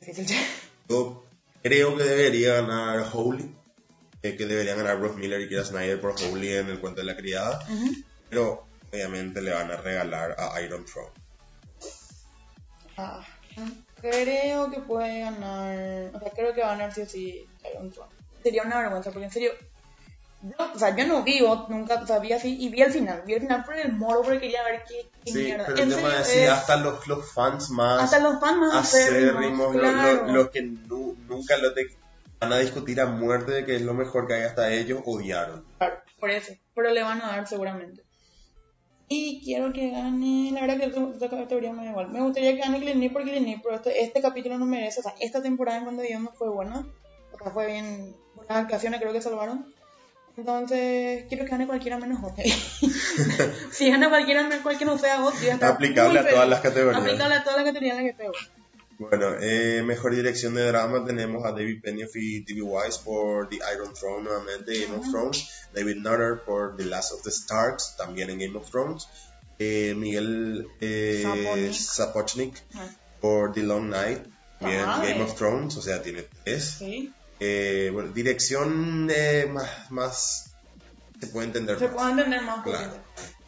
Yo 0.88 1.24
creo 1.60 1.96
que 1.96 2.04
debería 2.04 2.60
ganar 2.60 3.04
Holy, 3.12 3.52
eh, 4.22 4.36
que 4.36 4.46
deberían 4.46 4.78
ganar 4.78 5.00
Bruce 5.00 5.16
Miller 5.16 5.40
y 5.40 5.48
Kira 5.48 5.64
Snyder 5.64 6.00
por 6.00 6.14
Holy 6.22 6.52
en 6.52 6.68
el 6.68 6.78
cuento 6.78 7.00
de 7.00 7.06
la 7.08 7.16
criada, 7.16 7.66
pero 8.28 8.64
obviamente 8.92 9.42
le 9.42 9.54
van 9.54 9.72
a 9.72 9.76
regalar 9.78 10.36
a 10.38 10.60
Iron 10.60 10.84
Throne. 10.84 11.10
Ah, 12.96 13.26
creo 14.00 14.70
que 14.70 14.82
puede 14.82 15.22
ganar. 15.22 16.14
O 16.14 16.20
sea, 16.20 16.30
creo 16.30 16.54
que 16.54 16.60
va 16.60 16.74
a 16.74 16.76
ganar 16.76 16.94
sí 16.94 17.00
o 17.00 17.06
sí 17.06 17.44
Iron 17.72 17.90
Throne. 17.90 18.12
Sería 18.40 18.62
una 18.62 18.78
vergüenza, 18.78 19.10
porque 19.10 19.24
en 19.24 19.32
serio. 19.32 19.50
Yo, 20.42 20.54
o 20.74 20.78
sea, 20.78 20.96
yo 20.96 21.06
no 21.06 21.22
vivo, 21.22 21.66
nunca 21.68 22.06
sabía 22.06 22.36
así, 22.36 22.56
y 22.58 22.70
vi 22.70 22.80
el 22.80 22.90
final. 22.90 23.22
Vi 23.26 23.34
el 23.34 23.40
final 23.40 23.62
por 23.64 23.76
el 23.76 23.92
moro, 23.92 24.22
porque 24.22 24.40
quería 24.40 24.62
ver 24.64 24.82
qué, 24.88 25.10
qué 25.24 25.32
Sí, 25.32 25.38
mierda. 25.44 25.66
pero 25.66 25.82
el 25.82 25.94
tema 25.94 26.14
es 26.20 26.34
es- 26.34 26.48
hasta 26.48 26.76
los, 26.78 27.06
los 27.06 27.30
fans 27.32 27.68
más 27.70 28.02
hasta 28.04 28.20
los 28.20 28.40
fans 28.40 28.56
más 28.58 28.74
acérrimos, 28.76 29.76
claro. 29.76 30.26
los 30.32 30.48
que 30.50 30.62
nu- 30.62 31.14
nunca 31.28 31.58
lo 31.58 31.74
te- 31.74 31.88
van 32.40 32.54
a 32.54 32.58
discutir 32.58 33.00
a 33.02 33.06
muerte 33.06 33.52
de 33.52 33.66
que 33.66 33.76
es 33.76 33.82
lo 33.82 33.92
mejor 33.92 34.26
que 34.26 34.32
hay 34.34 34.42
hasta 34.44 34.72
ellos, 34.72 35.02
odiaron. 35.04 35.62
Claro, 35.76 35.96
por 36.18 36.30
eso. 36.30 36.54
Pero 36.74 36.90
le 36.90 37.02
van 37.02 37.20
a 37.20 37.26
dar 37.32 37.46
seguramente. 37.46 38.02
Y 39.08 39.42
quiero 39.44 39.72
que 39.74 39.90
gane. 39.90 40.52
La 40.52 40.62
verdad 40.62 40.78
que 40.78 40.84
esta- 40.86 41.28
categoría 41.28 41.72
me 41.72 41.84
da 41.84 41.90
igual. 41.90 42.08
Me 42.10 42.20
gustaría 42.22 42.52
que 42.54 42.60
gane 42.60 42.78
Glenny 42.80 43.08
por 43.10 43.24
Glenny, 43.24 43.60
pero 43.62 43.74
este, 43.76 44.02
este 44.04 44.22
capítulo 44.22 44.56
no 44.56 44.64
merece. 44.66 45.00
O 45.00 45.02
sea, 45.02 45.14
esta 45.20 45.42
temporada 45.42 45.78
en 45.78 45.84
cuando 45.84 46.02
no 46.20 46.30
fue 46.32 46.48
buena. 46.48 46.86
O 47.32 47.42
sea, 47.42 47.52
fue 47.52 47.66
bien. 47.66 48.16
Las 48.48 48.58
actuaciones 48.58 49.00
creo 49.00 49.12
que 49.12 49.20
salvaron. 49.20 49.74
Entonces, 50.40 51.24
quiero 51.28 51.44
que 51.44 51.50
gane 51.50 51.66
cualquiera 51.66 51.98
menos 51.98 52.18
Hot. 52.20 52.34
si 53.72 53.90
gana 53.90 54.08
cualquiera, 54.08 54.48
cualquiera 54.62 54.92
no 54.92 54.98
sea 54.98 55.18
Hot, 55.18 55.34
yo 55.42 55.66
Aplicable 55.66 56.18
a 56.18 56.28
todas 56.28 56.48
las 56.48 56.60
categorías. 56.60 57.02
Aplicable 57.02 57.34
a 57.34 57.44
todas 57.44 57.58
las 57.58 57.66
categorías 57.66 57.98
en 57.98 58.06
las 58.06 58.16
que. 58.16 58.30
Bueno, 58.98 59.34
eh, 59.40 59.82
mejor 59.82 60.14
dirección 60.14 60.54
de 60.54 60.66
drama 60.66 61.04
tenemos 61.04 61.44
a 61.44 61.52
David 61.52 61.80
Benioff 61.82 62.16
y 62.16 62.40
D.B. 62.40 62.62
Wise 62.62 63.00
por 63.04 63.48
The 63.50 63.58
Iron 63.74 63.92
Throne, 63.92 64.24
nuevamente 64.24 64.78
Game 64.80 64.96
of 64.96 65.10
Thrones. 65.10 65.68
David 65.74 65.96
Nutter 65.96 66.42
por 66.44 66.76
The 66.76 66.84
Last 66.86 67.12
of 67.12 67.22
the 67.22 67.30
Starks, 67.30 67.96
también 67.98 68.30
en 68.30 68.38
Game 68.38 68.58
of 68.58 68.70
Thrones. 68.70 69.08
Eh, 69.58 69.94
Miguel 69.94 70.66
eh, 70.80 71.70
Sapochnik. 71.74 72.62
Ah, 72.74 72.88
por 73.20 73.52
The 73.52 73.62
Long 73.62 73.90
Night, 73.90 74.22
también 74.58 74.84
Ah, 74.86 75.02
Game 75.02 75.20
eh. 75.20 75.22
of 75.22 75.34
Thrones, 75.34 75.76
o 75.76 75.82
sea, 75.82 76.02
tiene 76.02 76.24
tres. 76.44 76.76
Sí. 76.78 77.12
Eh, 77.40 77.90
bueno, 77.92 78.12
dirección 78.12 79.08
eh, 79.10 79.48
más, 79.50 79.90
más 79.90 80.52
se 81.20 81.26
puede 81.28 81.46
entender 81.46 81.78
Se 81.78 81.86
más. 81.86 81.94
puede 81.94 82.10
entender 82.10 82.42
más. 82.42 82.62
Claro. 82.64 82.92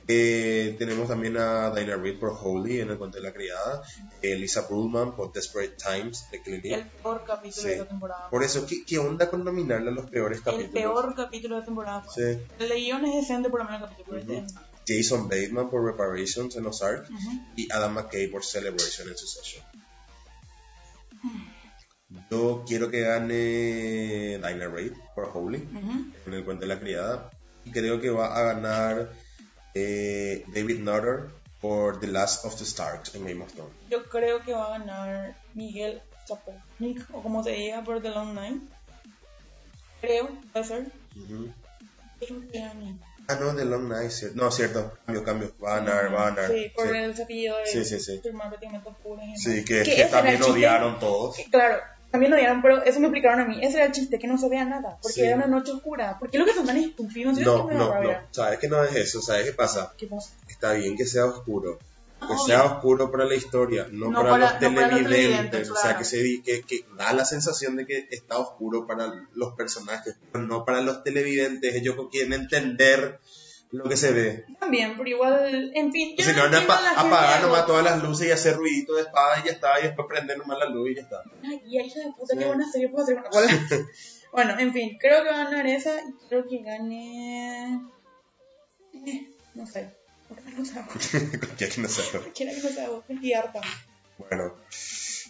Eh, 0.09 0.75
tenemos 0.81 1.09
también 1.09 1.37
a 1.37 1.71
Dinah 1.71 1.97
Reed 1.97 2.19
por 2.19 2.37
Holy 2.43 2.81
en 2.81 2.91
el 2.91 2.99
cuento 2.99 3.19
de 3.19 3.23
la 3.23 3.33
criada. 3.33 3.83
Eh, 4.21 4.35
Lisa 4.37 4.67
Pullman 4.67 5.15
por 5.15 5.33
Desperate 5.33 5.77
Times 5.77 6.29
de 6.33 6.43
Clint 6.43 6.65
El 6.65 6.87
peor 6.87 7.25
capítulo 7.25 7.69
de 7.69 7.77
la 7.79 7.85
temporada. 7.87 8.29
Por 8.31 8.43
eso, 8.43 8.67
¿qué, 8.67 8.85
qué 8.85 8.99
onda 8.99 9.31
con 9.31 9.45
nominarle 9.45 9.91
a 9.91 9.93
los 9.93 10.11
peores 10.11 10.39
El 10.39 10.45
capítulos? 10.45 10.73
peor 10.73 11.15
capítulo 11.15 11.55
de 11.55 11.61
la 11.61 11.65
temporada. 11.67 12.05
Sí. 12.15 12.21
El 12.59 12.69
de 12.69 12.75
guion 12.81 13.05
es 13.07 13.15
decente 13.15 13.49
por 13.49 13.61
lo 13.61 13.67
menos 13.67 13.83
el 13.83 13.89
capítulo. 13.91 14.21
Ujú. 14.23 14.33
este. 14.33 14.55
Jason 14.89 15.29
Bateman 15.29 15.71
por 15.71 15.85
Reparations 15.85 16.57
en 16.57 16.67
Ozark 16.67 17.09
Ujú. 17.09 17.31
y 17.55 17.71
Adam 17.73 17.93
McKay 17.95 18.27
por 18.27 18.45
Celebration 18.45 19.09
en 19.09 19.17
Succession. 19.17 19.65
Yo 22.31 22.65
quiero 22.67 22.91
que 22.91 23.01
gane 23.01 24.39
Dinah 24.39 24.69
Reed 24.69 24.93
por 25.15 25.31
Holy 25.35 25.59
Ujú. 25.59 26.13
en 26.27 26.35
el 26.35 26.45
cuento 26.45 26.63
de 26.67 26.75
la 26.75 26.81
criada. 26.81 27.31
Y 27.65 27.71
creo 27.71 28.01
que 28.01 28.11
va 28.11 28.37
a 28.37 28.43
ganar 28.43 29.11
eh, 29.75 30.45
David 30.49 30.81
Nutter 30.81 31.27
por 31.61 32.01
The 32.01 32.09
Last 32.09 32.45
of 32.45 32.57
the 32.59 32.65
Starks 32.65 33.15
en 33.15 33.25
Game 33.27 33.43
of 33.43 33.53
Thrones. 33.53 33.73
Yo 33.91 34.05
creo 34.09 34.43
que 34.43 34.53
va 34.53 34.75
a 34.75 34.79
ganar 34.79 35.37
Miguel 35.55 36.03
Sapochnik, 36.27 37.07
o 37.13 37.23
como 37.23 37.43
se 37.45 37.51
diga, 37.53 37.83
por 37.85 38.03
The 38.03 38.11
Long 38.11 38.35
Night. 38.35 38.63
Creo, 40.01 40.29
puede 40.53 40.65
ser. 40.65 40.87
Ah, 43.29 43.37
no, 43.41 43.55
The 43.55 43.65
Long 43.65 43.89
Night. 43.89 44.11
No, 44.35 44.51
cierto. 44.51 44.93
Cambio, 45.07 45.25
cambio. 45.25 45.55
Va 45.63 45.77
a 45.77 45.81
ganar, 45.81 46.13
va 46.15 46.27
a 46.27 46.31
ganar. 46.31 46.51
Sí, 46.51 46.73
por 46.75 46.89
Sí. 46.89 46.97
el 46.97 47.15
cepillo 47.15 47.57
de 47.59 47.67
Sí, 47.67 47.85
sí, 47.85 48.01
sí. 48.01 48.19
firmar 48.21 48.49
prácticamente 48.49 48.89
oscuros 48.89 49.25
Sí, 49.37 49.65
que, 49.65 49.83
Que 49.85 49.95
que 49.97 50.05
también 50.07 50.43
odiaron 50.43 50.99
todos. 50.99 51.37
Que, 51.37 51.45
Claro, 51.45 51.81
también 52.13 52.31
lo 52.31 52.37
odiaron, 52.37 52.63
pero 52.63 52.83
eso 52.85 53.01
me 53.01 53.07
explicaron 53.07 53.41
a 53.41 53.45
mí. 53.45 53.59
Ese 53.65 53.79
era 53.79 53.87
el 53.87 53.93
chiste, 53.93 54.19
que 54.21 54.29
no 54.29 54.39
se 54.39 54.49
vea 54.49 54.65
nada, 54.65 54.99
porque 55.03 55.15
Sí. 55.15 55.23
era 55.23 55.35
una 55.37 55.47
noche 55.49 55.73
oscura. 55.73 56.19
¿Por 56.21 56.31
qué 56.31 56.39
lo 56.39 56.45
que 56.45 56.53
son 56.55 56.65
tan 56.67 56.77
estúpidos? 56.77 57.37
No, 57.39 57.67
que 57.67 57.75
da 57.75 57.81
no, 57.81 57.87
no. 57.87 57.93
rabia. 57.95 58.29
¿Sabes 58.31 58.59
que 58.61 58.69
no 58.69 58.85
es 58.85 58.95
eso? 58.95 59.21
¿Sabes 59.21 59.47
qué 59.47 59.53
pasa? 59.53 59.93
¿Qué 59.99 60.07
pasa? 60.07 60.31
Está 60.49 60.75
bien 60.75 60.97
que 60.97 61.07
sea 61.07 61.25
oscuro. 61.27 61.79
Que 62.21 62.27
Obvio. 62.35 62.39
sea 62.47 62.63
oscuro 62.65 63.11
para 63.11 63.25
la 63.25 63.35
historia, 63.35 63.89
no, 63.91 64.09
No 64.09 64.19
para, 64.21 64.31
para- 64.31 64.53
los 64.53 64.61
no 64.71 64.75
para 64.77 64.87
los 64.93 64.97
televidentes. 65.03 65.71
O 65.73 65.75
sea, 65.75 65.97
que, 65.99 66.05
se, 66.05 66.41
que, 66.45 66.63
que 66.63 66.85
da 66.97 67.13
la 67.15 67.25
sensación 67.25 67.75
de 67.75 67.85
que 67.85 68.07
está 68.13 68.39
oscuro 68.39 68.87
para 68.87 69.13
los 69.35 69.55
personajes, 69.55 70.15
pero 70.31 70.45
no 70.47 70.65
para 70.65 70.83
los 70.83 71.03
televidentes. 71.03 71.75
Ellos 71.75 71.97
quieren 72.13 72.33
entender 72.35 73.19
lo 73.73 73.85
que 73.85 73.97
se 73.97 74.13
ve. 74.13 74.45
También, 74.61 74.95
pero 74.97 75.09
igual, 75.09 75.73
en 75.75 75.91
fin. 75.91 76.15
yo 76.17 76.25
Si 76.25 76.33
no, 76.33 76.43
gente 76.43 76.57
apagar 76.59 77.43
nomás 77.43 77.67
todas 77.67 77.83
las 77.83 78.03
luces 78.03 78.29
y 78.29 78.31
hacer 78.31 78.57
ruidito 78.57 78.95
de 78.95 79.03
espada 79.03 79.41
y 79.41 79.47
ya 79.47 79.53
está, 79.53 79.81
y 79.81 79.85
después 79.85 80.07
prender 80.09 80.39
nomás 80.39 80.59
la 80.59 80.69
luz 80.69 80.91
y 80.91 80.95
ya 80.97 81.03
está. 81.03 81.23
Ay, 81.43 81.63
y 81.67 81.81
hija 81.81 82.01
de 82.01 82.13
puta, 82.13 82.35
Sí. 82.35 82.39
qué 82.39 82.47
buena 82.47 82.71
serie 82.71 82.89
puedo 82.91 83.05
hacer 83.05 83.17
con 83.17 83.25
la 83.25 83.31
cola. 83.31 83.49
bueno, 84.33 84.59
en 84.59 84.73
fin, 84.73 84.99
creo 85.01 85.23
que 85.23 85.31
va 85.31 85.43
a 85.43 85.45
ganar 85.45 85.67
esa 85.67 85.95
y 86.01 86.29
creo 86.29 86.47
que 86.47 86.59
gane. 86.59 87.81
Eh, 89.07 89.31
no 89.55 89.67
sé. 89.67 89.91
Cualquiera 90.29 90.53
que 90.53 90.59
no 90.59 90.65
sea. 90.65 90.87
Cualquiera 90.87 92.53
que 92.53 92.61
no 92.61 92.69
no 92.69 92.75
sea. 92.75 92.89
Estoy 93.09 93.33
harta. 93.33 93.61
Bueno. 94.19 94.55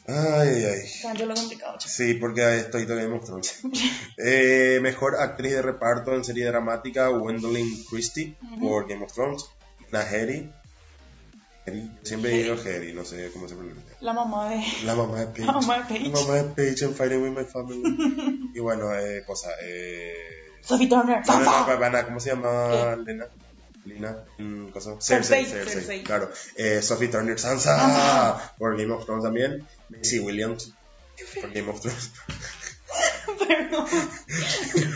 Ay, 0.07 0.49
ay, 0.49 0.65
ay. 0.65 0.89
Tanto 1.01 1.27
lo 1.27 1.35
complicado. 1.35 1.79
Sí, 1.79 2.15
porque 2.15 2.59
estoy 2.59 2.87
todavía 2.87 3.21
Thrones. 3.21 3.61
Eh, 4.19 4.79
mejor 4.83 5.17
actriz 5.21 5.53
de 5.53 5.63
reparto 5.63 6.15
en 6.15 6.25
serie 6.25 6.47
dramática, 6.47 7.09
Gwendolyn 7.09 7.85
Christie 7.89 8.37
Ujú. 8.43 8.61
por 8.61 8.89
Game 8.89 9.05
of 9.05 9.13
Thrones. 9.13 9.45
Hedy. 9.93 10.51
Siempre 12.03 12.31
digo 12.31 12.57
Hedy, 12.57 12.93
no 12.93 13.05
sé 13.05 13.31
cómo 13.33 13.47
se 13.49 13.55
pronuncia. 13.55 13.97
La 14.01 14.13
mamá 14.13 14.51
de. 14.51 14.65
La 14.85 14.95
mamá 14.97 15.21
de 15.21 15.27
Paige. 15.27 15.45
La 15.47 15.53
mamá 15.53 15.77
de 15.79 15.85
Paige. 15.85 16.09
La 16.09 16.21
mamá 16.21 16.35
de 16.35 16.45
Paige 16.45 16.85
en 16.85 16.95
Fighting 16.95 17.23
with 17.23 17.39
My 17.39 17.45
Family. 17.45 18.51
y 18.55 18.59
bueno, 18.59 18.93
eh, 18.95 19.23
cosa. 19.25 19.51
Eh... 19.63 20.15
Sophie 20.63 20.89
Turner. 20.89 21.23
No, 21.27 21.41
no, 21.41 21.91
no, 21.91 22.05
¿cómo 22.05 22.21
se 22.21 22.31
llama 22.31 22.97
Lena? 22.97 23.27
Lina, 23.85 24.25
mm, 24.39 24.69
cosa. 24.69 24.97
Cersei, 25.01 25.45
Cersei, 25.45 25.75
Cersei, 25.75 26.03
claro. 26.05 26.31
Eh, 26.57 26.81
Sophie 26.83 27.09
Turner 27.09 27.39
Sansa 27.39 27.77
Sansa. 27.77 28.55
por 28.57 28.77
Game 28.77 28.93
of 28.93 29.05
Thrones 29.05 29.25
también. 29.25 29.67
Macy 29.97 30.19
Williams 30.21 30.73
por 31.41 31.53
Game 31.53 31.71
of 31.71 31.81
Thrones. 31.81 32.11
Pero. 33.49 33.87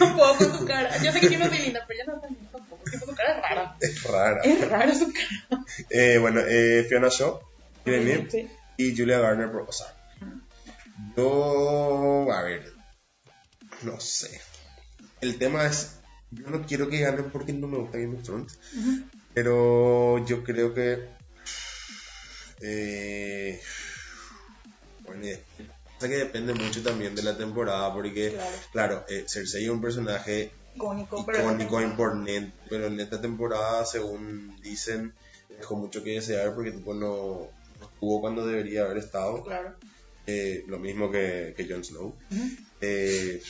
No 0.01 0.17
puedo 0.17 0.37
con 0.37 0.59
su 0.59 0.65
cara. 0.67 0.97
Yo 1.03 1.13
sé 1.13 1.21
que 1.21 1.29
tiene 1.29 1.49
muy 1.49 1.59
linda, 1.59 1.85
pero 1.87 1.99
ya 1.99 2.13
no 2.13 2.21
tan 2.21 2.33
linda 2.35 2.51
tampoco. 2.53 2.83
Su 2.91 3.15
cara 3.15 3.37
es 3.37 3.43
rara. 3.43 3.77
Es 3.81 4.03
rara. 4.03 4.41
Es 4.43 4.69
rara 4.69 4.95
su 4.95 5.13
cara. 5.13 5.65
Eh, 5.91 6.19
bueno, 6.19 6.41
eh, 6.47 6.85
Fiona 6.89 7.09
Shaw, 7.09 7.41
Eve, 7.85 8.29
Sí. 8.31 8.49
y 8.77 8.97
Julia 8.97 9.19
Garner 9.21 9.51
por 9.51 9.63
Ozark. 9.69 9.95
Yo, 11.17 12.27
a 12.33 12.43
ver, 12.43 12.73
no 13.83 13.99
sé. 14.01 14.41
El 15.21 15.39
tema 15.39 15.67
es, 15.67 16.01
yo 16.31 16.51
no 16.51 16.67
quiero 16.67 16.89
que 16.91 17.01
ganen 17.01 17.31
porque 17.31 17.53
no 17.53 17.67
me 17.69 17.79
gusta 17.79 17.99
Game 17.99 18.17
of 18.17 18.23
Thrones, 18.23 18.59
pero 19.33 20.25
yo 20.27 20.45
creo 20.45 20.75
que, 20.75 21.09
eh, 22.61 23.61
y- 25.15 25.63
pasa 25.95 26.09
que 26.09 26.17
depende 26.17 26.53
mucho 26.55 26.83
también 26.83 27.15
de 27.15 27.23
la 27.23 27.37
temporada, 27.37 27.93
porque, 27.95 28.33
Claro. 28.33 28.57
claro, 28.73 29.05
eh, 29.09 29.25
Cersei 29.29 29.65
es 29.65 29.71
un 29.71 29.81
personaje 29.81 30.51
Icónico, 30.75 31.19
importante, 31.81 32.53
pero 32.69 32.87
en 32.89 33.01
esta 33.01 33.19
temporada, 33.21 33.85
según 33.87 34.61
dicen, 34.61 35.15
dejó 35.59 35.77
mucho 35.77 36.03
que 36.05 36.11
desear 36.11 36.55
porque 36.55 36.71
tipo 36.73 36.93
no, 36.93 37.49
no 37.81 37.87
estuvo 37.87 38.21
cuando 38.21 38.47
debería 38.47 38.83
haber 38.85 38.99
estado. 38.99 39.43
Claro. 39.43 39.75
Eh, 40.27 40.65
lo 40.67 40.79
mismo 40.79 41.11
que, 41.11 41.55
que 41.57 41.67
Jon 41.67 41.83
Snow. 41.85 42.15
Eh, 42.83 43.41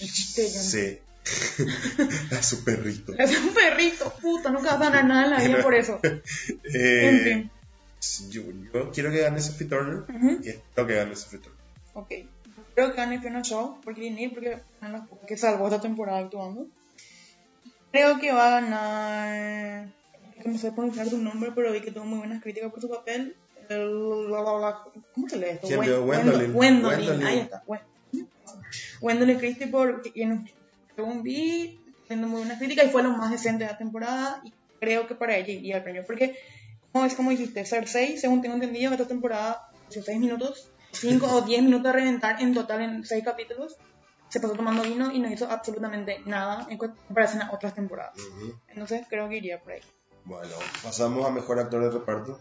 El 0.00 0.12
chiste 0.12 0.42
de 0.42 0.50
Jon 0.52 0.62
sí. 0.62 0.98
a 2.36 2.42
su 2.42 2.62
perrito. 2.64 3.14
Es 3.18 3.30
un 3.38 3.54
perrito, 3.54 4.12
puta, 4.20 4.50
nunca 4.50 4.76
vas 4.76 4.88
a 4.88 4.90
ganar 4.90 5.06
nada 5.06 5.24
en 5.24 5.30
la 5.30 5.38
vida 5.56 5.62
por 5.62 5.74
eso. 5.74 6.00
Eh, 6.02 7.08
En 7.08 7.20
fin. 7.20 7.50
Yo, 8.30 8.42
yo 8.72 8.90
quiero 8.90 9.10
que 9.10 9.20
gane 9.20 9.40
Sophie 9.40 9.66
Turner 9.66 10.04
Ujú. 10.14 10.40
y 10.42 10.48
espero 10.48 10.86
que 10.86 10.94
gane 10.94 11.16
Sophie 11.16 11.38
Turner. 11.40 11.60
Ok. 11.94 12.12
Creo 12.74 12.90
que 12.90 12.96
gane 12.96 13.20
Fiona 13.20 13.42
Shaw, 13.42 13.80
porque 13.82 14.10
ni 14.10 14.28
porque 14.28 14.58
que 15.26 15.36
salvó 15.36 15.66
esta 15.66 15.80
temporada 15.80 16.18
actuando. 16.18 16.66
Creo 17.92 18.18
que 18.18 18.32
va 18.32 18.48
a 18.48 18.60
ganar. 18.60 19.88
no 20.44 20.58
sé 20.58 20.72
pronunciar 20.72 21.08
su 21.08 21.18
nombre, 21.18 21.52
pero 21.54 21.72
vi 21.72 21.80
que 21.80 21.90
tuvo 21.92 22.04
muy 22.04 22.18
buenas 22.18 22.42
críticas 22.42 22.70
por 22.70 22.80
su 22.80 22.88
papel. 22.88 23.36
El- 23.68 24.28
¿Cómo 25.14 25.28
se 25.28 25.36
lee 25.38 25.46
esto? 25.50 25.66
¿Quién 25.68 25.78
Wen- 25.80 25.86
vio? 25.88 26.04
Gwendolyn. 26.04 26.52
Gwendolyn, 26.52 26.96
Gwendolyn. 27.06 27.26
ahí 27.26 27.38
está. 27.38 27.62
Wen- 27.66 27.80
Gwendolyn 29.00 29.38
Christie, 29.38 29.68
por, 29.68 30.02
según 30.96 31.22
vi, 31.22 31.80
teniendo 32.08 32.28
muy 32.28 32.40
buenas 32.40 32.58
críticas 32.58 32.86
y 32.86 32.88
fue 32.90 33.02
lo 33.02 33.10
más 33.10 33.30
decente 33.30 33.64
de 33.64 33.70
la 33.70 33.78
temporada. 33.78 34.40
Y 34.44 34.52
creo 34.80 35.06
que 35.06 35.14
para 35.14 35.36
ella 35.36 35.52
iría 35.52 35.76
el 35.78 35.82
premio, 35.82 36.04
porque, 36.06 36.36
como 36.94 37.06
es 37.06 37.14
como 37.16 37.30
dijiste, 37.30 37.64
Cersei, 37.64 38.16
según 38.18 38.40
tengo 38.40 38.54
entendido, 38.54 38.92
esta 38.92 39.08
temporada, 39.08 39.68
16 39.88 40.16
minutos, 40.20 40.70
5 40.92 41.26
o 41.26 41.40
10 41.40 41.64
minutos 41.64 41.82
de 41.82 41.92
reventar 41.92 42.40
en 42.40 42.54
total 42.54 42.82
en 42.82 43.04
6 43.04 43.24
capítulos. 43.24 43.76
Se 44.28 44.38
pasó 44.38 44.54
tomando 44.54 44.84
vino 44.84 45.10
y 45.10 45.18
no 45.18 45.28
hizo 45.28 45.50
absolutamente 45.50 46.20
nada 46.24 46.68
en 46.70 46.78
comparación 46.78 47.42
a 47.42 47.50
otras 47.50 47.74
temporadas. 47.74 48.14
Entonces 48.68 49.04
creo 49.10 49.28
que 49.28 49.38
iría 49.38 49.60
por 49.60 49.72
ahí. 49.72 49.80
Bueno, 50.24 50.54
pasamos 50.84 51.26
a 51.26 51.30
mejor 51.30 51.58
actor 51.58 51.82
de 51.82 51.90
reparto. 51.90 52.38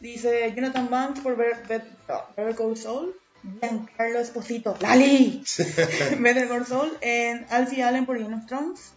Dice 0.00 0.54
Jonathan 0.56 0.88
Banks 0.88 1.20
por 1.20 1.36
ver 1.36 1.66
Better 1.68 2.56
Call 2.56 2.78
Saul. 2.78 3.14
Giancarlo 3.60 4.20
Esposito. 4.20 4.74
¡Lali! 4.80 5.44
Better 6.18 6.48
Call 6.48 6.64
Saul. 6.64 6.96
En 7.02 7.46
Alfie 7.50 7.82
Allen 7.82 8.06
por 8.06 8.18
Game 8.18 8.34
of 8.34 8.46
Thrones. 8.46 8.94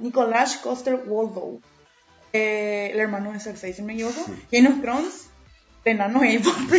Nicolás 0.00 0.58
Coster 0.58 1.02
Waldo. 1.04 1.60
Eh, 2.32 2.90
el 2.92 3.00
hermano 3.00 3.32
de 3.32 3.40
Cersei, 3.40 3.72
si 3.74 3.82
me 3.82 3.92
equivoco. 3.94 4.24
Game 4.50 4.68
of 4.68 4.80
Thrones. 4.80 5.28
De 5.84 5.90
enano 5.90 6.20
por 6.20 6.68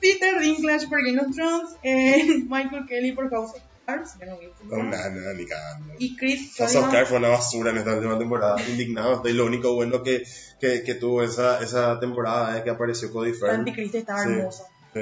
Peter 0.00 0.40
Dinklage 0.40 0.88
por 0.88 1.04
Game 1.04 1.20
of 1.20 1.34
Thrones. 1.34 1.70
Eh, 1.82 2.38
Michael 2.48 2.86
Kelly 2.88 3.12
por 3.12 3.28
House 3.30 3.50
of 3.54 3.60
Cards. 3.84 4.14
Ya 4.18 4.26
no 4.26 4.38
vi. 4.38 4.48
No, 4.64 4.82
nada, 4.82 5.10
nada, 5.10 5.34
ni 5.34 5.46
cagando. 5.46 5.94
Y 5.98 6.16
Chris 6.16 6.54
House 6.56 6.74
of. 6.76 6.90
Cards 6.90 7.08
fue 7.10 7.18
una 7.18 7.28
basura 7.28 7.70
en 7.70 7.78
esta 7.78 7.94
última 7.94 8.18
temporada. 8.18 8.56
Indignado 8.68 9.16
estoy. 9.16 9.34
Lo 9.34 9.44
único 9.46 9.74
bueno 9.74 10.02
que, 10.02 10.24
que, 10.60 10.82
que 10.82 10.94
tuvo 10.94 11.22
esa, 11.22 11.62
esa 11.62 12.00
temporada 12.00 12.56
es 12.56 12.64
que 12.64 12.70
apareció 12.70 13.12
Cody 13.12 13.32
La 13.32 13.38
Fern. 13.38 13.54
anticrista 13.60 13.98
estaba 13.98 14.22
Sí. 14.24 14.30
hermosa. 14.30 14.64
Sí. 14.94 15.00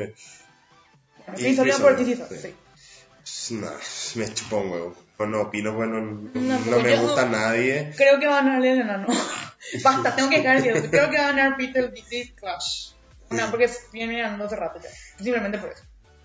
Bueno, 1.27 1.79
por 1.79 2.05
sí. 2.05 2.53
sí. 3.25 3.55
Nah, 3.55 3.71
me 4.17 4.35
chupó 4.35 4.59
un 4.59 4.71
huevo. 4.71 4.95
No, 5.19 5.27
no 5.27 5.43
opino, 5.43 5.73
bueno, 5.73 6.01
no, 6.01 6.31
No, 6.35 6.59
no 6.59 6.65
porque 6.65 6.83
me 6.83 6.97
gusta 6.97 7.27
nadie. 7.27 7.93
Creo 7.97 8.19
que 8.19 8.27
va 8.27 8.39
a 8.39 8.43
ganar 8.43 8.65
el 8.65 8.81
enano. 8.81 9.07
Basta, 9.85 10.15
tengo 10.15 10.29
que 10.29 10.39
dejar 10.39 10.63
de 10.63 10.73
decir 10.73 10.91
Creo 10.91 11.11
que 11.11 11.17
va 11.17 11.29
a 11.29 11.33
ganar 11.33 11.57
Peter 11.57 11.93
DC 11.93 12.35
Clash. 12.35 12.93
No, 13.31 13.51
porque 13.51 13.71
viene 13.93 14.21
ganando 14.21 14.45
hace 14.45 14.57
rato 14.57 14.81
ya. 14.83 14.89
Simplemente 15.23 15.59
por 15.59 15.71
eso. 15.71 15.83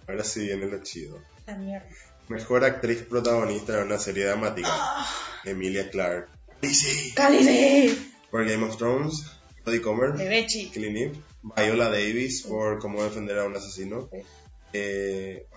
Ahora 0.07 0.23
sí 0.23 0.45
viene 0.45 0.65
lo 0.65 0.81
chido. 0.83 1.21
La 1.45 1.55
mierda. 1.55 1.87
Mejor 2.27 2.63
actriz 2.63 3.03
protagonista 3.03 3.77
de 3.77 3.83
una 3.83 3.97
serie 3.97 4.25
dramática. 4.25 4.69
Ah. 4.71 5.07
Emilia 5.45 5.89
Clarke. 5.89 6.29
Sí. 6.61 7.13
¡Cálice! 7.15 7.95
Por 8.29 8.47
Game 8.47 8.65
of 8.65 8.77
Thrones. 8.77 9.25
Jodie 9.65 9.81
Comer. 9.81 10.11
Bebechi. 10.13 10.71
Eve. 10.75 11.13
Viola 11.41 11.89
Davis 11.89 12.43
por 12.43 12.79
cómo 12.79 13.03
defender 13.03 13.39
a 13.39 13.45
un 13.45 13.55
asesino. 13.55 14.09
Sí. 14.11 14.17
Eh. 14.73 15.47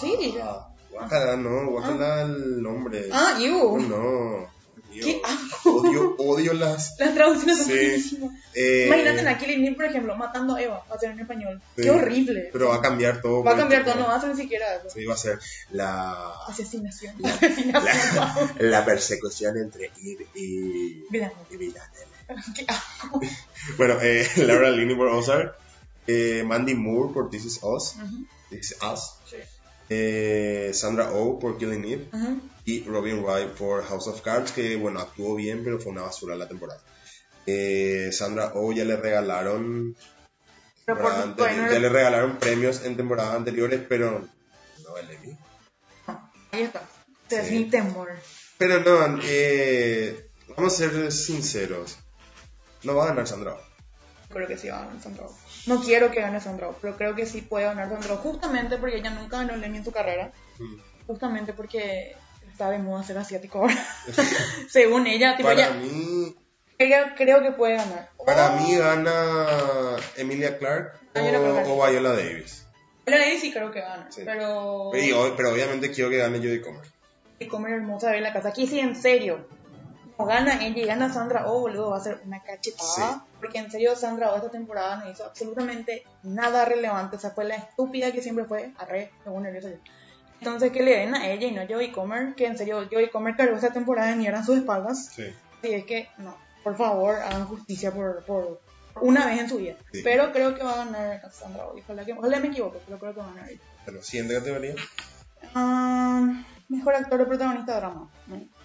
Sí, 0.00 0.34
ya. 0.34 0.68
Guácala, 0.98 1.36
no, 1.36 1.66
guácala 1.70 2.22
el 2.22 2.62
nombre. 2.62 3.08
Ah, 3.12 3.34
Oh, 3.36 3.40
you. 3.40 3.78
no. 3.88 4.58
mío. 4.90 5.04
¡Qué! 5.04 5.20
Odio, 5.66 6.16
odio 6.18 6.54
las... 6.54 6.98
Las 6.98 7.14
traducciones 7.14 7.58
son 7.58 7.66
Sí. 7.66 7.72
buenísimas. 7.74 8.30
eh, 8.54 8.84
Imagínate 8.86 9.28
a 9.28 9.38
Killing 9.38 9.64
Eve, 9.66 9.76
por 9.76 9.84
ejemplo, 9.84 10.16
matando 10.16 10.56
a 10.56 10.62
Eva, 10.62 10.82
va 10.90 10.94
a 10.94 10.98
ser 10.98 11.10
en 11.10 11.20
español. 11.20 11.60
Sí. 11.76 11.82
¡Qué 11.82 11.90
horrible! 11.90 12.48
Pero 12.52 12.68
va 12.68 12.76
a 12.76 12.80
cambiar 12.82 13.20
todo. 13.20 13.44
Va 13.44 13.50
a 13.50 13.54
por 13.54 13.60
cambiar 13.60 13.84
todo, 13.84 13.96
no 13.96 14.06
va 14.08 14.16
a 14.16 14.20
ser 14.20 14.30
ni 14.30 14.36
siquiera 14.42 14.76
eso. 14.76 14.88
Sí, 14.90 15.04
va 15.04 15.14
a 15.14 15.16
ser 15.18 15.38
la, 15.70 16.32
Asesinación. 16.48 17.14
Asesinación. 17.24 18.34
wow. 18.34 18.48
la 18.60 18.84
persecución 18.84 19.56
entre 19.58 19.92
Eve 20.02 20.26
y... 20.34 21.04
Mira, 21.10 21.32
y 21.50 21.56
Villanelle. 21.56 22.06
qué. 22.56 22.66
Bueno, 23.76 23.98
eh, 24.00 24.26
Laura 24.36 24.70
Linney 24.70 24.96
por 24.96 25.08
Ozark, 25.08 25.54
eh, 26.06 26.42
Mandy 26.46 26.74
Moore 26.74 27.12
por 27.12 27.28
This 27.30 27.44
Is 27.44 27.60
Us, 27.62 27.94
Ujú, 27.96 28.26
This 28.50 28.70
Is 28.72 28.76
Us, 28.82 29.12
sí. 29.30 29.36
Eh, 29.88 30.70
Sandra 30.74 31.12
Oh 31.12 31.38
por 31.38 31.58
Killing 31.58 31.84
Eve 31.84 32.08
y 32.64 32.84
Robin 32.84 33.22
Wright 33.24 33.48
por 33.50 33.82
House 33.84 34.06
of 34.08 34.20
Cards, 34.20 34.52
que 34.52 34.76
bueno, 34.76 35.00
actuó 35.00 35.34
bien, 35.34 35.62
pero 35.64 35.78
fue 35.80 35.92
una 35.92 36.02
basura 36.02 36.36
la 36.36 36.48
temporada. 36.48 36.80
Eh, 37.46 38.10
Sandra 38.12 38.52
Oh 38.54 38.72
ya 38.72 38.84
le 38.84 38.96
regalaron 38.96 39.96
temporada 40.84 41.34
ya 41.70 41.78
le 41.78 41.88
regalaron 41.88 42.38
premios 42.38 42.84
en 42.84 42.96
temporadas 42.96 43.34
anteriores, 43.34 43.80
pero 43.88 44.26
no 44.84 44.96
el 44.98 45.10
Emmy. 45.10 45.38
Ahí 46.52 46.62
está. 46.62 46.82
Este 47.24 47.40
es 47.40 47.48
Sí. 47.48 47.54
mi 47.58 47.64
temor. 47.70 48.10
Pero 48.56 48.80
no, 48.80 49.20
eh, 49.22 50.30
vamos 50.56 50.74
a 50.74 50.76
ser 50.76 51.12
sinceros. 51.12 51.98
No 52.84 52.94
va 52.94 53.04
a 53.04 53.08
ganar 53.08 53.26
Sandra. 53.26 53.56
Creo 54.30 54.48
que 54.48 54.56
sí 54.58 54.68
va 54.68 54.82
a 54.82 54.86
ganar 54.86 55.02
Sandra. 55.02 55.26
No 55.68 55.80
quiero 55.82 56.10
que 56.10 56.20
gane 56.20 56.40
Sandra 56.40 56.68
Oh, 56.68 56.76
pero 56.80 56.96
creo 56.96 57.14
que 57.14 57.26
sí 57.26 57.42
puede 57.42 57.64
ganar 57.66 57.88
Sandra 57.88 58.14
Oh, 58.14 58.16
justamente 58.18 58.76
porque 58.78 58.96
ella 58.96 59.10
nunca 59.10 59.38
ganó 59.38 59.54
el 59.54 59.62
Emmy 59.64 59.78
en 59.78 59.84
su 59.84 59.92
carrera. 59.92 60.32
Mm. 60.58 60.76
Justamente 61.06 61.52
porque 61.52 62.16
está 62.50 62.70
de 62.70 62.78
moda 62.78 63.02
ser 63.04 63.18
asiático 63.18 63.58
ahora. 63.60 63.76
Según 64.68 65.06
ella, 65.06 65.36
tipo, 65.36 65.48
Para 65.48 65.66
ella, 65.68 65.74
mí, 65.74 66.34
ella 66.78 67.14
creo 67.16 67.42
que 67.42 67.52
puede 67.52 67.76
ganar. 67.76 68.10
para 68.24 68.52
Oh, 68.54 68.56
mí 68.60 68.74
gana 68.76 69.96
Emilia 70.16 70.50
o, 70.50 70.58
Viola 70.58 70.58
Clarke. 70.58 71.70
o 71.70 71.90
Viola 71.90 72.10
Davis. 72.10 72.64
La 73.06 73.16
de 73.18 73.38
sí 73.38 73.52
creo 73.52 73.70
que 73.70 73.80
gana. 73.80 74.06
Sí. 74.10 74.22
Pero. 74.24 74.90
Y 74.94 75.12
o- 75.12 75.34
pero 75.36 75.50
obviamente 75.52 75.90
quiero 75.90 76.10
que 76.10 76.18
gane 76.18 76.38
Jodie 76.38 76.60
Comer. 76.60 76.82
Y 77.38 77.46
comer 77.46 77.72
hermosa 77.74 78.10
de 78.10 78.20
la 78.20 78.32
casa. 78.32 78.48
Aquí 78.50 78.66
sí, 78.66 78.80
en 78.80 78.94
serio. 78.96 79.46
Gana 80.26 80.64
ella 80.66 80.78
y 80.78 80.84
gana 80.84 81.12
Sandra 81.12 81.44
Oh, 81.46 81.60
boludo, 81.60 81.90
va 81.90 81.98
a 81.98 82.00
ser 82.00 82.20
una 82.24 82.42
cachetada. 82.42 82.84
Sí. 82.84 83.02
Porque 83.40 83.58
en 83.58 83.70
serio, 83.70 83.94
Sandra 83.96 84.32
Oh 84.32 84.36
esta 84.36 84.50
temporada 84.50 84.96
no 84.96 85.10
hizo 85.10 85.24
absolutamente 85.24 86.04
nada 86.22 86.64
relevante. 86.64 87.16
O 87.16 87.20
sea, 87.20 87.30
fue 87.30 87.44
la 87.44 87.54
estúpida 87.56 88.12
que 88.12 88.20
siempre 88.20 88.44
fue. 88.44 88.72
Arre, 88.78 89.12
según 89.24 89.44
nerviosa 89.44 89.70
yo. 89.70 89.76
Entonces, 90.40 90.70
que 90.70 90.82
le 90.82 90.96
den 90.96 91.14
a 91.14 91.28
ella 91.28 91.46
y 91.46 91.52
no 91.52 91.62
a 91.62 91.66
Joey 91.66 91.90
Comer, 91.90 92.34
que 92.34 92.46
en 92.46 92.56
serio, 92.56 92.86
Joey 92.90 93.10
Comer 93.10 93.36
cargó 93.36 93.56
esta 93.56 93.72
temporada 93.72 94.10
de 94.10 94.16
mierda 94.16 94.38
en 94.38 94.44
sus 94.44 94.58
espaldas. 94.58 95.06
Sí. 95.06 95.24
Así 95.58 95.74
es 95.74 95.84
que, 95.84 96.08
no, 96.18 96.36
por 96.62 96.76
favor, 96.76 97.16
hagan 97.16 97.46
justicia 97.46 97.92
por, 97.92 98.24
por 98.24 98.60
una 99.00 99.26
vez 99.26 99.40
en 99.40 99.48
su 99.48 99.56
vida. 99.56 99.74
Sí. 99.92 100.00
Pero 100.04 100.32
creo 100.32 100.54
que 100.54 100.62
va 100.62 100.74
a 100.74 100.84
ganar 100.84 101.32
Sandra 101.32 101.66
Oh. 101.66 101.76
Ojalá, 101.76 102.04
que, 102.04 102.12
ojalá 102.12 102.40
me 102.40 102.48
equivoque, 102.48 102.78
pero 102.86 102.98
creo 102.98 103.14
que 103.14 103.20
va 103.20 103.26
a 103.26 103.30
ganar 103.30 103.50
ella. 103.50 103.60
Bueno, 103.84 104.02
siguiente 104.02 104.34
categoría. 104.34 104.74
Ah, 105.54 106.44
mejor 106.68 106.94
actor 106.94 107.20
o 107.20 107.26
protagonista 107.26 107.74
de 107.74 107.80
drama. 107.80 108.10
¿no? 108.26 108.57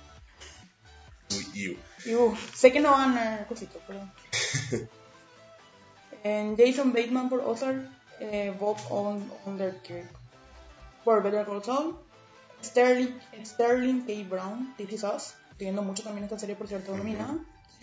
Uy, 1.38 1.78
iu. 2.06 2.36
Sé 2.56 2.72
que 2.72 2.80
no 2.80 2.92
van 2.92 3.12
a 3.18 3.24
ganar 3.24 3.48
cositos, 3.48 3.82
pero. 3.88 4.00
en 6.24 6.56
Jason 6.58 6.94
Bateman 6.94 7.30
por 7.30 7.42
Ozark, 7.42 7.90
eh, 8.20 8.54
Bob 8.60 8.78
On- 8.90 9.32
Underkirk 9.46 10.10
por 11.04 11.22
Better 11.22 11.46
Call 11.46 11.64
Saul, 11.64 11.96
Sterling, 12.64 13.20
Sterling 13.46 14.02
K. 14.06 14.30
Brown, 14.30 14.74
This 14.78 14.94
Is 14.94 15.04
Us, 15.04 15.34
estoy 15.52 15.66
viendo 15.68 15.82
mucho 15.82 16.04
también 16.04 16.24
esta 16.24 16.40
serie, 16.40 16.56
por 16.56 16.68
cierto, 16.68 16.96
nominada, 16.96 17.36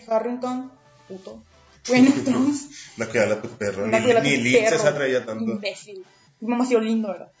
Harrington, 0.07 0.71
puto, 1.07 1.33
of 1.33 2.23
Thrones, 2.25 2.67
No 2.97 3.07
que 3.09 3.19
habla 3.19 3.41
tu 3.41 3.49
perro. 3.49 3.85
Ni, 3.85 3.91
la 4.13 4.21
ni 4.21 4.37
Lynch 4.37 4.69
se 4.69 4.87
atrevía 4.87 5.23
tanto. 5.25 5.43
imbécil, 5.43 6.03
demasiado 6.39 6.83
lindo, 6.83 7.09
¿verdad? 7.09 7.31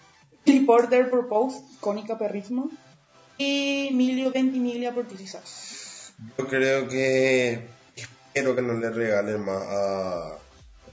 Billy 0.45 0.65
Porter 0.65 1.09
por 1.09 1.27
Pose, 1.27 1.61
icónica 1.73 2.17
perrísima, 2.19 2.65
y 3.39 3.87
Emilio 3.89 4.31
Ventimiglia 4.31 4.93
por 4.93 5.07
This 5.07 5.21
Is 5.21 5.33
Us. 5.35 5.80
Yo 6.37 6.47
creo 6.47 6.87
que. 6.87 7.67
Espero 7.95 8.55
que 8.55 8.61
no 8.61 8.73
le 8.73 8.89
regalen 8.89 9.43
más 9.43 9.61
a. 9.67 10.37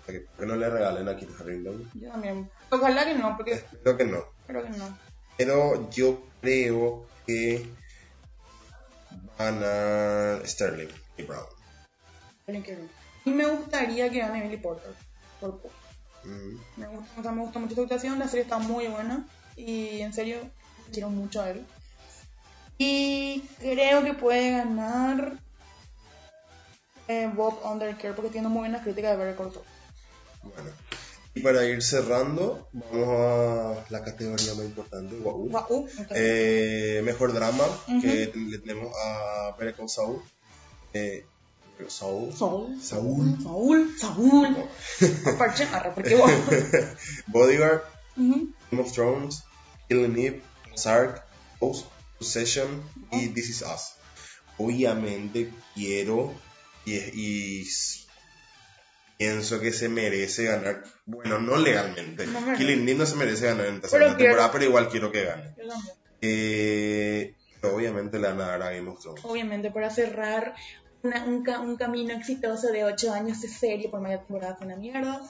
Que 0.06 0.24
que 0.38 0.46
no 0.46 0.56
le 0.56 0.70
regalen 0.70 1.08
a 1.08 1.16
Kit 1.16 1.30
Harington. 1.38 1.90
Yo 1.94 2.10
también. 2.10 2.50
Ojalá 2.70 3.04
que 3.04 3.14
no, 3.14 3.36
porque 3.36 3.52
Espero 3.52 3.96
que 3.96 4.04
no. 4.04 4.24
creo 4.46 4.64
que 4.64 4.70
no. 4.70 4.98
Pero 5.36 5.90
yo 5.90 6.22
creo 6.40 7.06
que. 7.26 7.66
Va 9.40 9.48
a 9.48 10.46
Sterling 10.46 10.88
y 11.16 11.22
Brown. 11.22 11.46
Alguien 12.46 12.64
que 12.64 12.72
no. 12.72 12.88
Y 13.24 13.30
me 13.30 13.46
gustaría 13.46 14.10
que 14.10 14.18
gane 14.20 14.42
Billy 14.42 14.56
Porter. 14.56 14.92
Por 15.40 15.60
poco. 15.60 15.70
Mm. 16.24 16.80
Me 16.80 16.88
gusta, 16.88 17.20
o 17.20 17.22
sea, 17.22 17.32
me 17.32 17.42
gusta 17.42 17.58
mucho 17.58 17.74
su 17.74 17.82
actuación, 17.82 18.18
la 18.18 18.26
serie 18.26 18.42
está 18.42 18.58
muy 18.58 18.86
buena. 18.88 19.26
Y 19.56 20.00
en 20.00 20.12
serio, 20.12 20.38
quiero 20.92 21.10
mucho 21.10 21.40
a 21.42 21.50
él. 21.50 21.64
Y 22.78 23.40
creo 23.58 24.04
que 24.04 24.14
puede 24.14 24.52
ganar 24.52 25.32
eh, 27.08 27.30
Bob 27.34 27.58
Undercare 27.64 28.14
porque 28.14 28.30
tiene 28.30 28.48
muy 28.48 28.60
buenas 28.60 28.82
críticas 28.82 29.18
de 29.18 29.34
Call 29.34 29.52
Saul. 29.52 29.64
Bueno. 30.42 30.70
Y 31.34 31.40
para 31.40 31.64
ir 31.64 31.82
cerrando, 31.82 32.68
vamos 32.72 33.08
a 33.08 33.84
la 33.90 34.04
categoría 34.04 34.54
más 34.54 34.64
importante. 34.64 35.16
Entonces, 35.16 36.06
Eh, 36.10 37.02
mejor 37.04 37.32
drama, 37.32 37.64
que 38.00 38.32
le 38.34 38.58
tenemos 38.58 38.92
a 39.04 39.54
Call 39.56 39.88
Saul. 39.88 40.22
Eh. 40.94 41.24
Saúl. 41.88 42.32
Saúl. 42.82 43.96
Saúl. 43.98 44.56
Porque 45.94 46.16
vos. 46.16 46.30
Bodyguard. 47.28 47.82
Game 48.16 48.82
of 48.82 48.92
Thrones, 48.92 49.44
Killing 49.88 50.18
Eve, 50.18 50.42
Ozark, 50.74 51.22
Post, 51.60 51.86
Possession 52.18 52.82
y 53.12 53.28
This 53.28 53.50
Is 53.50 53.62
Us. 53.62 53.92
Obviamente 54.58 55.50
quiero 55.74 56.34
y, 56.84 56.94
y 56.96 57.68
pienso 59.16 59.60
que 59.60 59.72
se 59.72 59.88
merece 59.88 60.44
ganar. 60.44 60.82
Bueno, 61.06 61.38
no 61.38 61.56
legalmente. 61.56 62.26
No. 62.26 62.56
Killing 62.56 62.96
no 62.98 63.06
se 63.06 63.16
merece 63.16 63.46
ganar 63.46 63.66
en 63.66 63.76
esta 63.76 63.88
segunda 63.88 64.16
temporada, 64.16 64.52
pero 64.52 64.64
igual 64.64 64.88
quiero 64.88 65.10
que 65.12 65.24
gane. 65.24 65.54
Eh, 66.20 67.34
obviamente 67.62 68.18
le 68.18 68.28
van 68.28 68.40
a 68.40 68.46
dar 68.48 68.62
a 68.62 68.70
Game 68.72 68.88
of 68.90 69.00
Thrones. 69.00 69.24
obviamente 69.24 69.70
para 69.70 69.90
cerrar 69.90 70.54
una- 71.02 71.24
un, 71.24 71.48
un 71.48 71.76
camino 71.76 72.12
exitoso 72.14 72.72
de 72.72 72.84
8 72.84 73.12
años 73.12 73.40
de 73.40 73.48
serie 73.48 73.88
por 73.88 74.00
media 74.00 74.18
temporada 74.18 74.56
fue 74.56 74.66
una 74.66 74.76
mierda 74.76 75.20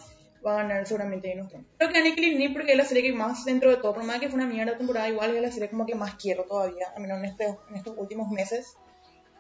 va 0.47 0.53
a 0.55 0.63
ganar 0.63 0.87
seguramente 0.87 1.29
Game 1.29 1.43
of 1.43 1.49
Thrones 1.49 1.67
creo 1.79 1.91
que 1.93 2.15
Killing 2.15 2.41
Eve 2.43 2.55
porque 2.55 2.73
es 2.73 2.79
la 2.79 2.85
serie 2.85 3.03
que 3.03 3.13
más 3.13 3.45
dentro 3.45 3.71
de 3.71 3.77
todo 3.79 3.95
por 3.95 4.05
más 4.05 4.21
que 4.21 4.29
fue 4.29 4.37
una 4.41 4.47
mierda 4.47 4.77
temporada 4.79 5.09
igual 5.09 5.35
es 5.37 5.43
la 5.43 5.51
serie 5.53 5.69
como 5.71 5.85
que 5.87 5.95
más 5.95 6.15
quiero 6.15 6.45
todavía 6.45 6.87
a 6.97 7.01
menos 7.01 7.19
en, 7.19 7.25
este, 7.25 7.47
en 7.71 7.75
estos 7.77 7.97
últimos 7.99 8.31
meses 8.31 8.77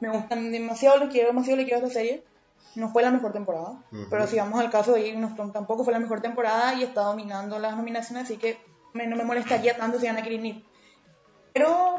me 0.00 0.10
gustan 0.10 0.50
demasiado 0.52 0.98
lo 1.04 1.08
quiero 1.10 1.28
demasiado 1.28 1.56
le 1.56 1.64
quiero 1.64 1.78
a 1.80 1.86
esta 1.86 1.94
serie 2.00 2.24
no 2.74 2.90
fue 2.90 3.02
la 3.02 3.10
mejor 3.10 3.32
temporada 3.32 3.82
Ujú. 3.92 4.06
pero 4.10 4.26
si 4.26 4.36
vamos 4.36 4.58
al 4.60 4.70
caso 4.70 4.92
de 4.92 5.12
Game 5.12 5.24
of 5.24 5.34
Thrones 5.34 5.52
tampoco 5.52 5.84
fue 5.84 5.92
la 5.92 5.98
mejor 6.00 6.20
temporada 6.20 6.74
y 6.74 6.82
está 6.82 7.02
dominando 7.02 7.58
las 7.58 7.76
nominaciones 7.76 8.24
así 8.24 8.36
que 8.36 8.58
me- 8.92 9.06
no 9.06 9.16
me 9.16 9.24
molestaría 9.24 9.76
tanto 9.76 9.98
si 10.00 10.06
gana 10.06 10.20
Eve 10.20 10.62
pero 11.52 11.96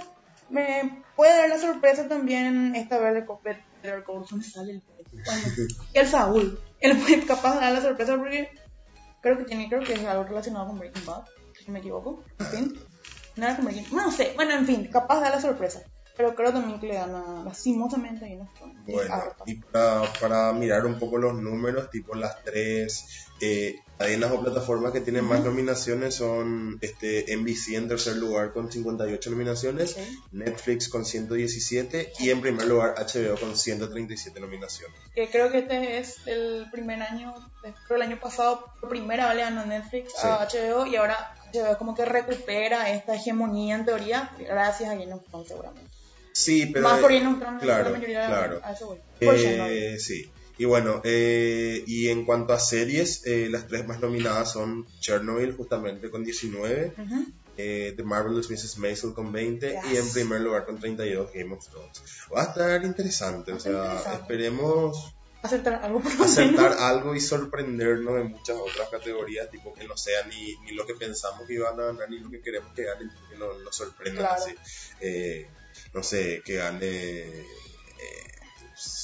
me 0.49 1.03
puede 1.15 1.35
dar 1.37 1.49
la 1.49 1.57
sorpresa 1.59 2.07
también 2.07 2.75
esta 2.75 2.97
vez 2.99 3.13
de 3.13 3.21
Better 3.21 4.03
Call 4.03 4.25
Saul. 4.27 4.69
El 4.69 4.81
el 5.93 6.07
Saúl. 6.07 6.59
Él 6.79 6.97
fue 6.97 7.23
capaz 7.25 7.55
de 7.55 7.61
dar 7.61 7.73
la 7.73 7.81
sorpresa 7.81 8.15
porque 8.17 8.49
creo 9.21 9.37
que 9.37 9.45
tiene, 9.45 9.67
creo 9.67 9.81
que 9.81 9.93
es 9.93 10.05
algo 10.05 10.23
relacionado 10.23 10.67
con 10.67 10.79
Breaking 10.79 11.05
Bad, 11.05 11.23
si 11.57 11.65
no 11.65 11.73
me 11.73 11.79
equivoco. 11.79 12.23
En 12.39 12.45
fin. 12.45 12.79
Nada 13.35 13.55
con 13.55 13.65
Breaking 13.65 13.95
No 13.95 14.11
sé, 14.11 14.33
bueno, 14.35 14.53
en 14.53 14.65
fin, 14.65 14.89
capaz 14.91 15.21
dar 15.21 15.33
la 15.33 15.41
sorpresa. 15.41 15.81
Pero 16.19 16.35
creo 16.35 16.51
también 16.51 16.81
que 16.81 16.87
le 16.87 16.95
dan 16.95 17.15
a 17.15 17.43
lastimosamente 17.45 18.25
a 18.25 18.27
Game 18.27 18.41
of 18.41 18.53
Thrones. 18.53 18.77
Y 18.85 18.91
Bueno, 18.91 19.23
y 19.45 19.55
para, 19.55 20.03
para 20.19 20.51
mirar 20.51 20.85
un 20.85 20.99
poco 20.99 21.17
los 21.17 21.33
números, 21.33 21.89
tipo 21.89 22.13
las 22.13 22.43
tres 22.43 23.29
eh, 23.39 23.79
cadenas 23.97 24.29
o 24.31 24.41
plataformas 24.41 24.91
que 24.91 24.99
tienen 24.99 25.23
más 25.23 25.41
nominaciones 25.45 26.15
son 26.15 26.77
este, 26.81 27.33
NBC 27.37 27.75
en 27.75 27.87
tercer 27.87 28.17
lugar 28.17 28.51
con 28.51 28.69
58 28.69 29.29
nominaciones, 29.29 29.93
Ok. 29.93 30.03
Netflix 30.33 30.89
con 30.89 31.05
117 31.05 32.11
y 32.19 32.31
en 32.31 32.41
primer 32.41 32.67
lugar 32.67 32.95
HBO 32.97 33.39
con 33.39 33.55
137 33.55 34.41
nominaciones. 34.41 34.99
Que 35.15 35.29
creo 35.29 35.49
que 35.49 35.59
este 35.59 35.99
es 35.99 36.27
el 36.27 36.67
primer 36.69 37.01
año, 37.01 37.33
creo 37.87 37.95
el 37.95 38.01
año 38.01 38.19
pasado, 38.19 38.65
por 38.81 38.89
primera 38.89 39.27
vez 39.27 39.37
le 39.37 39.41
ganó 39.43 39.65
Netflix 39.65 40.13
a 40.21 40.45
HBO 40.45 40.85
y 40.85 40.97
ahora 40.97 41.33
HBO 41.53 41.77
como 41.77 41.95
que 41.95 42.03
recupera 42.03 42.89
esta 42.91 43.15
hegemonía 43.15 43.75
en 43.75 43.85
teoría 43.85 44.29
gracias 44.37 44.89
a 44.89 44.95
Game 44.95 45.13
of 45.13 45.23
Thrones 45.29 45.47
seguramente. 45.47 45.88
Sí, 46.39 46.67
pero... 46.67 46.87
Más 46.87 46.99
por 46.99 47.11
of 47.11 47.39
Thrones, 47.39 47.61
claro, 47.61 47.83
la 47.85 47.89
mayoría 47.97 48.27
claro. 48.27 48.61
a 48.63 48.71
eso 48.73 48.87
voy. 48.87 48.97
Eh, 49.19 49.97
sí. 49.99 50.31
Y 50.57 50.65
bueno, 50.65 51.01
eh, 51.05 51.83
y 51.87 52.09
en 52.09 52.25
cuanto 52.25 52.53
a 52.53 52.59
series, 52.59 53.25
eh, 53.25 53.47
las 53.49 53.67
tres 53.67 53.87
más 53.87 53.99
nominadas 54.01 54.51
son 54.51 54.85
Chernobyl, 54.99 55.53
justamente 55.55 56.09
con 56.09 56.23
19, 56.23 56.93
Ujú. 56.97 57.25
eh, 57.57 57.93
The 57.95 58.03
Marvelous 58.03 58.49
Mrs. 58.51 58.77
Maisel 58.77 59.13
con 59.13 59.31
20 59.31 59.69
Yes. 59.71 59.93
y 59.93 59.97
en 59.97 60.09
primer 60.11 60.41
lugar 60.41 60.65
con 60.65 60.77
32 60.79 61.31
Game 61.33 61.53
of 61.53 61.65
Thrones. 61.65 62.01
Va 62.35 62.41
a 62.41 62.45
estar 62.45 62.83
interesante, 62.83 63.53
o 63.53 63.57
estar 63.57 63.71
sea, 63.71 63.83
interesante. 63.83 64.21
esperemos 64.21 65.15
Aceptar 65.41 65.75
algo 65.85 66.01
acertar 66.21 66.73
algo 66.79 67.15
y 67.15 67.21
sorprendernos 67.21 68.19
en 68.19 68.27
muchas 68.31 68.57
otras 68.57 68.89
categorías, 68.89 69.49
tipo 69.49 69.73
que 69.73 69.87
no 69.87 69.95
sea 69.95 70.25
ni, 70.27 70.57
ni 70.65 70.73
lo 70.73 70.85
que 70.85 70.95
pensamos 70.95 71.47
que 71.47 71.53
iban 71.53 71.79
a 71.79 71.83
ganar 71.85 72.09
ni 72.09 72.19
lo 72.19 72.29
que 72.29 72.41
queremos 72.41 72.73
que 72.73 72.83
ganen, 72.83 73.09
que 73.31 73.37
nos, 73.37 73.57
nos 73.63 73.73
sorprendan 73.73 74.25
Claro. 74.25 74.43
así. 74.43 74.53
Eh, 74.99 75.47
no 75.93 76.03
sé, 76.03 76.41
que 76.45 76.55
gane... 76.55 76.85
eh, 76.85 77.45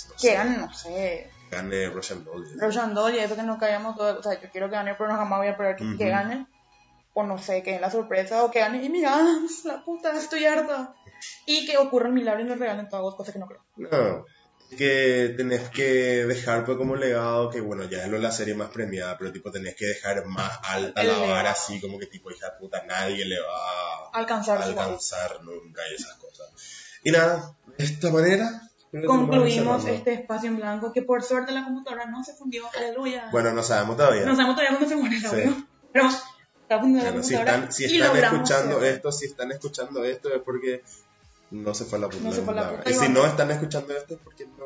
no 0.10 0.16
Que 0.16 0.28
sé, 0.30 0.34
gane, 0.34 0.58
no 0.58 0.74
sé, 0.74 1.30
gane 1.52 1.90
Russian 1.90 2.24
Doll. 2.24 2.60
Roshan 2.60 2.94
Doll 2.94 3.16
y 3.16 3.20
eso 3.20 3.36
que 3.36 3.44
no 3.44 3.58
caíamos 3.58 3.96
todo. 3.96 4.20
O 4.20 4.24
sea, 4.24 4.40
yo 4.42 4.50
quiero 4.52 4.70
que 4.70 4.76
gane, 4.76 4.96
pero 4.96 5.10
no 5.12 5.18
jamás 5.18 5.40
voy 5.40 5.48
a 5.48 5.52
esperar 5.52 5.76
que, 5.76 5.98
que 5.98 6.10
gane. 6.10 6.48
O 7.14 7.24
no 7.24 7.38
sé, 7.38 7.64
que 7.64 7.72
den 7.72 7.82
la 7.82 7.90
sorpresa, 7.92 8.44
o 8.44 8.52
que 8.52 8.60
gane 8.60 8.84
y 8.84 8.90
mira, 8.90 9.18
la 9.66 9.84
puta, 9.86 10.12
estoy 10.18 10.46
harta. 10.46 10.94
Y 11.46 11.66
que 11.66 11.78
ocurra 11.78 12.08
el 12.08 12.14
milagro 12.14 12.42
y 12.42 12.46
nos 12.46 12.60
regalen 12.60 12.90
todas 12.90 13.16
cosas 13.16 13.34
que 13.34 13.40
no 13.40 13.48
creo. 13.48 13.62
No, 13.78 14.26
que 14.70 15.34
tenés 15.38 15.70
que 15.70 16.26
dejar 16.26 16.66
pues 16.66 16.78
como 16.78 16.96
legado 16.96 17.50
que 17.50 17.62
bueno, 17.62 17.84
ya 17.86 18.06
es 18.06 18.12
la 18.12 18.32
serie 18.32 18.56
más 18.56 18.70
premiada, 18.70 19.18
pero 19.18 19.32
tipo 19.32 19.52
tenés 19.52 19.76
que 19.76 19.86
dejar 19.86 20.26
más 20.26 20.60
alta 20.64 21.02
El 21.02 21.08
la 21.08 21.14
legado. 21.14 21.32
vara 21.32 21.52
así 21.52 21.80
como 21.80 21.98
que 22.00 22.08
tipo 22.08 22.32
hija 22.32 22.50
de 22.50 22.58
puta 22.60 22.84
nadie 22.86 23.26
le 23.26 23.40
va 23.40 23.48
a 23.56 24.10
Alcanzar 24.14 24.62
alcanzar 24.62 25.44
nunca 25.44 25.82
y 25.92 25.96
esas 25.96 26.16
cosas. 26.16 26.50
Y 27.04 27.12
nada, 27.12 27.56
de 27.78 27.84
esta 27.86 28.10
manera 28.12 28.62
Concluimos 29.06 29.86
este 29.88 30.14
espacio 30.14 30.50
en 30.50 30.56
blanco 30.58 30.94
que 30.94 31.02
por 31.02 31.22
suerte 31.22 31.52
la 31.52 31.66
computadora 31.66 32.06
no 32.06 32.24
se 32.24 32.34
fundió. 32.34 32.64
Aleluya. 32.78 33.28
Bueno, 33.32 33.52
no 33.52 33.62
sabemos 33.62 33.98
todavía. 33.98 34.26
no 34.26 34.36
sabemos 34.36 34.56
todavía 34.56 34.78
cuándo 34.78 34.90
se 34.90 34.96
muere 34.96 35.16
el 35.18 35.22
Sí. 35.22 35.66
Pero 35.92 36.08
está 36.08 36.80
fundiendo 36.80 37.04
la 37.04 37.12
Bueno, 37.12 37.24
si 37.24 37.34
computadora. 37.34 37.66
están, 37.66 37.74
si 37.74 37.86
están 37.86 38.18
escuchando 38.18 38.84
esto, 38.86 39.12
si 39.12 39.26
están 39.26 39.52
escuchando 39.52 40.04
esto 40.06 40.34
es 40.34 40.42
porque 40.42 40.82
no 41.52 41.74
se 41.74 41.86
fue 41.86 42.00
la 42.00 42.10
puta. 42.10 42.24
No 42.24 42.32
se 42.32 42.42
fue 42.42 42.54
la 42.54 42.70
puta. 42.72 42.90
Y 42.90 42.94
si 42.94 43.10
no 43.10 43.26
están 43.26 43.52
escuchando 43.52 43.96
esto 43.96 44.16
es 44.16 44.20
porque 44.24 44.46
no... 44.58 44.66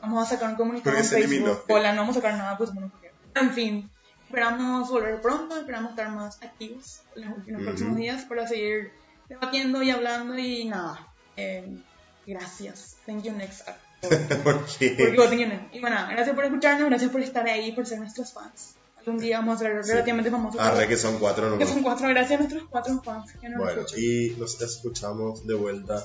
Vamos 0.00 0.26
a 0.26 0.30
sacar 0.34 0.50
un 0.50 0.56
comunicado 0.56 0.96
Porque 0.96 1.16
en. 1.16 1.28
Facebook. 1.28 1.64
Hola, 1.68 1.92
no 1.92 2.02
vamos 2.02 2.16
a 2.16 2.20
sacar 2.20 2.38
nada, 2.38 2.56
pues 2.58 2.72
bueno, 2.72 2.90
porque- 2.90 3.12
En 3.34 3.52
fin, 3.52 3.90
esperamos 4.26 4.88
volver 4.90 5.20
pronto, 5.20 5.56
esperamos 5.58 5.90
estar 5.90 6.10
más 6.10 6.42
activos 6.42 7.00
en 7.16 7.30
los, 7.30 7.38
en 7.46 7.52
los 7.52 7.62
Ujú. 7.62 7.64
próximos 7.64 7.96
días 7.96 8.24
para 8.24 8.46
seguir 8.46 8.92
debatiendo 9.28 9.82
y 9.82 9.90
hablando 9.90 10.38
y 10.38 10.64
nada. 10.66 11.06
Eh, 11.36 11.78
gracias. 12.26 12.96
Thank 13.06 13.22
you 13.24 13.32
next. 13.32 13.66
porque... 14.44 14.94
Porque 14.96 15.16
vos 15.16 15.30
tenés- 15.30 15.68
Y 15.72 15.80
bueno, 15.80 15.96
gracias 16.10 16.34
por 16.36 16.44
escucharnos, 16.44 16.88
gracias 16.88 17.10
por 17.10 17.20
estar 17.20 17.46
ahí, 17.48 17.72
por 17.72 17.86
ser 17.86 17.98
nuestros 17.98 18.32
fans. 18.32 18.74
Algún 19.08 19.20
día 19.22 19.38
vamos 19.38 19.56
a 19.56 19.58
ser 19.60 19.84
relativamente 19.86 20.30
famosos. 20.30 20.60
Arre 20.60 20.86
que 20.86 20.96
son 20.98 21.18
cuatro 21.18 21.44
que 21.46 21.50
nomás. 21.50 21.68
son 21.70 21.82
cuatro, 21.82 22.08
gracias 22.08 22.32
a 22.38 22.42
nuestros 22.42 22.64
cuatro 22.68 23.00
fans 23.02 23.32
que 23.40 23.48
nos 23.48 23.58
Bueno, 23.58 23.80
escuchan. 23.80 23.98
y 24.02 24.30
nos 24.38 24.60
escuchamos 24.60 25.46
de 25.46 25.54
vuelta. 25.54 26.04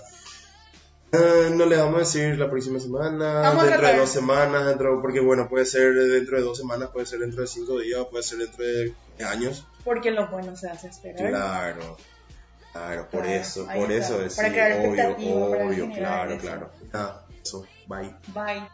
Eh, 1.12 1.52
no 1.54 1.66
le 1.66 1.76
vamos 1.78 1.96
a 1.96 2.00
decir 2.00 2.40
la 2.40 2.50
próxima 2.50 2.80
semana, 2.80 3.42
Vamos 3.42 3.66
dentro 3.66 3.86
de 3.88 3.98
dos 3.98 4.10
semanas, 4.10 4.66
dentro, 4.66 5.00
porque 5.02 5.20
bueno, 5.20 5.48
puede 5.50 5.66
ser 5.66 5.94
dentro 5.94 6.38
de 6.38 6.44
dos 6.44 6.58
semanas, 6.58 6.90
puede 6.92 7.06
ser 7.06 7.20
dentro 7.20 7.42
de 7.42 7.48
cinco 7.48 7.78
días, 7.80 8.06
puede 8.10 8.24
ser 8.24 8.40
dentro 8.40 8.64
de 8.64 8.96
años. 9.24 9.68
Porque 9.84 10.10
lo 10.10 10.28
bueno 10.30 10.56
se 10.56 10.70
hace 10.70 10.88
esperar. 10.88 11.30
Claro, 11.30 11.98
claro, 12.72 13.08
por 13.12 13.22
Claro, 13.24 13.40
eso, 13.42 13.66
por 13.66 13.92
está. 13.92 13.94
eso 14.16 14.22
es 14.24 14.36
Para 14.38 14.48
sí, 14.48 14.54
crear 14.54 14.72
obvio, 14.80 15.50
para 15.52 15.66
obvio, 15.68 15.92
claro, 15.94 16.38
claro. 16.40 16.72
Nada, 16.92 17.26
eso, 17.44 17.68
bye. 17.88 18.16
Bye. 18.34 18.68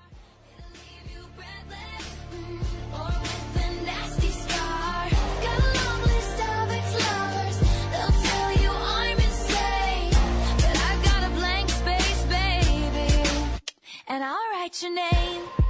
and 14.10 14.24
I'll 14.24 14.50
write 14.52 14.82
your 14.82 14.94
name. 14.94 15.69